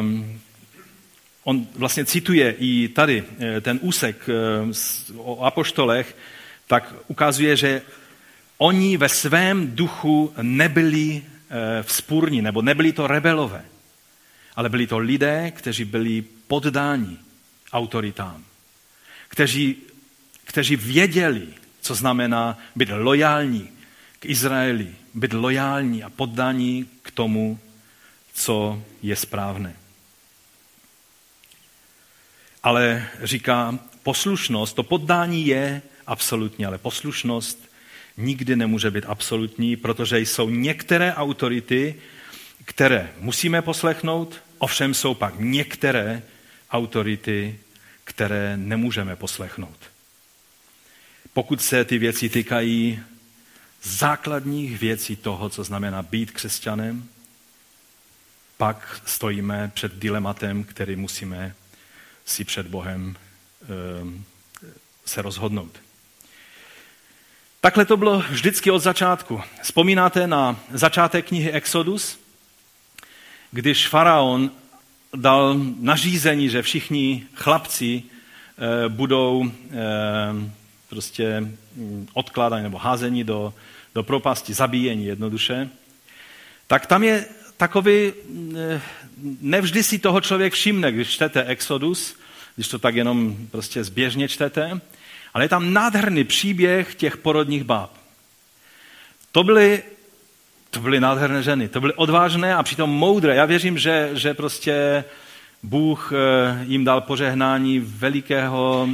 um, 0.00 0.40
on 1.44 1.66
vlastně 1.74 2.04
cituje 2.04 2.54
i 2.58 2.88
tady 2.88 3.24
eh, 3.38 3.60
ten 3.60 3.78
úsek 3.82 4.28
eh, 4.28 4.32
o 5.16 5.44
apoštolech, 5.44 6.16
tak 6.66 6.94
ukazuje, 7.08 7.56
že 7.56 7.82
oni 8.58 8.96
ve 8.96 9.08
svém 9.08 9.76
duchu 9.76 10.32
nebyli 10.42 11.22
eh, 11.22 11.82
vzpůrní, 11.82 12.42
nebo 12.42 12.62
nebyli 12.62 12.92
to 12.92 13.06
rebelové, 13.06 13.64
ale 14.56 14.68
byli 14.68 14.86
to 14.86 14.98
lidé, 14.98 15.50
kteří 15.50 15.84
byli 15.84 16.24
poddáni 16.46 17.16
autoritám, 17.72 18.44
kteří 19.28 19.87
kteří 20.48 20.76
věděli, 20.76 21.46
co 21.80 21.94
znamená 21.94 22.58
být 22.76 22.88
lojální 22.88 23.68
k 24.18 24.26
Izraeli, 24.26 24.94
být 25.14 25.32
lojální 25.32 26.02
a 26.02 26.10
poddaní 26.10 26.88
k 27.02 27.10
tomu, 27.10 27.58
co 28.32 28.82
je 29.02 29.16
správné. 29.16 29.76
Ale 32.62 33.08
říká, 33.22 33.78
poslušnost, 34.02 34.76
to 34.76 34.82
poddání 34.82 35.46
je 35.46 35.82
absolutní, 36.06 36.66
ale 36.66 36.78
poslušnost 36.78 37.70
nikdy 38.16 38.56
nemůže 38.56 38.90
být 38.90 39.04
absolutní, 39.06 39.76
protože 39.76 40.18
jsou 40.18 40.50
některé 40.50 41.14
autority, 41.14 41.94
které 42.64 43.12
musíme 43.20 43.62
poslechnout, 43.62 44.42
ovšem 44.58 44.94
jsou 44.94 45.14
pak 45.14 45.34
některé 45.38 46.22
autority, 46.70 47.58
které 48.04 48.56
nemůžeme 48.56 49.16
poslechnout 49.16 49.87
pokud 51.38 51.62
se 51.62 51.84
ty 51.84 51.98
věci 51.98 52.28
týkají 52.28 53.00
základních 53.82 54.78
věcí 54.78 55.16
toho, 55.16 55.48
co 55.48 55.64
znamená 55.64 56.02
být 56.02 56.30
křesťanem, 56.30 57.08
pak 58.56 59.00
stojíme 59.06 59.70
před 59.74 59.94
dilematem, 59.94 60.64
který 60.64 60.96
musíme 60.96 61.54
si 62.24 62.44
před 62.44 62.66
Bohem 62.66 63.16
ehm, 63.62 64.24
se 65.04 65.22
rozhodnout. 65.22 65.78
Takhle 67.60 67.84
to 67.84 67.96
bylo 67.96 68.18
vždycky 68.18 68.70
od 68.70 68.78
začátku. 68.78 69.40
Vzpomínáte 69.62 70.26
na 70.26 70.60
začátek 70.72 71.26
knihy 71.26 71.52
Exodus, 71.52 72.18
když 73.50 73.88
faraon 73.88 74.50
dal 75.14 75.56
nařízení, 75.80 76.48
že 76.48 76.62
všichni 76.62 77.26
chlapci 77.34 78.02
eh, 78.02 78.88
budou 78.88 79.52
ehm, 79.70 80.52
prostě 80.88 81.40
mm, 81.40 82.08
odkládání 82.12 82.62
nebo 82.62 82.78
házení 82.78 83.24
do, 83.24 83.54
do 83.94 84.02
propasti, 84.02 84.54
zabíjení 84.54 85.06
jednoduše, 85.06 85.68
tak 86.66 86.86
tam 86.86 87.02
je 87.02 87.24
takový, 87.56 88.12
mm, 88.28 88.56
nevždy 89.40 89.82
si 89.82 89.98
toho 89.98 90.20
člověk 90.20 90.52
všimne, 90.52 90.92
když 90.92 91.08
čtete 91.08 91.44
Exodus, 91.44 92.16
když 92.54 92.68
to 92.68 92.78
tak 92.78 92.94
jenom 92.94 93.36
prostě 93.50 93.84
zběžně 93.84 94.28
čtete, 94.28 94.80
ale 95.34 95.44
je 95.44 95.48
tam 95.48 95.72
nádherný 95.72 96.24
příběh 96.24 96.94
těch 96.94 97.16
porodních 97.16 97.64
báb. 97.64 97.90
To 99.32 99.44
byly, 99.44 99.82
to 100.70 100.80
byly 100.80 101.00
nádherné 101.00 101.42
ženy, 101.42 101.68
to 101.68 101.80
byly 101.80 101.94
odvážné 101.94 102.54
a 102.54 102.62
přitom 102.62 102.90
moudré. 102.90 103.34
Já 103.34 103.44
věřím, 103.44 103.78
že, 103.78 104.10
že 104.12 104.34
prostě 104.34 105.04
Bůh 105.62 106.12
eh, 106.12 106.64
jim 106.64 106.84
dal 106.84 107.00
požehnání 107.00 107.78
velikého, 107.78 108.88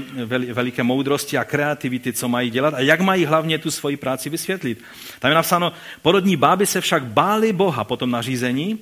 veliké 0.53 0.83
moudrosti 0.83 1.39
a 1.39 1.45
kreativity, 1.45 2.12
co 2.12 2.29
mají 2.29 2.51
dělat 2.51 2.75
a 2.75 2.81
jak 2.81 3.01
mají 3.01 3.25
hlavně 3.25 3.59
tu 3.59 3.71
svoji 3.71 3.97
práci 3.97 4.31
vysvětlit. 4.31 4.83
Tam 5.19 5.31
je 5.31 5.35
napsáno, 5.35 5.73
porodní 6.03 6.37
báby 6.37 6.67
se 6.67 6.81
však 6.81 7.05
báli 7.05 7.53
Boha 7.53 7.85
po 7.85 7.97
tom 7.97 8.11
nařízení 8.11 8.79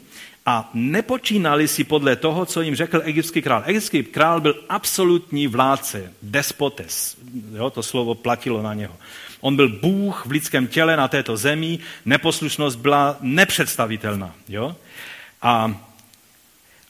a 0.46 0.70
nepočínali 0.74 1.68
si 1.68 1.84
podle 1.84 2.16
toho, 2.16 2.46
co 2.46 2.60
jim 2.60 2.74
řekl 2.74 3.02
egyptský 3.04 3.42
král. 3.42 3.62
Egyptský 3.66 4.02
král 4.02 4.40
byl 4.40 4.54
absolutní 4.68 5.46
vládce, 5.46 6.12
despotes. 6.22 7.16
Jo, 7.54 7.70
to 7.70 7.82
slovo 7.82 8.14
platilo 8.14 8.62
na 8.62 8.74
něho. 8.74 8.94
On 9.40 9.56
byl 9.56 9.68
Bůh 9.68 10.26
v 10.26 10.30
lidském 10.30 10.66
těle 10.66 10.96
na 10.96 11.08
této 11.08 11.36
zemi, 11.36 11.78
neposlušnost 12.04 12.78
byla 12.78 13.16
nepředstavitelná. 13.20 14.34
Jo? 14.48 14.76
A 15.42 15.74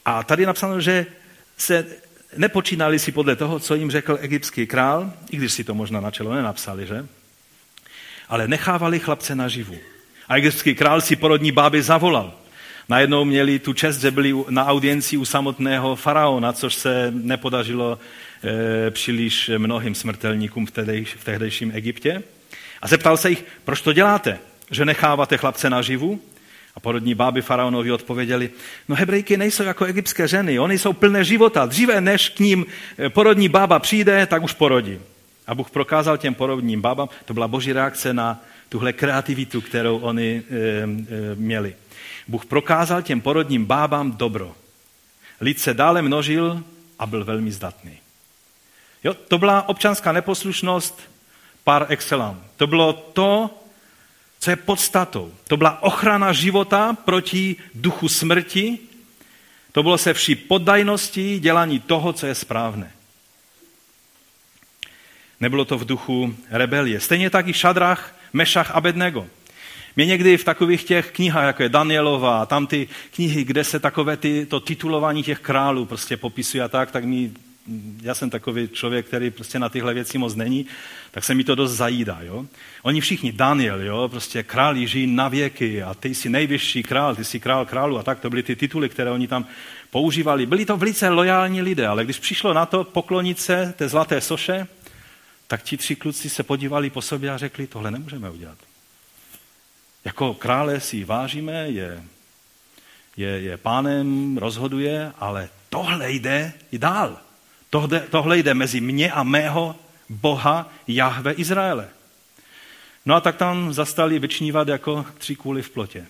a 0.05 0.23
tady 0.23 0.43
je 0.43 0.47
napsáno, 0.47 0.81
že 0.81 1.05
se 1.57 1.85
nepočínali 2.37 2.99
si 2.99 3.11
podle 3.11 3.35
toho, 3.35 3.59
co 3.59 3.75
jim 3.75 3.91
řekl 3.91 4.17
egyptský 4.21 4.67
král, 4.67 5.13
i 5.31 5.37
když 5.37 5.53
si 5.53 5.63
to 5.63 5.73
možná 5.73 5.99
na 5.99 6.11
čelo 6.11 6.33
nenapsali, 6.33 6.87
že? 6.87 7.05
Ale 8.29 8.47
nechávali 8.47 8.99
chlapce 8.99 9.35
naživu. 9.35 9.77
A 10.27 10.35
egyptský 10.35 10.75
král 10.75 11.01
si 11.01 11.15
porodní 11.15 11.51
báby 11.51 11.81
zavolal. 11.81 12.33
Najednou 12.89 13.25
měli 13.25 13.59
tu 13.59 13.73
čest, 13.73 13.97
že 13.97 14.11
byli 14.11 14.33
na 14.49 14.65
audienci 14.65 15.17
u 15.17 15.25
samotného 15.25 15.95
faraona, 15.95 16.53
což 16.53 16.75
se 16.75 17.11
nepodařilo 17.15 17.99
e, 18.87 18.91
příliš 18.91 19.51
mnohým 19.57 19.95
smrtelníkům 19.95 20.65
v, 20.65 20.71
tehdejš, 20.71 21.13
v 21.13 21.23
tehdejším 21.23 21.71
Egyptě. 21.75 22.23
A 22.81 22.87
zeptal 22.87 23.17
se 23.17 23.29
jich, 23.29 23.45
proč 23.63 23.81
to 23.81 23.93
děláte, 23.93 24.39
že 24.71 24.85
necháváte 24.85 25.37
chlapce 25.37 25.69
naživu? 25.69 26.21
A 26.75 26.79
porodní 26.79 27.15
báby 27.15 27.41
faraonovi 27.41 27.91
odpověděli, 27.91 28.49
no 28.87 28.95
hebrejky 28.95 29.37
nejsou 29.37 29.63
jako 29.63 29.85
egyptské 29.85 30.27
ženy, 30.27 30.59
oni 30.59 30.77
jsou 30.77 30.93
plné 30.93 31.23
života. 31.23 31.65
Dříve 31.65 32.01
než 32.01 32.29
k 32.29 32.39
ním 32.39 32.65
eh, 32.97 33.09
porodní 33.09 33.49
bába 33.49 33.79
přijde, 33.79 34.25
tak 34.25 34.43
už 34.43 34.53
porodí. 34.53 34.99
A 35.47 35.55
Bůh 35.55 35.71
prokázal 35.71 36.17
těm 36.17 36.33
porodním 36.33 36.81
bábám, 36.81 37.09
to 37.25 37.33
byla 37.33 37.47
boží 37.47 37.73
reakce 37.73 38.13
na 38.13 38.41
tuhle 38.69 38.93
kreativitu, 38.93 39.61
kterou 39.61 39.97
oni 39.99 40.43
e, 40.49 40.55
e, 40.55 40.87
měli. 41.35 41.75
Bůh 42.27 42.45
prokázal 42.45 43.01
těm 43.01 43.21
porodním 43.21 43.65
bábám 43.65 44.11
dobro. 44.11 44.55
Lid 45.41 45.59
se 45.59 45.73
dále 45.73 46.01
množil 46.01 46.63
a 46.99 47.05
byl 47.05 47.25
velmi 47.25 47.51
zdatný. 47.51 47.97
Jo? 49.03 49.13
To 49.13 49.37
byla 49.37 49.69
občanská 49.69 50.11
neposlušnost 50.11 51.01
par 51.63 51.85
excellence. 51.89 52.41
To 52.57 52.67
bylo 52.67 52.93
to, 52.93 53.49
co 54.43 54.49
je 54.49 54.55
podstatou. 54.55 55.33
To 55.47 55.57
byla 55.57 55.83
ochrana 55.83 56.33
života 56.33 56.97
proti 57.05 57.55
duchu 57.75 58.09
smrti. 58.09 58.79
To 59.71 59.83
bylo 59.83 59.97
se 59.97 60.13
vší 60.13 60.35
poddajností 60.35 61.39
dělání 61.39 61.79
toho, 61.79 62.13
co 62.13 62.25
je 62.25 62.35
správné. 62.35 62.91
Nebylo 65.39 65.65
to 65.65 65.77
v 65.77 65.85
duchu 65.85 66.35
rebelie. 66.49 66.99
Stejně 66.99 67.29
tak 67.29 67.47
i 67.47 67.53
Šadrach, 67.53 68.15
Mešach 68.33 68.71
a 68.71 68.81
Bednego. 68.81 69.27
Mě 69.95 70.05
někdy 70.05 70.37
v 70.37 70.43
takových 70.43 70.83
těch 70.83 71.11
knihách, 71.11 71.45
jako 71.45 71.63
je 71.63 71.69
Danielova, 71.69 72.45
tam 72.45 72.67
ty 72.67 72.87
knihy, 73.15 73.43
kde 73.43 73.63
se 73.63 73.79
takové 73.79 74.17
ty, 74.17 74.45
to 74.45 74.59
titulování 74.59 75.23
těch 75.23 75.39
králů 75.39 75.85
prostě 75.85 76.17
popisuje 76.17 76.63
a 76.63 76.67
tak, 76.67 76.91
tak 76.91 77.03
mi, 77.03 77.31
já 78.01 78.15
jsem 78.15 78.29
takový 78.29 78.67
člověk, 78.67 79.05
který 79.05 79.31
prostě 79.31 79.59
na 79.59 79.69
tyhle 79.69 79.93
věci 79.93 80.17
moc 80.17 80.35
není, 80.35 80.65
tak 81.11 81.23
se 81.23 81.35
mi 81.35 81.43
to 81.43 81.55
dost 81.55 81.71
zajídá. 81.71 82.19
Jo? 82.21 82.45
Oni 82.81 83.01
všichni, 83.01 83.31
Daniel, 83.31 83.81
jo? 83.81 84.07
prostě 84.07 84.43
král 84.43 84.75
žijí 84.75 85.07
na 85.07 85.27
věky 85.27 85.83
a 85.83 85.93
ty 85.93 86.15
jsi 86.15 86.29
nejvyšší 86.29 86.83
král, 86.83 87.15
ty 87.15 87.23
jsi 87.25 87.39
král 87.39 87.65
králu 87.65 87.97
a 87.97 88.03
tak, 88.03 88.19
to 88.19 88.29
byly 88.29 88.43
ty 88.43 88.55
tituly, 88.55 88.89
které 88.89 89.11
oni 89.11 89.27
tam 89.27 89.45
používali. 89.89 90.45
Byli 90.45 90.65
to 90.65 90.77
velice 90.77 91.09
lojální 91.09 91.61
lidé, 91.61 91.87
ale 91.87 92.03
když 92.03 92.19
přišlo 92.19 92.53
na 92.53 92.65
to 92.65 92.83
poklonit 92.83 93.39
se 93.39 93.73
té 93.77 93.89
zlaté 93.89 94.21
soše, 94.21 94.67
tak 95.47 95.63
ti 95.63 95.77
tři 95.77 95.95
kluci 95.95 96.29
se 96.29 96.43
podívali 96.43 96.89
po 96.89 97.01
sobě 97.01 97.31
a 97.31 97.37
řekli, 97.37 97.67
tohle 97.67 97.91
nemůžeme 97.91 98.29
udělat. 98.29 98.57
Jako 100.05 100.33
krále 100.33 100.79
si 100.79 101.03
vážíme, 101.03 101.67
je, 101.67 102.03
je, 103.17 103.27
je 103.27 103.57
pánem, 103.57 104.37
rozhoduje, 104.37 105.11
ale 105.19 105.49
tohle 105.69 106.11
jde 106.11 106.53
i 106.71 106.77
dál. 106.77 107.19
Tohle, 107.73 107.99
tohle 107.99 108.37
jde 108.37 108.53
mezi 108.53 108.81
mě 108.81 109.11
a 109.11 109.23
mého 109.23 109.75
Boha 110.09 110.73
Jahve 110.87 111.31
Izraele. 111.33 111.89
No 113.05 113.15
a 113.15 113.21
tak 113.21 113.35
tam 113.35 113.73
zastali 113.73 114.19
vyčnívat 114.19 114.67
jako 114.67 115.05
tři 115.17 115.35
kůly 115.35 115.61
v 115.61 115.69
plotě. 115.69 116.05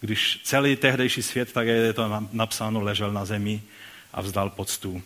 Když 0.00 0.40
celý 0.44 0.76
tehdejší 0.76 1.22
svět, 1.22 1.52
tak 1.52 1.66
je 1.66 1.92
to 1.92 2.28
napsáno, 2.32 2.80
ležel 2.80 3.12
na 3.12 3.24
zemi 3.24 3.62
a 4.12 4.20
vzdal 4.20 4.50
poctu 4.50 5.02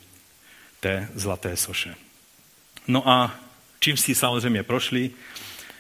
té 0.81 1.09
zlaté 1.15 1.57
soše. 1.57 1.95
No 2.89 3.09
a 3.09 3.35
čím 3.81 3.97
si 3.97 4.15
samozřejmě 4.15 4.63
prošli, 4.63 5.11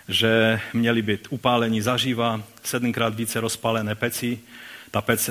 že 0.08 0.60
měli 0.72 1.02
být 1.02 1.26
upáleni 1.30 1.82
zaživa, 1.82 2.42
sedmkrát 2.62 3.14
více 3.14 3.40
rozpálené 3.40 3.94
peci, 3.94 4.40
ta 4.90 5.00
pec 5.00 5.30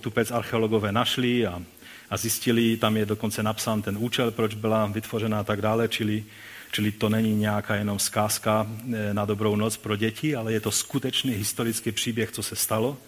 tu 0.00 0.10
pec 0.10 0.30
archeologové 0.30 0.92
našli 0.92 1.46
a, 1.46 1.62
a 2.10 2.16
zjistili, 2.16 2.76
tam 2.76 2.96
je 2.96 3.06
dokonce 3.06 3.42
napsán 3.42 3.82
ten 3.82 3.96
účel, 3.98 4.30
proč 4.30 4.54
byla 4.54 4.86
vytvořena 4.86 5.40
a 5.40 5.44
tak 5.44 5.60
dále, 5.60 5.88
čili, 5.88 6.24
čili 6.72 6.92
to 6.92 7.08
není 7.08 7.34
nějaká 7.34 7.74
jenom 7.74 7.98
zkázka 7.98 8.66
eh, 8.94 9.14
na 9.14 9.24
dobrou 9.24 9.56
noc 9.56 9.76
pro 9.76 9.96
děti, 9.96 10.36
ale 10.36 10.52
je 10.52 10.60
to 10.60 10.70
skutečný 10.70 11.32
historický 11.32 11.92
příběh, 11.92 12.32
co 12.32 12.42
se 12.42 12.56
stalo. 12.56 12.98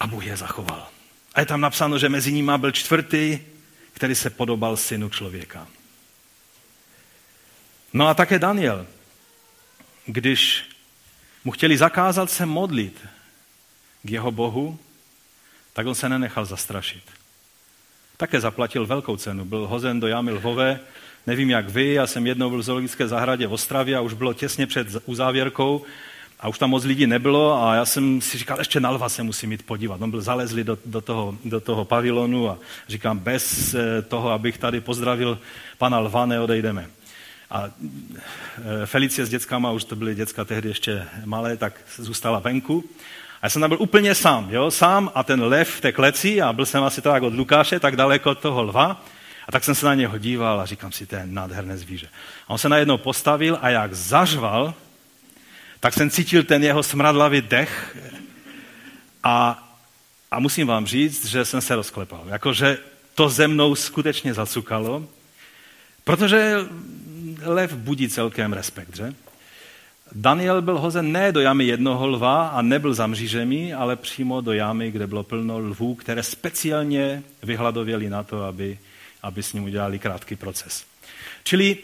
A 0.00 0.06
Bůh 0.06 0.26
je 0.26 0.36
zachoval. 0.36 0.88
A 1.34 1.40
je 1.40 1.46
tam 1.46 1.60
napsáno, 1.60 1.98
že 1.98 2.08
mezi 2.08 2.32
nimi 2.32 2.52
byl 2.56 2.72
čtvrtý, 2.72 3.38
který 3.92 4.14
se 4.14 4.30
podobal 4.30 4.76
synu 4.76 5.08
člověka. 5.08 5.66
No 7.92 8.08
a 8.08 8.14
také 8.14 8.38
Daniel, 8.38 8.86
když 10.06 10.64
mu 11.44 11.52
chtěli 11.52 11.78
zakázat 11.78 12.30
se 12.30 12.46
modlit 12.46 13.06
k 14.02 14.10
jeho 14.10 14.32
bohu, 14.32 14.78
tak 15.72 15.86
on 15.86 15.94
se 15.94 16.08
nenechal 16.08 16.44
zastrašit. 16.44 17.15
Také 18.16 18.40
zaplatil 18.40 18.86
velkou 18.86 19.16
cenu. 19.16 19.44
Byl 19.44 19.66
hozen 19.66 20.00
do 20.00 20.06
jámy 20.06 20.32
lvové. 20.32 20.80
Nevím, 21.26 21.50
jak 21.50 21.68
vy, 21.68 21.92
já 21.92 22.06
jsem 22.06 22.26
jednou 22.26 22.50
byl 22.50 22.58
v 22.58 22.62
zoologické 22.62 23.08
zahradě 23.08 23.46
v 23.46 23.52
Ostravě 23.52 23.96
a 23.96 24.00
už 24.00 24.12
bylo 24.12 24.32
těsně 24.32 24.66
před 24.66 24.88
uzávěrkou 25.06 25.84
a 26.40 26.48
už 26.48 26.58
tam 26.58 26.70
moc 26.70 26.84
lidí 26.84 27.06
nebylo 27.06 27.62
a 27.62 27.74
já 27.74 27.84
jsem 27.84 28.20
si 28.20 28.38
říkal, 28.38 28.58
ještě 28.58 28.80
na 28.80 28.90
lva 28.90 29.08
se 29.08 29.22
musím 29.22 29.52
jít 29.52 29.66
podívat. 29.66 30.02
On 30.02 30.10
byl 30.10 30.20
zalezli 30.20 30.64
do, 30.64 30.78
do, 30.84 31.00
toho, 31.00 31.36
do 31.44 31.60
toho 31.60 31.84
pavilonu 31.84 32.50
a 32.50 32.58
říkám, 32.88 33.18
bez 33.18 33.74
eh, 33.74 34.02
toho, 34.02 34.30
abych 34.30 34.58
tady 34.58 34.80
pozdravil 34.80 35.38
pana 35.78 35.98
lva, 35.98 36.26
neodejdeme. 36.26 36.88
A 37.50 37.70
e, 38.82 38.86
Felicie 38.86 39.26
s 39.26 39.28
dětskama, 39.28 39.70
už 39.70 39.84
to 39.84 39.96
byly 39.96 40.14
děcka 40.14 40.44
tehdy 40.44 40.68
ještě 40.68 41.06
malé, 41.24 41.56
tak 41.56 41.80
zůstala 41.96 42.38
venku. 42.38 42.84
A 43.46 43.48
já 43.48 43.50
jsem 43.50 43.60
tam 43.60 43.70
byl 43.70 43.78
úplně 43.80 44.14
sám, 44.14 44.48
jo? 44.50 44.70
sám 44.70 45.10
a 45.14 45.22
ten 45.22 45.42
lev 45.42 45.70
v 45.70 45.80
té 45.80 45.92
kleci 45.92 46.42
a 46.42 46.52
byl 46.52 46.66
jsem 46.66 46.82
asi 46.82 47.02
tak 47.02 47.22
od 47.22 47.34
Lukáše, 47.34 47.80
tak 47.80 47.96
daleko 47.96 48.30
od 48.30 48.38
toho 48.38 48.62
lva. 48.62 49.04
A 49.48 49.52
tak 49.52 49.64
jsem 49.64 49.74
se 49.74 49.86
na 49.86 49.94
něho 49.94 50.18
díval 50.18 50.60
a 50.60 50.66
říkám 50.66 50.92
si, 50.92 51.06
to 51.06 51.16
je 51.16 51.22
nádherné 51.26 51.78
zvíře. 51.78 52.08
A 52.46 52.50
on 52.50 52.58
se 52.58 52.68
najednou 52.68 52.98
postavil 52.98 53.58
a 53.62 53.68
jak 53.68 53.94
zařval, 53.94 54.74
tak 55.80 55.94
jsem 55.94 56.10
cítil 56.10 56.42
ten 56.42 56.64
jeho 56.64 56.82
smradlavý 56.82 57.40
dech 57.40 57.96
a, 59.22 59.64
a 60.30 60.40
musím 60.40 60.66
vám 60.66 60.86
říct, 60.86 61.26
že 61.26 61.44
jsem 61.44 61.60
se 61.60 61.74
rozklepal. 61.76 62.24
Jakože 62.26 62.78
to 63.14 63.28
ze 63.28 63.48
mnou 63.48 63.74
skutečně 63.74 64.34
zacukalo, 64.34 65.08
protože 66.04 66.56
lev 67.42 67.72
budí 67.72 68.08
celkem 68.08 68.52
respekt, 68.52 68.96
že? 68.96 69.14
Daniel 70.12 70.62
byl 70.62 70.78
hozen 70.78 71.12
ne 71.12 71.32
do 71.32 71.40
jamy 71.40 71.64
jednoho 71.64 72.06
lva 72.06 72.48
a 72.48 72.62
nebyl 72.62 72.94
za 72.94 73.06
mřížemi, 73.06 73.74
ale 73.74 73.96
přímo 73.96 74.40
do 74.40 74.52
jamy, 74.52 74.90
kde 74.90 75.06
bylo 75.06 75.22
plno 75.22 75.58
lvů, 75.58 75.94
které 75.94 76.22
speciálně 76.22 77.22
vyhladověli 77.42 78.10
na 78.10 78.22
to, 78.22 78.42
aby, 78.42 78.78
aby 79.22 79.42
s 79.42 79.52
ním 79.52 79.64
udělali 79.64 79.98
krátký 79.98 80.36
proces. 80.36 80.84
Čili, 81.44 81.78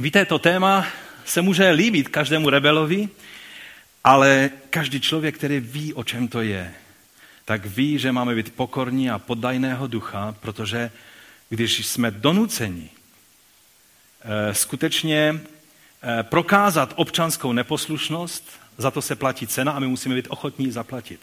víte, 0.00 0.24
to 0.24 0.38
téma 0.38 0.86
se 1.24 1.42
může 1.42 1.70
líbit 1.70 2.08
každému 2.08 2.50
rebelovi, 2.50 3.08
ale 4.04 4.50
každý 4.70 5.00
člověk, 5.00 5.34
který 5.34 5.60
ví, 5.60 5.94
o 5.94 6.04
čem 6.04 6.28
to 6.28 6.40
je, 6.40 6.74
tak 7.44 7.66
ví, 7.66 7.98
že 7.98 8.12
máme 8.12 8.34
být 8.34 8.54
pokorní 8.54 9.10
a 9.10 9.18
poddajného 9.18 9.86
ducha, 9.86 10.34
protože 10.40 10.90
když 11.48 11.86
jsme 11.86 12.10
donuceni 12.10 12.90
Eh, 14.28 14.54
skutečně 14.54 15.40
prokázat 16.22 16.92
občanskou 16.96 17.52
neposlušnost, 17.52 18.60
za 18.78 18.90
to 18.90 19.02
se 19.02 19.16
platí 19.16 19.46
cena 19.46 19.72
a 19.72 19.78
my 19.78 19.86
musíme 19.86 20.14
být 20.14 20.26
ochotní 20.28 20.70
zaplatit. 20.70 21.20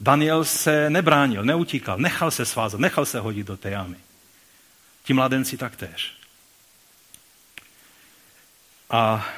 Daniel 0.00 0.44
se 0.44 0.90
nebránil, 0.90 1.44
neutíkal, 1.44 1.98
nechal 1.98 2.30
se 2.30 2.44
svázat, 2.44 2.80
nechal 2.80 3.06
se 3.06 3.20
hodit 3.20 3.46
do 3.46 3.56
té 3.56 3.70
jámy. 3.70 3.96
Ti 5.04 5.12
mladenci 5.12 5.56
taktéž. 5.56 6.12
A 8.90 9.28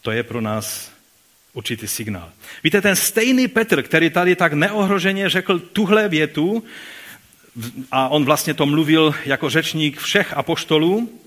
to 0.00 0.10
je 0.10 0.22
pro 0.22 0.40
nás 0.40 0.90
určitý 1.52 1.88
signál. 1.88 2.32
Víte, 2.64 2.80
ten 2.80 2.96
stejný 2.96 3.48
Petr, 3.48 3.82
který 3.82 4.10
tady 4.10 4.36
tak 4.36 4.52
neohroženě 4.52 5.28
řekl 5.28 5.58
tuhle 5.58 6.08
větu, 6.08 6.64
a 7.90 8.08
on 8.08 8.24
vlastně 8.24 8.54
to 8.54 8.66
mluvil 8.66 9.14
jako 9.24 9.50
řečník 9.50 10.00
všech 10.00 10.32
apoštolů, 10.32 11.20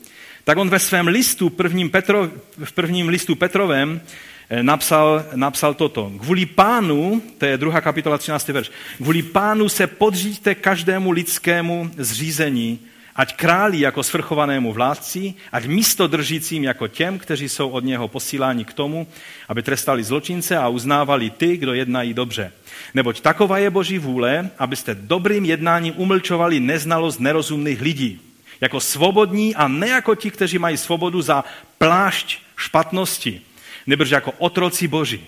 tak 0.43 0.57
on 0.57 0.69
ve 0.69 0.79
svém 0.79 1.07
listu, 1.07 1.49
prvním 1.49 1.89
Petro, 1.89 2.29
v 2.63 2.71
prvním 2.71 3.09
listu 3.09 3.35
Petrovém, 3.35 4.01
eh, 4.49 4.63
napsal, 4.63 5.25
napsal 5.35 5.73
toto. 5.73 6.11
Kvůli 6.19 6.45
pánu, 6.45 7.21
to 7.37 7.45
je 7.45 7.57
druhá 7.57 7.81
kapitola 7.81 8.17
13. 8.17 8.53
verš, 8.53 8.71
kvůli 8.97 9.23
pánu 9.23 9.69
se 9.69 9.87
podříďte 9.87 10.55
každému 10.55 11.11
lidskému 11.11 11.91
zřízení, 11.97 12.79
ať 13.19 13.35
králi 13.35 13.79
jako 13.79 14.03
svrchovanému 14.03 14.73
vládci, 14.73 15.33
ať 15.51 15.65
místo 15.65 16.07
držícím 16.07 16.63
jako 16.63 16.87
těm, 16.87 17.19
kteří 17.19 17.49
jsou 17.49 17.69
od 17.69 17.83
něho 17.83 18.07
posíláni 18.07 18.65
k 18.65 18.73
tomu, 18.73 19.07
aby 19.47 19.63
trestali 19.63 20.03
zločince 20.03 20.57
a 20.57 20.67
uznávali 20.67 21.29
ty, 21.29 21.57
kdo 21.57 21.73
jednají 21.73 22.13
dobře. 22.13 22.51
Neboť 22.93 23.21
taková 23.21 23.57
je 23.57 23.69
boží 23.69 23.99
vůle, 23.99 24.49
abyste 24.59 24.95
dobrým 24.95 25.45
jednáním 25.45 25.93
umlčovali 25.97 26.59
neznalost 26.59 27.19
nerozumných 27.19 27.81
lidí. 27.81 28.28
Jako 28.61 28.79
svobodní 28.79 29.55
a 29.55 29.67
ne 29.67 29.87
jako 29.87 30.15
ti, 30.15 30.31
kteří 30.31 30.57
mají 30.57 30.77
svobodu 30.77 31.21
za 31.21 31.43
plášť 31.77 32.39
špatnosti, 32.57 33.41
nebrž 33.87 34.09
jako 34.09 34.31
otroci 34.37 34.87
boží. 34.87 35.27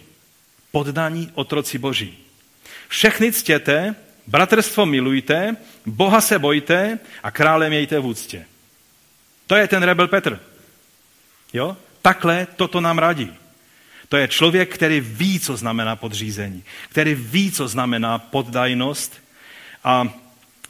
Poddaní 0.72 1.32
otroci 1.34 1.78
boží. 1.78 2.18
Všechny 2.88 3.32
ctěte, 3.32 3.96
bratrstvo 4.28 4.86
milujte, 4.86 5.56
Boha 5.86 6.22
se 6.22 6.40
bojte 6.40 7.00
a 7.24 7.32
krále 7.32 7.70
mějte 7.70 8.00
v 8.00 8.06
úctě. 8.06 8.46
To 9.48 9.56
je 9.56 9.68
ten 9.68 9.84
rebel 9.84 10.08
Petr. 10.08 10.40
Jo? 11.54 11.78
Takhle 12.02 12.48
toto 12.56 12.82
nám 12.82 12.98
radí. 12.98 13.34
To 14.10 14.18
je 14.18 14.28
člověk, 14.28 14.74
který 14.74 15.00
ví, 15.00 15.40
co 15.40 15.58
znamená 15.58 15.96
podřízení, 15.96 16.64
který 16.90 17.16
ví, 17.16 17.52
co 17.52 17.68
znamená 17.68 18.20
poddajnost 18.20 19.24
a 19.84 20.08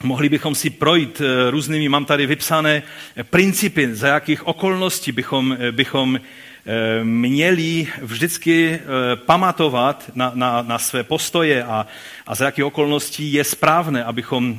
mohli 0.04 0.30
bychom 0.30 0.56
si 0.56 0.70
projít 0.70 1.22
eh, 1.22 1.52
různými, 1.52 1.89
mám 1.89 2.06
tady 2.06 2.26
vypsané 2.26 2.84
principy, 3.30 3.95
za 3.95 4.08
jakých 4.08 4.47
okolností 4.47 5.12
bychom, 5.12 5.58
eh, 5.60 5.72
bychom 5.72 6.20
měli 7.04 7.88
vždycky 8.02 8.80
pamatovat 9.16 10.12
na, 10.16 10.32
na, 10.36 10.62
na 10.62 10.80
své 10.80 11.04
postoje 11.04 11.64
a, 11.64 11.88
a 12.28 12.36
za 12.36 12.45
jakých 12.45 12.66
okolností 12.66 13.34
je 13.34 13.43
správné, 13.43 14.04
abychom 14.04 14.58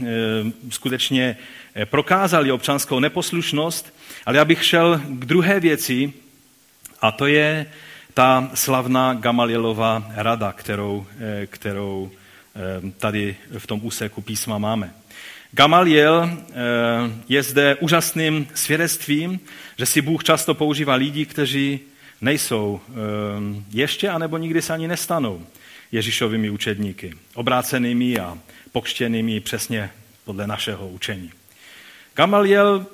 skutečně 0.70 1.36
prokázali 1.84 2.52
občanskou 2.52 2.98
neposlušnost. 2.98 3.94
Ale 4.26 4.36
já 4.36 4.44
bych 4.44 4.64
šel 4.64 5.00
k 5.08 5.24
druhé 5.24 5.60
věci, 5.60 6.12
a 7.00 7.12
to 7.12 7.26
je 7.26 7.66
ta 8.14 8.50
slavná 8.54 9.14
Gamalielová 9.14 10.10
rada, 10.14 10.52
kterou, 10.52 11.06
kterou 11.46 12.10
tady 12.98 13.36
v 13.58 13.66
tom 13.66 13.80
úseku 13.82 14.20
písma 14.20 14.58
máme. 14.58 14.94
Gamaliel 15.54 16.30
eh, 16.30 16.54
je 17.28 17.42
zde 17.42 17.74
úžasným 17.74 18.46
svědectvím, 18.54 19.40
že 19.78 19.86
si 19.86 20.02
Bůh 20.02 20.24
často 20.24 20.54
používá 20.54 20.94
lidi, 20.94 21.26
kteří 21.26 21.80
nejsou 22.20 22.80
eh, 22.88 22.92
ještě 23.70 24.08
anebo 24.08 24.38
nikdy 24.38 24.62
se 24.62 24.72
ani 24.72 24.88
nestanou 24.88 25.46
Ježíšovými 25.92 26.50
učedníky, 26.50 27.14
obrácenými 27.34 28.18
a 28.18 28.38
pokštěnými 28.72 29.40
přesně 29.40 29.90
podle 30.24 30.46
našeho 30.46 30.88
učení. 30.88 31.30
Gamaliel, 32.14 32.86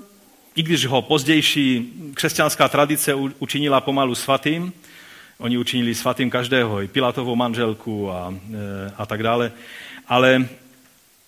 i 0.55 0.63
když 0.63 0.87
ho 0.87 1.03
pozdější 1.03 1.93
křesťanská 2.15 2.69
tradice 2.69 3.15
učinila 3.15 3.81
pomalu 3.81 4.15
svatým, 4.15 4.73
oni 5.39 5.59
učinili 5.59 5.95
svatým 5.95 6.31
každého, 6.31 6.83
i 6.83 6.89
Pilatovou 6.89 7.37
manželku 7.37 8.11
a, 8.11 8.35
eh, 8.35 8.93
a 8.97 9.07
tak 9.07 9.23
dále, 9.23 9.53
ale 10.09 10.49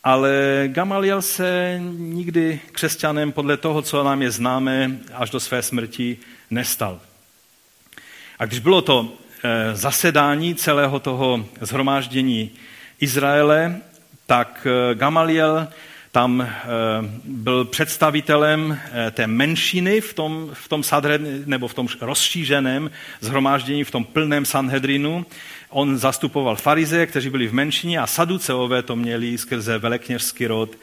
ale 0.05 0.65
Gamaliel 0.67 1.23
se 1.23 1.81
nikdy 1.97 2.61
křesťanem 2.73 3.33
podle 3.33 3.57
toho, 3.57 3.83
co 3.83 4.05
nám 4.05 4.23
je 4.23 4.31
známe, 4.31 4.91
až 5.15 5.31
do 5.31 5.41
své 5.41 5.63
smrti 5.63 6.19
nestal. 6.51 7.01
A 8.39 8.45
když 8.45 8.59
bylo 8.59 8.83
to 8.83 9.13
eh, 9.45 9.77
zasedání 9.77 10.55
celého 10.55 11.01
toho 11.01 11.47
zhromáždění 11.61 12.51
Izraele, 13.01 13.77
tak 14.27 14.67
eh, 14.67 14.95
Gamaliel 14.95 15.69
tam 16.13 16.41
eh, 16.41 16.57
byl 17.25 17.65
představitelem 17.65 18.81
té 19.11 19.27
menšiny 19.27 20.01
v 20.01 20.15
tom, 20.15 20.51
v 20.53 20.69
tom 20.69 20.83
sadred, 20.83 21.47
nebo 21.47 21.69
v 21.69 21.75
tom 21.75 21.89
rozšířeném 22.01 22.91
zhromáždění, 23.21 23.85
v 23.85 23.91
tom 23.91 24.05
plném 24.05 24.45
Sanhedrinu 24.45 25.27
On 25.71 25.99
zastupoval 25.99 26.57
farizeje, 26.57 27.07
kteří 27.07 27.31
byli 27.31 27.49
v 27.49 27.53
menšině 27.53 27.99
a 27.99 28.07
saduceové 28.07 28.83
to 28.83 28.97
měli 28.97 29.39
skrze 29.39 29.79
velekněžský 29.79 30.47
rod, 30.47 30.77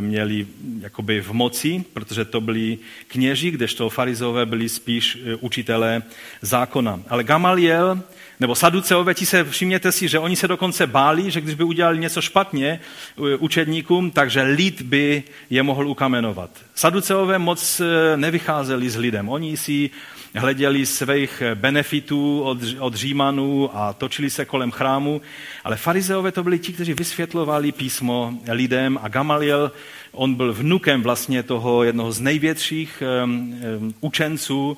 měli 0.00 0.46
jakoby 0.80 1.20
v 1.20 1.32
moci, 1.32 1.84
protože 1.92 2.24
to 2.24 2.40
byli 2.40 2.78
kněži, 3.08 3.50
kdežto 3.50 3.90
farizové 3.90 4.46
byli 4.46 4.68
spíš 4.68 5.16
e, 5.16 5.34
učitelé 5.34 6.02
zákona. 6.42 7.00
Ale 7.08 7.24
Gamaliel, 7.24 8.00
nebo 8.40 8.54
saduceové, 8.54 9.14
ti 9.14 9.26
se 9.26 9.44
všimněte 9.44 9.92
si, 9.92 10.08
že 10.08 10.18
oni 10.18 10.36
se 10.36 10.48
dokonce 10.48 10.86
báli, 10.86 11.30
že 11.30 11.40
když 11.40 11.54
by 11.54 11.64
udělali 11.64 11.98
něco 11.98 12.20
špatně 12.20 12.68
e, 12.68 13.36
učedníkům, 13.36 14.10
takže 14.10 14.42
lid 14.42 14.82
by 14.82 15.22
je 15.50 15.62
mohl 15.62 15.88
ukamenovat. 15.88 16.50
Saduceové 16.74 17.38
moc 17.38 17.80
e, 17.80 18.16
nevycházeli 18.16 18.90
s 18.90 18.96
lidem. 18.96 19.28
Oni 19.28 19.56
si 19.56 19.90
hleděli 20.34 20.86
svých 20.86 21.42
benefitů 21.54 22.42
od, 22.42 22.58
od 22.78 22.94
Římanů 22.94 23.70
a 23.74 23.92
točili 23.92 24.30
se 24.30 24.44
kolem 24.44 24.70
chrámu, 24.70 25.20
ale 25.64 25.76
farizeové 25.76 26.32
to 26.32 26.42
byli 26.42 26.58
ti, 26.58 26.72
kteří 26.72 26.94
vysvětlovali 26.94 27.72
písmo 27.72 28.34
lidem 28.48 28.98
a 29.02 29.08
Gamaliel, 29.08 29.72
on 30.12 30.34
byl 30.34 30.52
vnukem 30.52 31.02
vlastně 31.02 31.42
toho 31.42 31.84
jednoho 31.84 32.12
z 32.12 32.20
největších 32.20 33.02
um, 33.24 33.32
um, 33.32 33.94
učenců 34.00 34.76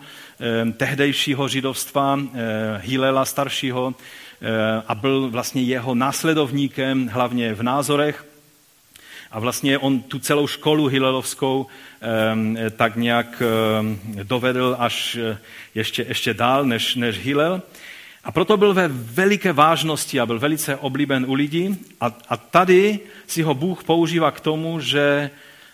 um, 0.62 0.72
tehdejšího 0.72 1.48
židovstva, 1.48 2.14
uh, 2.14 2.30
Hilela 2.76 3.24
staršího, 3.24 3.94
a 4.88 4.94
byl 4.94 5.30
vlastně 5.30 5.62
jeho 5.62 5.94
následovníkem 5.94 7.09
hlavně 7.09 7.54
v 7.54 7.62
názorech. 7.62 8.26
A 9.31 9.41
vlastně 9.41 9.79
on 9.79 10.01
tu 10.01 10.18
celou 10.18 10.47
školu 10.47 10.87
Hilelovskou 10.87 11.66
tak 12.77 12.97
nějak 12.97 13.43
dovedl 14.22 14.77
až 14.79 15.16
eh, 15.16 15.39
ještě, 15.74 16.05
ještě 16.09 16.35
dál 16.35 16.64
než, 16.64 16.95
než 16.95 17.18
Hillel. 17.18 17.62
A 18.24 18.33
proto 18.33 18.57
byl 18.57 18.74
ve 18.74 18.89
veliké 18.89 19.53
vážnosti 19.53 20.20
a 20.20 20.27
byl 20.27 20.39
velice 20.39 20.77
oblíben 20.77 21.24
u 21.29 21.35
lidí. 21.35 21.79
A, 22.01 22.12
a 22.29 22.37
tady 22.37 23.01
si 23.27 23.43
ho 23.43 23.55
Bůh 23.55 23.85
používá 23.85 24.31
k 24.31 24.41
tomu, 24.41 24.81
že, 24.81 25.31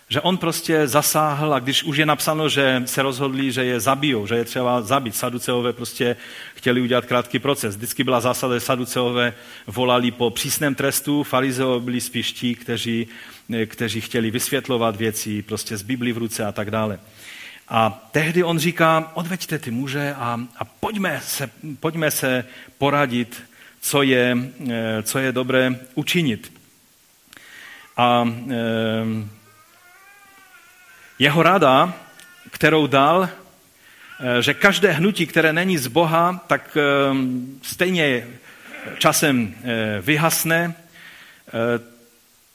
že 0.08 0.20
on 0.20 0.36
prostě 0.36 0.88
zasáhl 0.88 1.54
a 1.54 1.58
když 1.58 1.82
už 1.82 1.96
je 1.96 2.06
napsáno, 2.06 2.48
že 2.48 2.82
se 2.86 3.02
rozhodli, 3.02 3.52
že 3.52 3.64
je 3.64 3.80
zabijou, 3.80 4.26
že 4.26 4.34
je 4.34 4.44
třeba 4.44 4.82
zabít. 4.82 5.16
Saduceové 5.16 5.72
prostě 5.72 6.16
chtěli 6.54 6.80
udělat 6.80 7.06
krátký 7.06 7.38
proces. 7.38 7.76
Vždycky 7.76 8.04
byla 8.04 8.20
zásada, 8.20 8.54
že 8.54 8.60
Saduceové 8.60 9.34
volali 9.66 10.10
po 10.10 10.30
přísném 10.30 10.74
trestu, 10.74 11.22
farizeové 11.22 11.84
byli 11.84 12.00
spíš 12.00 12.32
ti, 12.32 12.54
kteří 12.54 13.08
kteří 13.66 14.00
chtěli 14.00 14.30
vysvětlovat 14.30 14.96
věci 14.96 15.42
prostě 15.42 15.76
z 15.76 15.82
Biblii 15.82 16.12
v 16.12 16.18
ruce 16.18 16.44
a 16.44 16.52
tak 16.52 16.70
dále. 16.70 17.00
A 17.68 18.08
tehdy 18.12 18.44
on 18.44 18.58
říká, 18.58 19.12
odveďte 19.14 19.58
ty 19.58 19.70
muže 19.70 20.14
a, 20.18 20.40
a 20.56 20.64
pojďme, 20.64 21.20
se, 21.24 21.50
pojďme 21.80 22.10
se 22.10 22.44
poradit, 22.78 23.42
co 23.80 24.02
je, 24.02 24.36
eh, 24.70 25.02
co 25.02 25.18
je 25.18 25.32
dobré 25.32 25.80
učinit. 25.94 26.52
A 27.96 28.28
e, 28.50 28.56
jeho 31.22 31.42
rada, 31.42 31.94
kterou 32.50 32.86
dal, 32.86 33.28
e, 34.20 34.42
že 34.42 34.54
každé 34.54 34.92
hnutí, 34.92 35.26
které 35.26 35.52
není 35.52 35.78
z 35.78 35.86
Boha, 35.86 36.44
tak 36.46 36.76
e, 36.76 36.82
stejně 37.62 38.26
časem 38.98 39.54
e, 39.64 40.00
vyhasne. 40.00 40.74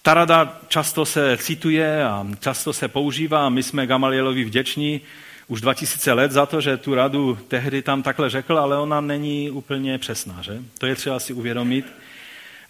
Ta 0.02 0.14
rada 0.14 0.60
často 0.68 1.06
se 1.06 1.38
cituje 1.38 2.04
a 2.04 2.28
často 2.40 2.74
se 2.74 2.88
používá. 2.88 3.50
My 3.50 3.64
jsme 3.64 3.88
Gamalielovi 3.88 4.44
vděční 4.44 5.02
už 5.48 5.62
2000 5.62 6.14
let 6.14 6.32
za 6.32 6.46
to, 6.46 6.62
že 6.62 6.78
tu 6.78 6.96
radu 6.96 7.40
tehdy 7.48 7.82
tam 7.82 8.04
takhle 8.04 8.30
řekl, 8.30 8.58
ale 8.58 8.78
ona 8.78 9.02
není 9.02 9.50
úplně 9.50 9.98
přesná. 9.98 10.42
Že? 10.42 10.58
To 10.78 10.86
je 10.86 10.96
třeba 10.96 11.20
si 11.20 11.34
uvědomit, 11.34 11.86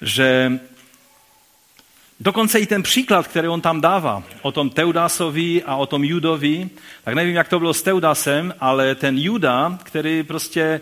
že 0.02 0.60
dokonce 2.20 2.60
i 2.60 2.66
ten 2.66 2.84
příklad, 2.84 3.28
který 3.28 3.48
on 3.48 3.62
tam 3.62 3.82
dává 3.82 4.24
o 4.42 4.52
tom 4.52 4.70
Teudasovi 4.70 5.64
a 5.64 5.76
o 5.76 5.86
tom 5.86 6.04
Judovi, 6.04 6.70
tak 7.04 7.14
nevím, 7.14 7.36
jak 7.36 7.48
to 7.48 7.60
bylo 7.60 7.74
s 7.74 7.82
Teudasem, 7.82 8.54
ale 8.60 8.96
ten 8.96 9.18
Juda, 9.18 9.80
který 9.84 10.24
prostě 10.24 10.82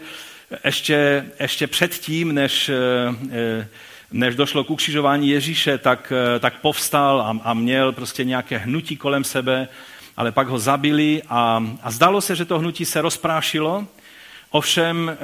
ještě, 0.65 1.25
ještě 1.39 1.67
předtím, 1.67 2.33
než 2.33 2.69
eh, 2.69 3.67
než 4.11 4.35
došlo 4.35 4.63
k 4.63 4.69
ukřižování 4.69 5.29
Ježíše, 5.29 5.77
tak, 5.77 6.13
eh, 6.35 6.39
tak 6.39 6.61
povstal 6.61 7.21
a, 7.21 7.39
a 7.43 7.53
měl 7.53 7.91
prostě 7.91 8.23
nějaké 8.23 8.57
hnutí 8.57 8.97
kolem 8.97 9.23
sebe, 9.23 9.67
ale 10.17 10.31
pak 10.31 10.47
ho 10.47 10.59
zabili 10.59 11.21
a, 11.29 11.63
a 11.83 11.91
zdalo 11.91 12.21
se, 12.21 12.35
že 12.35 12.45
to 12.45 12.59
hnutí 12.59 12.85
se 12.85 13.01
rozprášilo. 13.01 13.87
Ovšem 14.55 15.09
eh, 15.09 15.17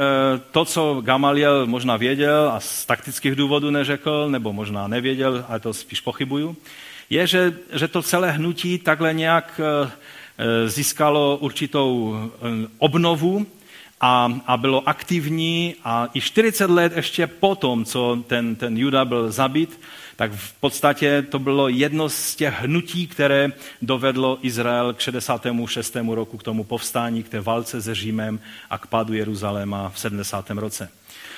to, 0.52 0.66
co 0.66 1.02
Gamaliel 1.02 1.68
možná 1.68 1.98
věděl 1.98 2.52
a 2.54 2.60
z 2.60 2.86
taktických 2.86 3.36
důvodů 3.36 3.70
neřekl, 3.70 4.30
nebo 4.30 4.54
možná 4.54 4.88
nevěděl, 4.88 5.46
ale 5.48 5.60
to 5.60 5.74
spíš 5.74 6.02
pochybuju, 6.02 6.58
je, 7.10 7.28
že, 7.28 7.54
že 7.74 7.88
to 7.88 8.02
celé 8.02 8.32
hnutí 8.32 8.78
takhle 8.78 9.14
nějak 9.14 9.62
eh, 9.64 10.70
získalo 10.70 11.38
určitou 11.38 12.16
obnovu 12.78 13.46
a, 14.02 14.40
a 14.48 14.58
bylo 14.58 14.90
aktivní 14.90 15.76
a 15.84 16.08
i 16.14 16.22
40 16.22 16.70
let 16.70 16.96
ještě 16.96 17.28
potom, 17.28 17.86
co 17.86 18.24
ten, 18.28 18.56
ten 18.56 18.78
Juda 18.78 19.06
byl 19.06 19.32
zabit, 19.32 19.80
tak 20.22 20.32
v 20.32 20.54
podstatě 20.54 21.22
to 21.22 21.40
bylo 21.40 21.68
jedno 21.68 22.10
z 22.10 22.36
těch 22.36 22.54
hnutí, 22.62 23.08
které 23.08 23.50
dovedlo 23.82 24.38
Izrael 24.42 24.94
k 24.94 25.00
66. 25.00 25.96
roku, 25.96 26.38
k 26.38 26.44
tomu 26.44 26.64
povstání, 26.64 27.24
k 27.24 27.30
té 27.30 27.42
válce 27.42 27.82
se 27.82 27.96
Římem 27.96 28.40
a 28.70 28.78
k 28.78 28.88
pádu 28.88 29.14
Jeruzaléma 29.14 29.90
v 29.90 30.00
70. 30.00 30.50
roce. 30.50 30.90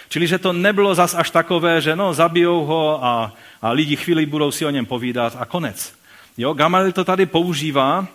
Čili, 0.09 0.27
že 0.27 0.37
to 0.37 0.53
nebylo 0.53 0.95
zas 0.95 1.15
až 1.15 1.29
takové, 1.29 1.81
že 1.81 1.95
no, 1.95 2.13
zabijou 2.13 2.65
ho 2.65 3.05
a, 3.05 3.33
a 3.61 3.71
lidi 3.71 3.95
chvíli 3.95 4.25
budou 4.25 4.51
si 4.51 4.65
o 4.65 4.69
něm 4.69 4.85
povídat 4.85 5.37
a 5.39 5.45
konec. 5.45 5.93
Jo, 6.37 6.53
Gamaliel 6.53 6.91
to 6.91 7.03
tady 7.03 7.25
používá 7.25 8.07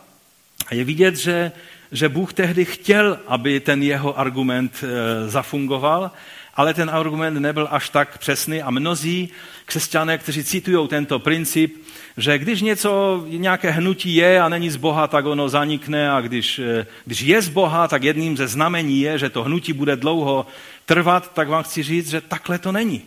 a 0.66 0.74
je 0.74 0.84
vidět, 0.84 1.16
že 1.16 1.52
že 1.92 2.08
Bůh 2.08 2.32
tehdy 2.32 2.64
chtěl, 2.64 3.18
aby 3.26 3.60
ten 3.60 3.82
jeho 3.82 4.18
argument 4.18 4.84
e, 4.84 5.28
zafungoval, 5.28 6.10
ale 6.58 6.74
ten 6.74 6.90
argument 6.90 7.40
nebyl 7.40 7.68
až 7.70 7.88
tak 7.88 8.18
přesný 8.18 8.62
a 8.62 8.70
mnozí 8.70 9.28
křesťané, 9.64 10.18
kteří 10.18 10.44
citují 10.44 10.88
tento 10.88 11.18
princip, 11.18 11.84
že 12.16 12.38
když 12.38 12.62
něco, 12.62 13.24
nějaké 13.28 13.70
hnutí 13.70 14.14
je 14.14 14.40
a 14.40 14.48
není 14.48 14.70
z 14.70 14.76
Boha, 14.76 15.06
tak 15.06 15.26
ono 15.26 15.48
zanikne 15.48 16.10
a 16.10 16.20
když, 16.20 16.58
e, 16.58 16.86
když 17.04 17.20
je 17.20 17.42
z 17.42 17.48
Boha, 17.48 17.88
tak 17.88 18.02
jedním 18.02 18.36
ze 18.36 18.48
znamení 18.48 19.00
je, 19.00 19.18
že 19.18 19.30
to 19.30 19.42
hnutí 19.42 19.72
bude 19.72 19.96
dlouho 19.96 20.46
trvat, 20.86 21.34
tak 21.34 21.48
vám 21.48 21.62
chci 21.62 21.82
říct, 21.82 22.10
že 22.10 22.20
takhle 22.20 22.58
to 22.58 22.72
není. 22.72 23.02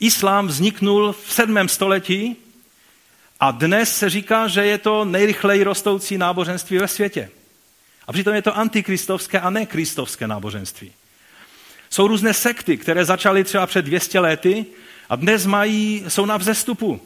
Islám 0.00 0.46
vzniknul 0.46 1.12
v 1.12 1.32
sedmém 1.32 1.68
století 1.68 2.36
a 3.40 3.50
dnes 3.50 3.98
se 3.98 4.10
říká, 4.10 4.48
že 4.48 4.66
je 4.66 4.78
to 4.78 5.04
nejrychleji 5.04 5.62
rostoucí 5.62 6.18
náboženství 6.18 6.78
ve 6.78 6.88
světě. 6.88 7.30
A 8.06 8.12
přitom 8.12 8.34
je 8.34 8.42
to 8.42 8.56
antikristovské 8.56 9.40
a 9.40 9.50
nekristovské 9.50 10.26
náboženství. 10.26 10.92
Jsou 11.94 12.06
různé 12.06 12.34
sekty, 12.34 12.76
které 12.76 13.04
začaly 13.04 13.44
třeba 13.44 13.66
před 13.66 13.84
200 13.84 14.20
lety 14.20 14.66
a 15.08 15.16
dnes 15.16 15.46
mají, 15.46 16.04
jsou 16.08 16.26
na 16.26 16.36
vzestupu. 16.36 17.00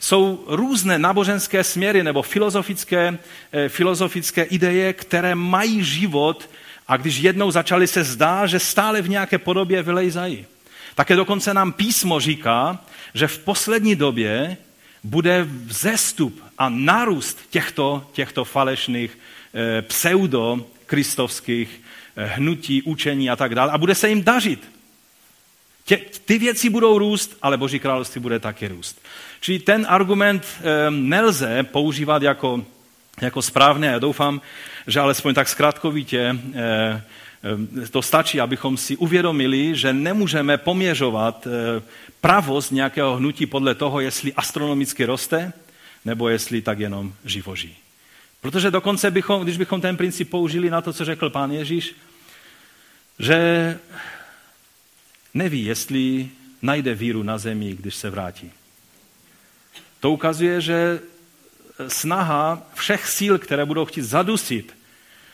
Jsou 0.00 0.44
různé 0.46 0.98
náboženské 0.98 1.64
směry 1.64 2.04
nebo 2.04 2.22
filozofické, 2.22 3.18
eh, 3.52 3.68
filozofické 3.68 4.42
ideje, 4.42 4.92
které 4.92 5.34
mají 5.34 5.84
život 5.84 6.50
a 6.88 6.96
když 6.96 7.16
jednou 7.16 7.50
začaly 7.50 7.86
se 7.86 8.04
zdá, 8.04 8.46
že 8.46 8.58
stále 8.58 9.02
v 9.02 9.08
nějaké 9.08 9.38
podobě 9.38 9.82
vylejzají. 9.82 10.46
Také 10.94 11.16
dokonce 11.16 11.54
nám 11.54 11.72
písmo 11.72 12.20
říká, 12.20 12.84
že 13.14 13.26
v 13.26 13.38
poslední 13.38 13.96
době 13.96 14.56
bude 15.04 15.46
vzestup 15.64 16.42
a 16.58 16.68
nárůst 16.68 17.38
těchto, 17.50 18.06
těchto 18.12 18.44
falešných 18.44 19.18
eh, 19.54 19.82
pseudo-kristovských 19.82 21.87
hnutí, 22.26 22.82
učení 22.82 23.30
a 23.30 23.36
tak 23.36 23.54
dále. 23.54 23.72
A 23.72 23.78
bude 23.78 23.94
se 23.94 24.08
jim 24.08 24.22
dařit. 24.22 24.68
Tě, 25.84 26.00
ty 26.24 26.38
věci 26.38 26.70
budou 26.70 26.98
růst, 26.98 27.36
ale 27.42 27.56
Boží 27.56 27.78
království 27.78 28.20
bude 28.20 28.38
taky 28.38 28.68
růst. 28.68 29.00
Čili 29.40 29.58
ten 29.58 29.86
argument 29.88 30.46
nelze 30.90 31.62
používat 31.62 32.22
jako, 32.22 32.64
jako 33.20 33.42
správné. 33.42 33.86
Já 33.86 33.98
doufám, 33.98 34.40
že 34.86 35.00
alespoň 35.00 35.34
tak 35.34 35.48
zkrátkovitě 35.48 36.38
to 37.90 38.02
stačí, 38.02 38.40
abychom 38.40 38.76
si 38.76 38.96
uvědomili, 38.96 39.76
že 39.76 39.92
nemůžeme 39.92 40.56
poměřovat 40.56 41.46
pravost 42.20 42.72
nějakého 42.72 43.16
hnutí 43.16 43.46
podle 43.46 43.74
toho, 43.74 44.00
jestli 44.00 44.32
astronomicky 44.32 45.04
roste, 45.04 45.52
nebo 46.04 46.28
jestli 46.28 46.62
tak 46.62 46.78
jenom 46.78 47.12
živoží. 47.24 47.76
Protože 48.40 48.70
dokonce 48.70 49.10
bychom, 49.10 49.42
když 49.42 49.56
bychom 49.56 49.80
ten 49.80 49.96
princip 49.96 50.30
použili 50.30 50.70
na 50.70 50.80
to, 50.80 50.92
co 50.92 51.04
řekl 51.04 51.30
pán 51.30 51.52
Ježíš, 51.52 51.94
že 53.18 53.78
neví, 55.34 55.64
jestli 55.64 56.28
najde 56.62 56.94
víru 56.94 57.22
na 57.22 57.38
zemi, 57.38 57.74
když 57.74 57.94
se 57.94 58.10
vrátí. 58.10 58.52
To 60.00 60.10
ukazuje, 60.10 60.60
že 60.60 61.00
snaha 61.88 62.62
všech 62.74 63.08
síl, 63.08 63.38
které 63.38 63.64
budou 63.64 63.84
chtít 63.84 64.02
zadusit 64.02 64.78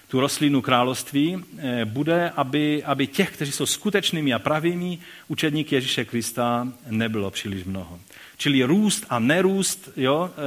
tu 0.09 0.21
rostlinu 0.21 0.63
království, 0.63 1.45
eh, 1.59 1.85
bude, 1.85 2.31
aby, 2.31 2.83
aby 2.85 3.07
těch, 3.07 3.31
kteří 3.31 3.53
jsou 3.53 3.67
skutečnými 3.67 4.33
a 4.33 4.39
pravými 4.39 4.99
učedníky 5.29 5.75
Ježíše 5.75 6.05
Krista, 6.05 6.69
nebylo 6.87 7.31
příliš 7.31 7.65
mnoho. 7.65 8.01
Čili 8.37 8.65
růst 8.65 9.07
a 9.11 9.19
nerůst 9.19 9.89
jo, 9.97 10.31
e, 10.31 10.41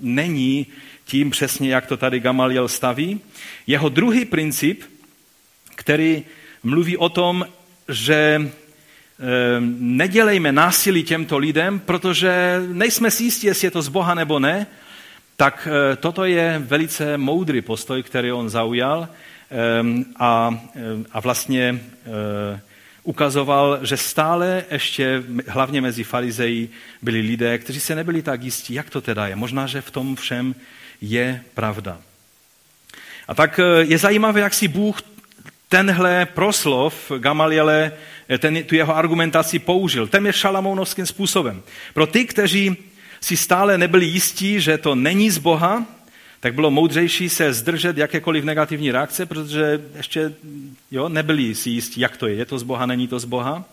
není 0.00 0.66
tím 1.04 1.30
přesně, 1.30 1.70
jak 1.70 1.86
to 1.86 1.96
tady 1.96 2.20
Gamaliel 2.20 2.68
staví. 2.68 3.20
Jeho 3.66 3.88
druhý 3.88 4.24
princip, 4.24 4.82
který 5.74 6.24
mluví 6.62 6.96
o 6.96 7.08
tom, 7.08 7.46
že 7.88 8.14
e, 8.14 8.46
nedělejme 9.78 10.52
násilí 10.52 11.02
těmto 11.02 11.38
lidem, 11.38 11.78
protože 11.78 12.62
nejsme 12.68 13.10
si 13.10 13.24
jistí, 13.24 13.46
jestli 13.46 13.66
je 13.66 13.70
to 13.70 13.82
z 13.82 13.88
Boha 13.88 14.14
nebo 14.14 14.38
ne, 14.38 14.66
tak 15.36 15.68
e, 15.70 15.96
toto 15.96 16.24
je 16.24 16.62
velice 16.66 17.18
moudrý 17.18 17.60
postoj, 17.60 18.02
který 18.02 18.32
on 18.32 18.48
zaujal 18.48 19.08
a, 20.16 20.60
a 21.12 21.20
vlastně 21.20 21.80
ukazoval, 23.02 23.78
že 23.82 23.96
stále 23.96 24.64
ještě, 24.70 25.22
hlavně 25.46 25.80
mezi 25.80 26.04
farizeji, 26.04 26.70
byli 27.02 27.20
lidé, 27.20 27.58
kteří 27.58 27.80
se 27.80 27.94
nebyli 27.94 28.22
tak 28.22 28.42
jistí, 28.42 28.74
jak 28.74 28.90
to 28.90 29.00
teda 29.00 29.26
je. 29.26 29.36
Možná, 29.36 29.66
že 29.66 29.80
v 29.80 29.90
tom 29.90 30.16
všem 30.16 30.54
je 31.00 31.44
pravda. 31.54 31.98
A 33.28 33.34
tak 33.34 33.60
je 33.80 33.98
zajímavé, 33.98 34.40
jak 34.40 34.54
si 34.54 34.68
Bůh 34.68 35.02
tenhle 35.70 36.26
proslov 36.26 37.12
Gamaliele, 37.18 37.92
e, 38.30 38.38
ten, 38.38 38.64
tu 38.64 38.74
jeho 38.74 38.96
argumentaci 38.96 39.58
použil. 39.58 40.06
Téměř 40.06 40.36
šalamounovským 40.36 41.06
způsobem. 41.06 41.62
Pro 41.94 42.06
ty, 42.06 42.24
kteří 42.24 42.76
si 43.20 43.36
stále 43.36 43.78
nebyli 43.78 44.06
jistí, 44.06 44.60
že 44.60 44.78
to 44.78 44.94
není 44.94 45.30
z 45.30 45.38
Boha, 45.38 45.86
tak 46.40 46.54
bylo 46.54 46.70
moudřejší 46.70 47.28
se 47.28 47.52
zdržet 47.52 47.98
jakékoliv 47.98 48.44
negativní 48.44 48.92
reakce, 48.92 49.26
protože 49.26 49.80
ještě 49.96 50.32
jo, 50.90 51.08
nebyli 51.08 51.54
si 51.54 51.70
jistí, 51.70 52.00
jak 52.00 52.16
to 52.16 52.26
je. 52.26 52.34
Je 52.34 52.44
to 52.46 52.58
z 52.58 52.62
Boha, 52.62 52.86
není 52.86 53.08
to 53.08 53.20
z 53.20 53.24
Boha. 53.24 53.64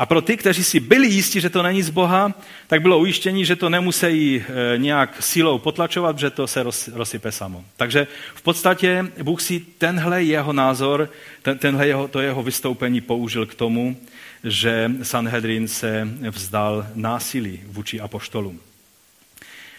A 0.00 0.06
pro 0.06 0.20
ty, 0.20 0.36
kteří 0.36 0.64
si 0.64 0.80
byli 0.80 1.06
jistí, 1.06 1.40
že 1.40 1.50
to 1.50 1.62
není 1.62 1.82
z 1.82 1.90
Boha, 1.90 2.34
tak 2.66 2.82
bylo 2.82 2.98
ujištění, 2.98 3.44
že 3.44 3.56
to 3.56 3.68
nemusí 3.68 4.36
e, 4.36 4.78
nějak 4.78 5.22
silou 5.22 5.58
potlačovat, 5.58 6.18
že 6.18 6.30
to 6.30 6.46
se 6.46 6.64
rozsype 6.92 7.32
samo. 7.32 7.64
Takže 7.76 8.06
v 8.34 8.42
podstatě 8.42 9.06
Bůh 9.22 9.42
si 9.42 9.60
tenhle 9.60 10.22
jeho 10.22 10.52
názor, 10.52 11.10
ten, 11.42 11.58
tenhle 11.58 11.86
jeho, 11.86 12.08
to 12.08 12.20
jeho 12.20 12.42
vystoupení 12.42 13.00
použil 13.00 13.46
k 13.46 13.54
tomu, 13.54 13.96
že 14.44 14.90
Sanhedrin 15.02 15.68
se 15.68 16.08
vzdal 16.30 16.86
násilí 16.94 17.60
vůči 17.66 18.00
apoštolům. 18.00 18.60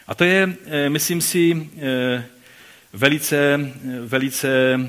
A 0.08 0.16
to 0.16 0.24
je, 0.24 0.56
eh, 0.66 0.90
myslím 0.90 1.22
si, 1.22 1.70
eh, 1.78 2.26
velice, 2.94 3.60
velice 4.06 4.80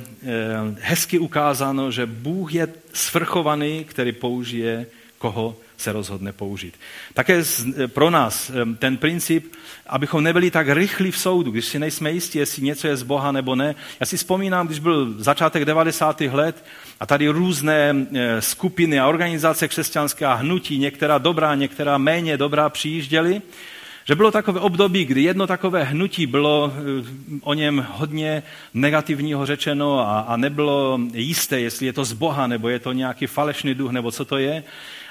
hezky 0.81 1.19
ukázáno, 1.19 1.91
že 1.91 2.07
Bůh 2.07 2.55
je 2.55 2.69
svrchovaný, 2.93 3.85
který 3.85 4.13
použije, 4.13 4.87
koho 5.23 5.57
se 5.77 5.93
rozhodne 5.93 6.33
použít. 6.33 6.75
Také 7.15 7.43
pro 7.87 8.11
nás 8.11 8.51
ten 8.79 8.97
princip, 8.97 9.55
abychom 9.87 10.23
nebyli 10.23 10.51
tak 10.51 10.69
rychlí 10.69 11.11
v 11.11 11.19
soudu, 11.19 11.51
když 11.51 11.65
si 11.65 11.79
nejsme 11.79 12.11
jistí, 12.11 12.39
jestli 12.39 12.63
něco 12.63 12.87
je 12.87 12.97
z 12.97 13.03
Boha 13.03 13.33
nebo 13.33 13.55
ne. 13.55 13.75
Já 14.01 14.07
si 14.07 14.17
vzpomínám, 14.17 14.67
když 14.67 14.79
byl 14.79 15.15
začátek 15.23 15.65
90. 15.65 16.21
let 16.21 16.65
a 17.01 17.07
tady 17.07 17.29
různé 17.29 17.95
skupiny 18.41 19.01
a 19.01 19.07
organizace 19.09 19.69
křesťanské 19.69 20.27
a 20.27 20.35
hnutí, 20.35 20.79
některá 20.79 21.19
dobrá, 21.19 21.55
některá 21.55 21.99
méně 21.99 22.37
dobrá, 22.37 22.69
přijížděly 22.69 23.43
že 24.05 24.15
bylo 24.15 24.31
takové 24.31 24.61
období, 24.61 25.05
kdy 25.05 25.23
jedno 25.23 25.47
takové 25.47 25.85
hnutí 25.85 26.27
bylo 26.27 26.73
eh, 26.75 26.81
o 27.41 27.55
něm 27.55 27.87
hodně 27.91 28.43
negativního 28.75 29.47
řečeno 29.47 30.01
a, 30.01 30.21
a 30.21 30.37
nebylo 30.37 31.01
jisté, 31.15 31.61
jestli 31.61 31.87
je 31.87 31.93
to 31.93 32.05
z 32.05 32.13
Boha, 32.13 32.47
nebo 32.47 32.69
je 32.69 32.79
to 32.79 32.93
nějaký 32.93 33.27
falešný 33.27 33.75
duch, 33.75 33.93
nebo 33.93 34.11
co 34.11 34.25
to 34.25 34.39
je. 34.39 34.65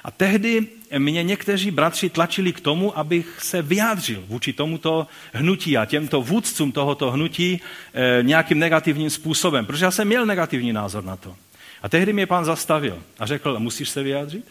A 0.04 0.12
tehdy 0.12 0.68
mě 0.98 1.24
někteří 1.24 1.72
bratři 1.72 2.10
tlačili 2.10 2.54
k 2.54 2.60
tomu, 2.60 2.98
abych 2.98 3.40
se 3.42 3.62
vyjádřil 3.62 4.24
vůči 4.28 4.54
tomuto 4.54 5.08
hnutí 5.34 5.78
a 5.78 5.86
těmto 5.86 6.22
vůdcům 6.22 6.72
tohoto 6.72 7.12
hnutí 7.12 7.62
e, 7.94 8.24
nějakým 8.24 8.60
negativním 8.60 9.10
způsobem, 9.10 9.66
protože 9.66 9.86
já 9.86 9.92
jsem 9.92 10.08
měl 10.08 10.26
negativní 10.26 10.74
názor 10.74 11.04
na 11.04 11.16
to. 11.16 11.36
A 11.82 11.90
tehdy 11.90 12.14
mě 12.14 12.28
pán 12.28 12.46
zastavil 12.46 13.04
a 13.20 13.26
řekl, 13.26 13.60
musíš 13.60 13.90
se 13.90 14.04
vyjádřit? 14.04 14.46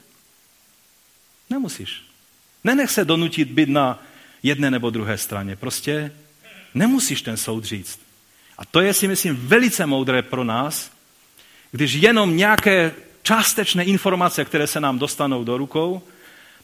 Nemusíš. 1.51 2.03
Nenech 2.65 2.91
se 2.91 3.05
donutit 3.05 3.51
být 3.51 3.69
na 3.69 4.03
jedné 4.43 4.71
nebo 4.71 4.91
druhé 4.91 5.19
straně. 5.19 5.57
Prostě 5.57 6.13
nemusíš 6.75 7.23
ten 7.23 7.37
soud 7.37 7.65
říct. 7.65 8.01
A 8.59 8.65
to 8.65 8.81
je 8.81 8.95
si 8.95 9.09
myslím 9.09 9.37
velice 9.37 9.87
moudré 9.87 10.23
pro 10.23 10.45
nás, 10.45 10.91
když 11.73 11.93
jenom 11.93 12.37
nějaké 12.37 12.93
částečné 13.23 13.85
informace, 13.85 14.45
které 14.45 14.67
se 14.67 14.81
nám 14.81 14.99
dostanou 14.99 15.45
do 15.45 15.59
rukou, 15.59 16.03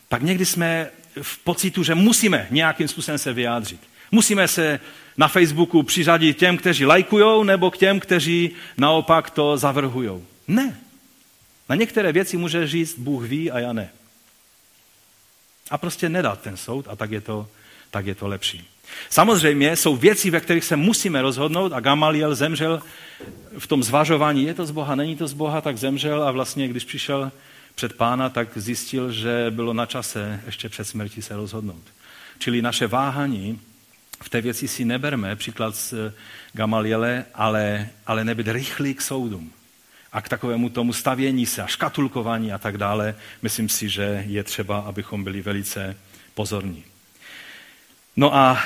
tak 0.09 0.23
někdy 0.23 0.47
jsme 0.47 0.91
v 1.23 1.39
pocitu, 1.39 1.83
že 1.83 1.95
musíme 1.95 2.47
nějakým 2.51 2.89
způsobem 2.89 3.19
se 3.19 3.33
vyjádřit. 3.33 3.81
Musíme 4.11 4.49
se 4.49 4.81
na 5.17 5.29
Facebooku 5.29 5.83
přiřadit 5.83 6.39
těm, 6.39 6.57
kteří 6.57 6.85
lajkujou, 6.85 7.45
nebo 7.45 7.71
k 7.71 7.77
těm, 7.77 8.01
kteří 8.01 8.51
naopak 8.77 9.31
to 9.31 9.57
zavrhujou. 9.57 10.25
Ne. 10.49 10.81
Na 11.69 11.77
některé 11.77 12.13
věci 12.13 12.37
může 12.37 12.67
říct, 12.67 12.99
Bůh 12.99 13.25
ví 13.25 13.51
a 13.51 13.59
já 13.59 13.73
ne. 13.73 13.91
A 15.71 15.79
prostě 15.79 16.09
nedat 16.09 16.41
ten 16.41 16.57
soud 16.57 16.87
a 16.89 16.97
tak 16.97 17.11
je 17.11 17.21
to 17.21 17.49
tak 17.97 18.07
je 18.07 18.15
to 18.15 18.29
lepší. 18.29 18.69
Samozřejmě 19.11 19.77
jsou 19.77 19.97
věci, 19.97 20.31
ve 20.31 20.41
kterých 20.41 20.65
se 20.65 20.77
musíme 20.77 21.23
rozhodnout 21.23 21.73
a 21.73 21.81
Gamaliel 21.81 22.35
zemřel 22.35 22.83
v 23.59 23.67
tom 23.67 23.83
zvažování, 23.83 24.45
je 24.45 24.55
to 24.55 24.67
z 24.67 24.71
Boha, 24.71 24.95
není 24.95 25.17
to 25.17 25.27
z 25.29 25.33
Boha, 25.33 25.61
tak 25.61 25.79
zemřel 25.79 26.23
a 26.23 26.31
vlastně, 26.31 26.69
když 26.69 26.85
přišel 26.85 27.33
před 27.75 27.97
pána, 27.97 28.29
tak 28.29 28.49
zjistil, 28.57 29.13
že 29.13 29.47
bylo 29.51 29.73
na 29.73 29.87
čase 29.87 30.41
ještě 30.47 30.69
před 30.69 30.85
smrtí 30.85 31.23
se 31.23 31.37
rozhodnout. 31.37 31.83
Čili 32.39 32.63
naše 32.63 32.87
váhání 32.87 33.61
v 34.23 34.29
té 34.29 34.41
věci 34.41 34.69
si 34.69 34.85
neberme, 34.85 35.37
příklad 35.37 35.77
z 35.77 35.95
Gamaliele, 36.53 37.25
ale, 37.35 37.89
ale 38.07 38.25
nebyt 38.25 38.49
rychlý 38.49 38.95
k 38.95 39.03
soudům 39.03 39.53
a 40.13 40.21
k 40.21 40.29
takovému 40.29 40.69
tomu 40.69 40.93
stavění 40.93 41.47
se 41.47 41.63
a 41.63 41.67
škatulkování 41.67 42.53
a 42.53 42.59
tak 42.59 42.79
dále. 42.79 43.15
Myslím 43.43 43.69
si, 43.69 43.89
že 43.89 44.25
je 44.27 44.45
třeba, 44.45 44.79
abychom 44.79 45.25
byli 45.25 45.41
velice 45.43 45.97
pozorní. 46.35 46.85
No 48.17 48.35
a 48.35 48.63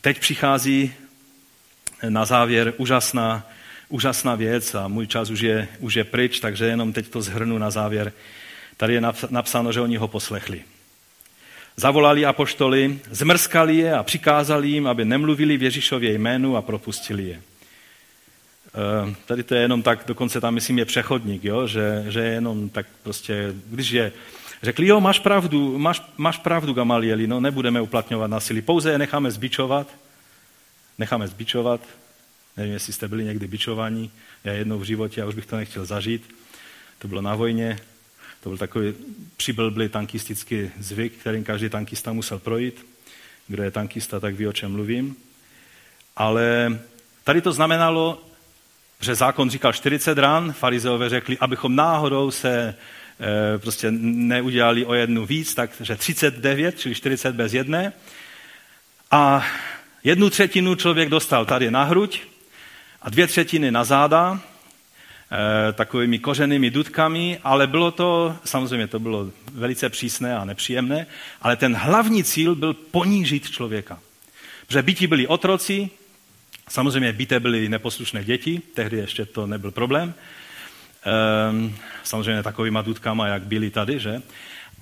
teď 0.00 0.20
přichází 0.20 0.94
na 2.08 2.24
závěr 2.24 2.74
úžasná, 2.76 3.46
úžasná 3.88 4.34
věc 4.34 4.74
a 4.74 4.88
můj 4.88 5.06
čas 5.06 5.30
už 5.30 5.40
je, 5.40 5.68
už 5.78 5.94
je 5.94 6.04
pryč, 6.04 6.40
takže 6.40 6.64
jenom 6.64 6.92
teď 6.92 7.08
to 7.08 7.22
zhrnu 7.22 7.58
na 7.58 7.70
závěr. 7.70 8.12
Tady 8.76 8.94
je 8.94 9.00
napsáno, 9.30 9.72
že 9.72 9.80
oni 9.80 9.96
ho 9.96 10.08
poslechli. 10.08 10.62
Zavolali 11.76 12.26
apoštoly, 12.26 12.98
zmrskali 13.10 13.76
je 13.76 13.94
a 13.94 14.02
přikázali 14.02 14.68
jim, 14.68 14.86
aby 14.86 15.04
nemluvili 15.04 15.56
v 15.56 15.62
Ježíšově 15.62 16.12
jménu 16.12 16.56
a 16.56 16.62
propustili 16.62 17.22
je. 17.22 17.42
Eh, 18.74 19.14
tady 19.26 19.42
to 19.42 19.54
je 19.54 19.60
jenom 19.60 19.82
tak, 19.82 20.04
dokonce 20.06 20.40
tam 20.40 20.54
myslím 20.54 20.78
je 20.78 20.84
přechodník, 20.84 21.44
jo? 21.44 21.66
Že, 21.66 22.04
že 22.08 22.20
je 22.20 22.32
jenom 22.32 22.68
tak 22.68 22.86
prostě, 23.02 23.54
když 23.66 23.90
je, 23.90 24.12
řekli, 24.62 24.86
jo, 24.86 25.00
máš 25.00 25.18
pravdu, 25.18 25.78
máš, 25.78 26.02
máš 26.16 26.38
pravdu, 26.38 26.72
Gamalieli, 26.72 27.26
no 27.26 27.40
nebudeme 27.40 27.80
uplatňovat 27.80 28.30
násilí, 28.30 28.62
pouze 28.62 28.90
je 28.90 28.98
necháme 28.98 29.30
zbičovat, 29.30 29.86
necháme 30.98 31.28
zbičovat, 31.28 31.80
nevím, 32.56 32.72
jestli 32.72 32.92
jste 32.92 33.08
byli 33.08 33.24
někdy 33.24 33.46
bičovaní, 33.46 34.10
já 34.44 34.52
jednou 34.52 34.78
v 34.78 34.84
životě, 34.84 35.20
já 35.20 35.26
už 35.26 35.34
bych 35.34 35.46
to 35.46 35.56
nechtěl 35.56 35.84
zažít, 35.84 36.34
to 36.98 37.08
bylo 37.08 37.20
na 37.20 37.34
vojně, 37.34 37.78
to 38.42 38.48
byl 38.48 38.58
takový 38.58 38.94
přiblblý 39.36 39.88
tankistický 39.88 40.70
zvyk, 40.78 41.12
kterým 41.12 41.44
každý 41.44 41.68
tankista 41.68 42.12
musel 42.12 42.38
projít. 42.38 42.86
Kdo 43.48 43.62
je 43.62 43.70
tankista, 43.70 44.20
tak 44.20 44.34
ví, 44.34 44.46
o 44.46 44.52
čem 44.52 44.72
mluvím. 44.72 45.16
Ale 46.16 46.78
tady 47.24 47.40
to 47.40 47.52
znamenalo, 47.52 48.22
že 49.00 49.14
zákon 49.14 49.50
říkal 49.50 49.72
40 49.72 50.18
ran, 50.18 50.52
farizeové 50.52 51.08
řekli, 51.08 51.38
abychom 51.38 51.76
náhodou 51.76 52.30
se 52.30 52.74
prostě 53.58 53.90
neudělali 53.90 54.84
o 54.84 54.94
jednu 54.94 55.26
víc, 55.26 55.54
takže 55.54 55.96
39, 55.96 56.78
čili 56.78 56.94
40 56.94 57.34
bez 57.34 57.54
jedné. 57.54 57.92
A 59.10 59.46
jednu 60.04 60.30
třetinu 60.30 60.74
člověk 60.74 61.08
dostal 61.08 61.46
tady 61.46 61.70
na 61.70 61.84
hruď 61.84 62.22
a 63.02 63.10
dvě 63.10 63.26
třetiny 63.26 63.70
na 63.70 63.84
záda, 63.84 64.40
e, 64.40 65.72
takovými 65.72 66.18
kořenými 66.18 66.70
dudkami, 66.70 67.38
ale 67.44 67.66
bylo 67.66 67.90
to, 67.90 68.36
samozřejmě 68.44 68.86
to 68.86 68.98
bylo 68.98 69.30
velice 69.52 69.88
přísné 69.88 70.36
a 70.36 70.44
nepříjemné, 70.44 71.06
ale 71.42 71.56
ten 71.56 71.76
hlavní 71.76 72.24
cíl 72.24 72.54
byl 72.54 72.74
ponížit 72.74 73.50
člověka. 73.50 73.98
Protože 74.66 74.82
byti 74.82 75.06
byli 75.06 75.26
otroci, 75.26 75.90
Samozřejmě 76.68 77.12
byté 77.12 77.40
byly 77.40 77.68
neposlušné 77.68 78.24
děti, 78.24 78.62
tehdy 78.74 78.96
ještě 78.96 79.26
to 79.26 79.46
nebyl 79.46 79.70
problém. 79.70 80.14
Ehm, 81.04 81.74
samozřejmě 82.02 82.42
takovýma 82.42 82.82
důdkama, 82.82 83.26
jak 83.26 83.42
byli 83.42 83.70
tady, 83.70 83.98
že? 83.98 84.22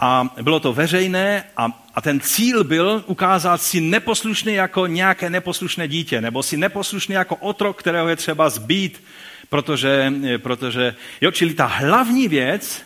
A 0.01 0.35
bylo 0.43 0.61
to 0.61 0.73
veřejné 0.73 1.45
a, 1.57 1.85
a 1.95 2.01
ten 2.01 2.21
cíl 2.21 2.65
byl 2.65 3.05
ukázat 3.07 3.63
si 3.63 3.81
neposlušný 3.81 4.55
jako 4.55 4.87
nějaké 4.87 5.31
neposlušné 5.31 5.89
dítě, 5.89 6.21
nebo 6.21 6.43
si 6.43 6.57
neposlušný 6.57 7.15
jako 7.15 7.37
otrok, 7.37 7.79
kterého 7.79 8.09
je 8.09 8.17
třeba 8.17 8.51
zbít, 8.51 9.05
protože, 9.49 10.13
protože 10.39 10.95
jo, 11.21 11.31
čili 11.31 11.55
ta 11.55 11.67
hlavní 11.67 12.29
věc 12.29 12.83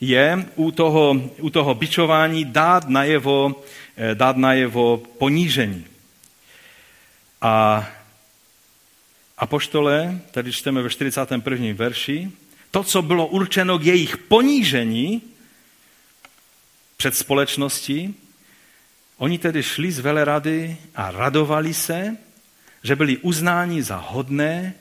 je 0.00 0.46
u 0.54 0.70
toho, 0.70 1.30
u 1.38 1.50
toho 1.50 1.74
bičování 1.74 2.44
dát 2.44 2.88
najevo, 2.88 3.62
eh, 3.96 4.14
dát 4.14 4.36
najevo 4.36 5.02
ponížení. 5.18 5.84
A 7.42 7.86
apoštole, 9.38 10.18
tady 10.30 10.52
čteme 10.52 10.82
ve 10.82 10.90
41. 10.90 11.74
verši, 11.74 12.30
to, 12.72 12.84
co 12.84 13.02
bylo 13.02 13.26
určeno 13.26 13.78
k 13.78 13.84
jejich 13.84 14.16
ponížení 14.16 15.22
před 16.96 17.16
společností, 17.16 18.14
oni 19.16 19.38
tedy 19.38 19.62
šli 19.62 19.92
z 19.92 19.98
velerady 19.98 20.76
a 20.94 21.10
radovali 21.10 21.74
se, 21.74 22.16
že 22.82 22.96
byli 22.96 23.16
uznáni 23.16 23.82
za 23.82 23.96
hodné, 23.96 24.74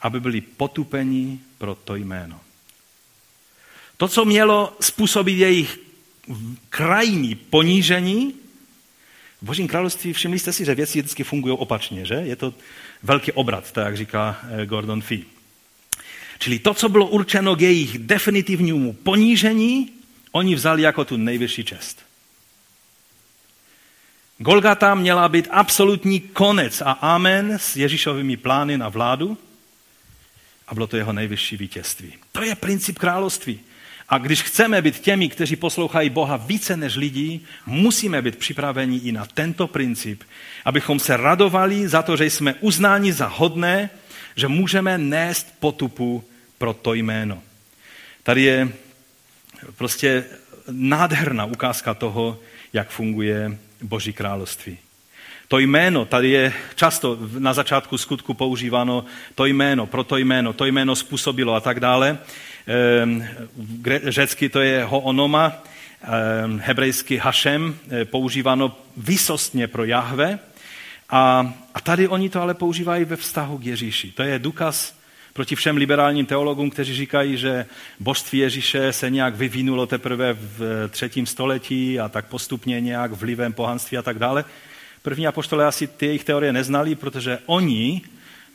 aby 0.00 0.20
byli 0.20 0.40
potupeni 0.40 1.40
pro 1.58 1.74
to 1.74 1.94
jméno. 1.94 2.40
To, 3.96 4.08
co 4.08 4.24
mělo 4.24 4.76
způsobit 4.80 5.38
jejich 5.38 5.78
krajní 6.68 7.34
ponížení, 7.34 8.34
v 9.42 9.46
Božím 9.46 9.68
království 9.68 10.12
všimli 10.12 10.38
jste 10.38 10.52
si, 10.52 10.64
že 10.64 10.74
věci 10.74 10.98
vždycky 10.98 11.24
fungují 11.24 11.56
opačně, 11.58 12.04
že? 12.04 12.14
Je 12.14 12.36
to 12.36 12.54
velký 13.02 13.32
obrat, 13.32 13.72
tak 13.72 13.86
jak 13.86 13.96
říká 13.96 14.40
eh, 14.50 14.66
Gordon 14.66 15.02
Fee. 15.02 15.37
Čili 16.38 16.58
to, 16.58 16.74
co 16.74 16.88
bylo 16.88 17.06
určeno 17.06 17.56
k 17.56 17.60
jejich 17.60 17.98
definitivnímu 17.98 18.92
ponížení, 18.92 19.90
oni 20.32 20.54
vzali 20.54 20.82
jako 20.82 21.04
tu 21.04 21.16
nejvyšší 21.16 21.64
čest. 21.64 22.08
Golgata 24.38 24.94
měla 24.94 25.28
být 25.28 25.48
absolutní 25.50 26.20
konec 26.20 26.80
a 26.80 26.90
amen 26.90 27.52
s 27.58 27.76
Ježíšovými 27.76 28.36
plány 28.36 28.78
na 28.78 28.88
vládu 28.88 29.38
a 30.68 30.74
bylo 30.74 30.86
to 30.86 30.96
jeho 30.96 31.12
nejvyšší 31.12 31.56
vítězství. 31.56 32.12
To 32.32 32.42
je 32.42 32.54
princip 32.54 32.98
království. 32.98 33.60
A 34.08 34.18
když 34.18 34.42
chceme 34.42 34.82
být 34.82 34.98
těmi, 34.98 35.28
kteří 35.28 35.56
poslouchají 35.56 36.10
Boha 36.10 36.36
více 36.36 36.76
než 36.76 36.96
lidí, 36.96 37.46
musíme 37.66 38.22
být 38.22 38.36
připraveni 38.36 38.96
i 38.98 39.12
na 39.12 39.26
tento 39.26 39.66
princip, 39.66 40.24
abychom 40.64 41.00
se 41.00 41.16
radovali 41.16 41.88
za 41.88 42.02
to, 42.02 42.16
že 42.16 42.24
jsme 42.24 42.54
uznáni 42.54 43.12
za 43.12 43.26
hodné, 43.26 43.90
že 44.38 44.48
můžeme 44.48 44.98
nést 44.98 45.54
potupu 45.60 46.24
pro 46.58 46.72
to 46.72 46.94
jméno. 46.94 47.42
Tady 48.22 48.42
je 48.42 48.68
prostě 49.76 50.24
nádherná 50.70 51.44
ukázka 51.44 51.94
toho, 51.94 52.38
jak 52.72 52.88
funguje 52.88 53.58
Boží 53.82 54.12
království. 54.12 54.78
To 55.48 55.58
jméno, 55.58 56.04
tady 56.04 56.30
je 56.30 56.52
často 56.74 57.18
na 57.38 57.54
začátku 57.54 57.98
skutku 57.98 58.34
používáno 58.34 59.04
to 59.34 59.46
jméno, 59.46 59.86
pro 59.86 60.04
to 60.04 60.16
jméno, 60.16 60.52
to 60.52 60.64
jméno 60.64 60.96
způsobilo 60.96 61.54
a 61.54 61.60
tak 61.60 61.80
dále. 61.80 62.18
Ehm, 62.66 63.26
řecky 64.04 64.48
to 64.48 64.60
je 64.60 64.84
hoonoma, 64.84 65.62
ehm, 66.02 66.60
hebrejsky 66.64 67.16
hašem, 67.16 67.76
eh, 67.90 68.04
používáno 68.04 68.76
vysostně 68.96 69.68
pro 69.68 69.84
Jahve. 69.84 70.38
A, 71.10 71.54
a 71.74 71.80
tady 71.80 72.08
oni 72.08 72.28
to 72.28 72.42
ale 72.42 72.54
používají 72.54 73.04
ve 73.04 73.16
vztahu 73.16 73.58
k 73.58 73.64
Ježíši. 73.64 74.12
To 74.12 74.22
je 74.22 74.38
důkaz 74.38 74.98
proti 75.32 75.56
všem 75.56 75.76
liberálním 75.76 76.26
teologům, 76.26 76.70
kteří 76.70 76.94
říkají, 76.94 77.36
že 77.36 77.66
božství 78.00 78.38
Ježíše 78.38 78.92
se 78.92 79.10
nějak 79.10 79.34
vyvinulo 79.34 79.86
teprve 79.86 80.32
v 80.34 80.88
třetím 80.88 81.26
století 81.26 82.00
a 82.00 82.08
tak 82.08 82.26
postupně 82.26 82.80
nějak 82.80 83.12
vlivem 83.12 83.52
pohanství 83.52 83.98
a 83.98 84.02
tak 84.02 84.18
dále. 84.18 84.44
První 85.02 85.26
apoštole 85.26 85.66
asi 85.66 85.86
ty 85.86 86.06
jejich 86.06 86.24
teorie 86.24 86.52
neznali, 86.52 86.94
protože 86.94 87.38
oni 87.46 88.02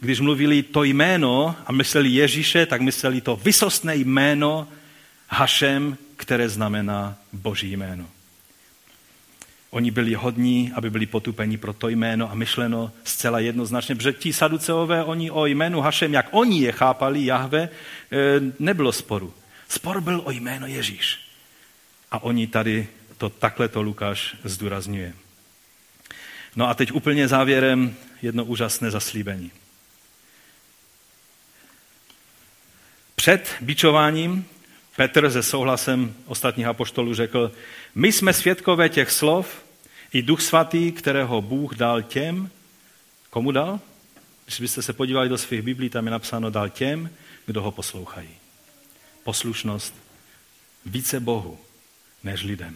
když 0.04 0.20
mluvili 0.20 0.64
to 0.64 0.84
jméno 0.84 1.56
a 1.66 1.72
mysleli 1.72 2.10
Ježíše, 2.10 2.66
tak 2.66 2.82
mysleli 2.82 3.22
to 3.22 3.36
vysostné 3.36 3.96
jméno 3.96 4.68
Hašem, 5.30 5.98
které 6.16 6.50
znamená 6.50 7.16
Boží 7.34 7.72
jméno. 7.72 8.13
Oni 9.74 9.92
byli 9.92 10.14
hodní, 10.14 10.72
aby 10.76 10.90
byli 10.90 11.06
potupeni 11.06 11.58
pro 11.58 11.74
to 11.74 11.90
jméno 11.90 12.32
a 12.32 12.36
myšleno 12.36 12.92
zcela 13.04 13.40
jednoznačně, 13.40 13.96
protože 13.96 14.14
ti 14.14 14.34
saduceové, 14.34 15.04
oni 15.04 15.32
o 15.32 15.46
jménu 15.46 15.82
Hašem, 15.82 16.14
jak 16.14 16.28
oni 16.32 16.62
je 16.62 16.72
chápali, 16.72 17.26
Jahve, 17.26 17.62
e, 17.62 17.70
nebylo 18.60 18.92
sporu. 18.92 19.34
Spor 19.70 20.02
byl 20.02 20.22
o 20.26 20.32
jméno 20.32 20.68
Ježíš. 20.68 21.20
A 22.12 22.24
oni 22.24 22.48
tady 22.48 22.88
to 23.18 23.30
takhle 23.30 23.68
to 23.68 23.82
Lukáš 23.82 24.36
zdůrazňuje. 24.44 25.14
No 26.56 26.70
a 26.70 26.74
teď 26.74 26.92
úplně 26.92 27.28
závěrem 27.28 27.96
jedno 28.22 28.46
úžasné 28.46 28.92
zaslíbení. 28.92 29.52
Před 33.16 33.56
bičováním 33.62 34.46
Petr 34.96 35.32
se 35.32 35.44
souhlasem 35.44 36.14
ostatních 36.26 36.68
apoštolů 36.68 37.14
řekl, 37.14 37.52
my 37.96 38.12
jsme 38.12 38.34
svědkové 38.34 38.90
těch 38.90 39.12
slov 39.12 39.63
i 40.14 40.22
duch 40.22 40.42
svatý, 40.42 40.92
kterého 40.92 41.42
Bůh 41.42 41.76
dal 41.76 42.02
těm, 42.02 42.50
komu 43.30 43.52
dal? 43.52 43.80
Když 44.46 44.62
byste 44.62 44.82
se 44.82 44.94
podívali 44.94 45.30
do 45.30 45.38
svých 45.38 45.62
biblí, 45.62 45.90
tam 45.90 46.06
je 46.06 46.12
napsáno 46.12 46.50
dal 46.50 46.70
těm, 46.70 47.10
kdo 47.46 47.62
ho 47.62 47.72
poslouchají. 47.72 48.30
Poslušnost 49.24 49.94
více 50.86 51.20
Bohu 51.20 51.58
než 52.24 52.44
lidem. 52.44 52.76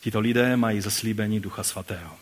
Tito 0.00 0.20
lidé 0.20 0.56
mají 0.56 0.80
zaslíbení 0.80 1.40
Ducha 1.40 1.62
Svatého. 1.62 2.16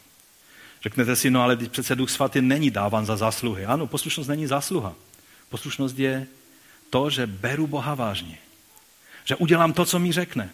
Řeknete 0.83 1.17
si, 1.17 1.31
no 1.31 1.43
ale 1.43 1.57
přece 1.57 1.97
Duch 1.97 2.11
Svatý 2.11 2.41
není 2.41 2.71
dáván 2.71 3.07
za 3.07 3.17
zásluhy. 3.17 3.65
Ano, 3.65 3.87
poslušnost 3.87 4.29
není 4.29 4.47
zásluha. 4.47 4.95
Poslušnost 5.49 5.99
je 5.99 6.27
to, 6.91 7.11
že 7.11 7.27
beru 7.27 7.67
Boha 7.67 7.95
vážně. 7.95 8.39
Že 9.25 9.37
udělám 9.37 9.73
to, 9.73 9.85
co 9.85 9.99
mi 9.99 10.13
řekne. 10.13 10.51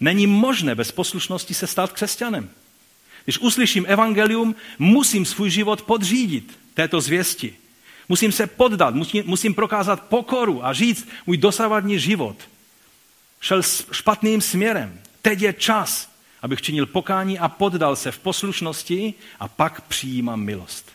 Není 0.00 0.26
možné 0.26 0.74
bez 0.74 0.92
poslušnosti 0.92 1.54
se 1.54 1.66
stát 1.66 1.92
křesťanem. 1.92 2.50
Když 3.24 3.38
uslyším 3.38 3.84
evangelium, 3.88 4.54
musím 4.78 5.24
svůj 5.24 5.50
život 5.50 5.82
podřídit 5.82 6.58
této 6.74 7.00
zvěsti. 7.00 7.56
Musím 8.08 8.32
se 8.32 8.46
poddat, 8.46 8.94
musím, 8.94 9.22
musím 9.26 9.54
prokázat 9.54 10.02
pokoru 10.02 10.66
a 10.66 10.72
říct, 10.72 11.08
můj 11.26 11.36
dosavadní 11.36 11.98
život 11.98 12.36
šel 13.40 13.62
špatným 13.92 14.40
směrem. 14.40 15.00
Teď 15.22 15.40
je 15.40 15.52
čas, 15.52 16.10
abych 16.42 16.62
činil 16.62 16.86
pokání 16.86 17.38
a 17.38 17.48
poddal 17.48 17.96
se 17.96 18.12
v 18.12 18.18
poslušnosti 18.18 19.14
a 19.40 19.48
pak 19.48 19.80
přijímám 19.80 20.40
milost. 20.40 20.90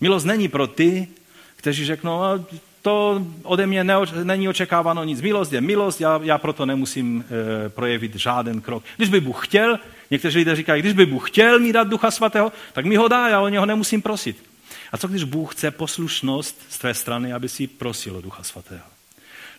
Milost 0.00 0.26
není 0.26 0.48
pro 0.48 0.66
ty, 0.66 1.08
kteří 1.56 1.84
řeknou, 1.84 2.46
to 2.84 3.26
ode 3.42 3.66
mě 3.66 3.84
není 4.22 4.48
očekáváno 4.48 5.04
nic. 5.04 5.20
Milost 5.20 5.52
je 5.52 5.60
milost, 5.60 6.00
já, 6.00 6.20
já 6.22 6.38
proto 6.38 6.66
nemusím 6.66 7.24
e, 7.24 7.68
projevit 7.68 8.14
žádný 8.14 8.60
krok. 8.60 8.84
Když 8.96 9.08
by 9.08 9.20
Bůh 9.20 9.46
chtěl, 9.46 9.78
někteří 10.10 10.38
lidé 10.38 10.56
říkají, 10.56 10.82
když 10.82 10.92
by 10.92 11.06
Bůh 11.06 11.30
chtěl 11.30 11.58
mi 11.58 11.72
dát 11.72 11.88
Ducha 11.88 12.10
Svatého, 12.10 12.52
tak 12.72 12.84
mi 12.84 12.96
ho 12.96 13.08
dá, 13.08 13.28
já 13.28 13.40
o 13.40 13.48
něho 13.48 13.66
nemusím 13.66 14.02
prosit. 14.02 14.44
A 14.92 14.98
co 14.98 15.08
když 15.08 15.24
Bůh 15.24 15.54
chce 15.54 15.70
poslušnost 15.70 16.60
z 16.68 16.78
tvé 16.78 16.94
strany, 16.94 17.32
aby 17.32 17.48
si 17.48 17.66
prosil 17.66 18.16
o 18.16 18.20
Ducha 18.20 18.42
Svatého? 18.42 18.84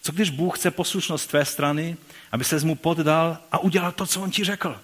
Co 0.02 0.12
když 0.12 0.30
Bůh 0.30 0.58
chce 0.58 0.72
poslušnost 0.72 1.24
z 1.24 1.28
tvé 1.28 1.46
strany, 1.46 1.98
aby 2.32 2.44
se 2.44 2.60
mu 2.66 2.76
poddal 2.76 3.38
a 3.52 3.60
udělal 3.60 3.92
to, 3.92 4.06
co 4.06 4.22
on 4.22 4.32
ti 4.32 4.44
řekl? 4.44 4.76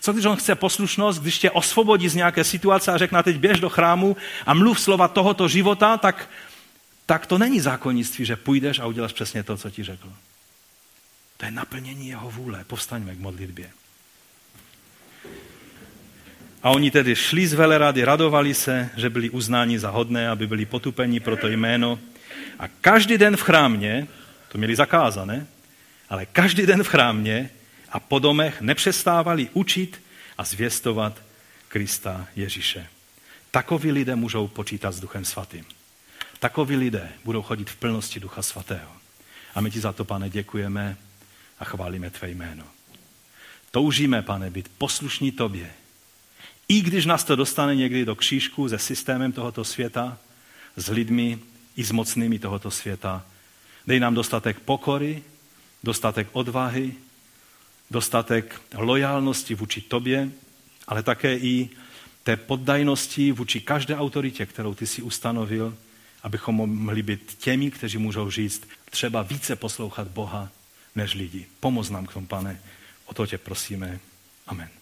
Co 0.00 0.12
když 0.12 0.24
on 0.24 0.36
chce 0.36 0.54
poslušnost, 0.54 1.20
když 1.20 1.38
tě 1.38 1.50
osvobodí 1.50 2.08
z 2.08 2.14
nějaké 2.14 2.44
situace 2.44 2.92
a 2.92 2.98
řekne, 2.98 3.22
teď 3.22 3.36
běž 3.36 3.60
do 3.60 3.68
chrámu 3.68 4.16
a 4.46 4.54
mluv 4.54 4.80
slova 4.80 5.08
tohoto 5.08 5.48
života, 5.48 5.96
tak, 5.96 6.28
tak 7.08 7.26
to 7.26 7.38
není 7.38 7.60
zákonnictví, 7.60 8.24
že 8.24 8.36
půjdeš 8.36 8.78
a 8.78 8.86
uděláš 8.86 9.12
přesně 9.12 9.42
to, 9.42 9.56
co 9.56 9.70
ti 9.70 9.84
řekl. 9.84 10.12
To 11.36 11.44
je 11.44 11.50
naplnění 11.50 12.08
jeho 12.08 12.30
vůle. 12.30 12.64
Povstaňme 12.64 13.14
k 13.14 13.18
modlitbě. 13.18 13.70
A 16.62 16.70
oni 16.70 16.90
tedy 16.90 17.16
šli 17.16 17.46
z 17.46 17.52
velerady, 17.52 18.04
radovali 18.04 18.54
se, 18.54 18.90
že 18.96 19.10
byli 19.10 19.30
uznáni 19.30 19.78
za 19.78 19.90
hodné, 19.90 20.28
aby 20.28 20.46
byli 20.46 20.66
potupeni 20.66 21.20
pro 21.20 21.36
to 21.36 21.48
jméno. 21.48 21.98
A 22.58 22.68
každý 22.68 23.18
den 23.18 23.36
v 23.36 23.42
chrámě, 23.42 24.06
to 24.48 24.58
měli 24.58 24.76
zakázané, 24.76 25.46
ale 26.08 26.26
každý 26.26 26.66
den 26.66 26.82
v 26.82 26.88
chrámě 26.88 27.50
a 27.88 28.00
po 28.00 28.18
domech 28.18 28.60
nepřestávali 28.60 29.48
učit 29.52 30.02
a 30.38 30.44
zvěstovat 30.44 31.22
Krista 31.68 32.26
Ježíše. 32.36 32.86
Takoví 33.50 33.92
lidé 33.92 34.16
můžou 34.16 34.48
počítat 34.48 34.92
s 34.92 35.00
Duchem 35.00 35.24
Svatým. 35.24 35.77
Takoví 36.38 36.76
lidé 36.76 37.12
budou 37.24 37.42
chodit 37.42 37.70
v 37.70 37.76
plnosti 37.76 38.20
Ducha 38.20 38.42
Svatého. 38.42 38.92
A 39.54 39.60
my 39.60 39.70
ti 39.70 39.80
za 39.80 39.92
to, 39.92 40.04
pane, 40.04 40.30
děkujeme 40.30 40.96
a 41.58 41.64
chválíme 41.64 42.10
tvé 42.10 42.30
jméno. 42.30 42.64
Toužíme, 43.70 44.22
pane, 44.22 44.50
být 44.50 44.68
poslušní 44.78 45.32
tobě. 45.32 45.70
I 46.68 46.80
když 46.80 47.06
nás 47.06 47.24
to 47.24 47.36
dostane 47.36 47.76
někdy 47.76 48.04
do 48.04 48.16
křížku 48.16 48.68
se 48.68 48.78
systémem 48.78 49.32
tohoto 49.32 49.64
světa, 49.64 50.18
s 50.76 50.88
lidmi 50.88 51.38
i 51.76 51.84
s 51.84 51.92
mocnými 51.92 52.38
tohoto 52.38 52.70
světa, 52.70 53.24
dej 53.86 54.00
nám 54.00 54.14
dostatek 54.14 54.60
pokory, 54.60 55.22
dostatek 55.84 56.28
odvahy, 56.32 56.94
dostatek 57.90 58.60
lojálnosti 58.74 59.54
vůči 59.54 59.80
tobě, 59.80 60.30
ale 60.86 61.02
také 61.02 61.36
i 61.36 61.70
té 62.22 62.36
poddajnosti 62.36 63.32
vůči 63.32 63.60
každé 63.60 63.96
autoritě, 63.96 64.46
kterou 64.46 64.74
ty 64.74 64.86
si 64.86 65.02
ustanovil, 65.02 65.76
abychom 66.22 66.54
mohli 66.54 67.02
být 67.02 67.34
těmi, 67.38 67.70
kteří 67.70 67.98
můžou 67.98 68.30
říct, 68.30 68.68
třeba 68.90 69.22
více 69.22 69.56
poslouchat 69.56 70.08
Boha 70.08 70.48
než 70.94 71.14
lidi. 71.14 71.46
Pomoz 71.60 71.90
nám 71.90 72.06
k 72.06 72.12
tomu, 72.12 72.26
pane. 72.26 72.60
O 73.06 73.14
to 73.14 73.26
tě 73.26 73.38
prosíme. 73.38 74.00
Amen. 74.46 74.77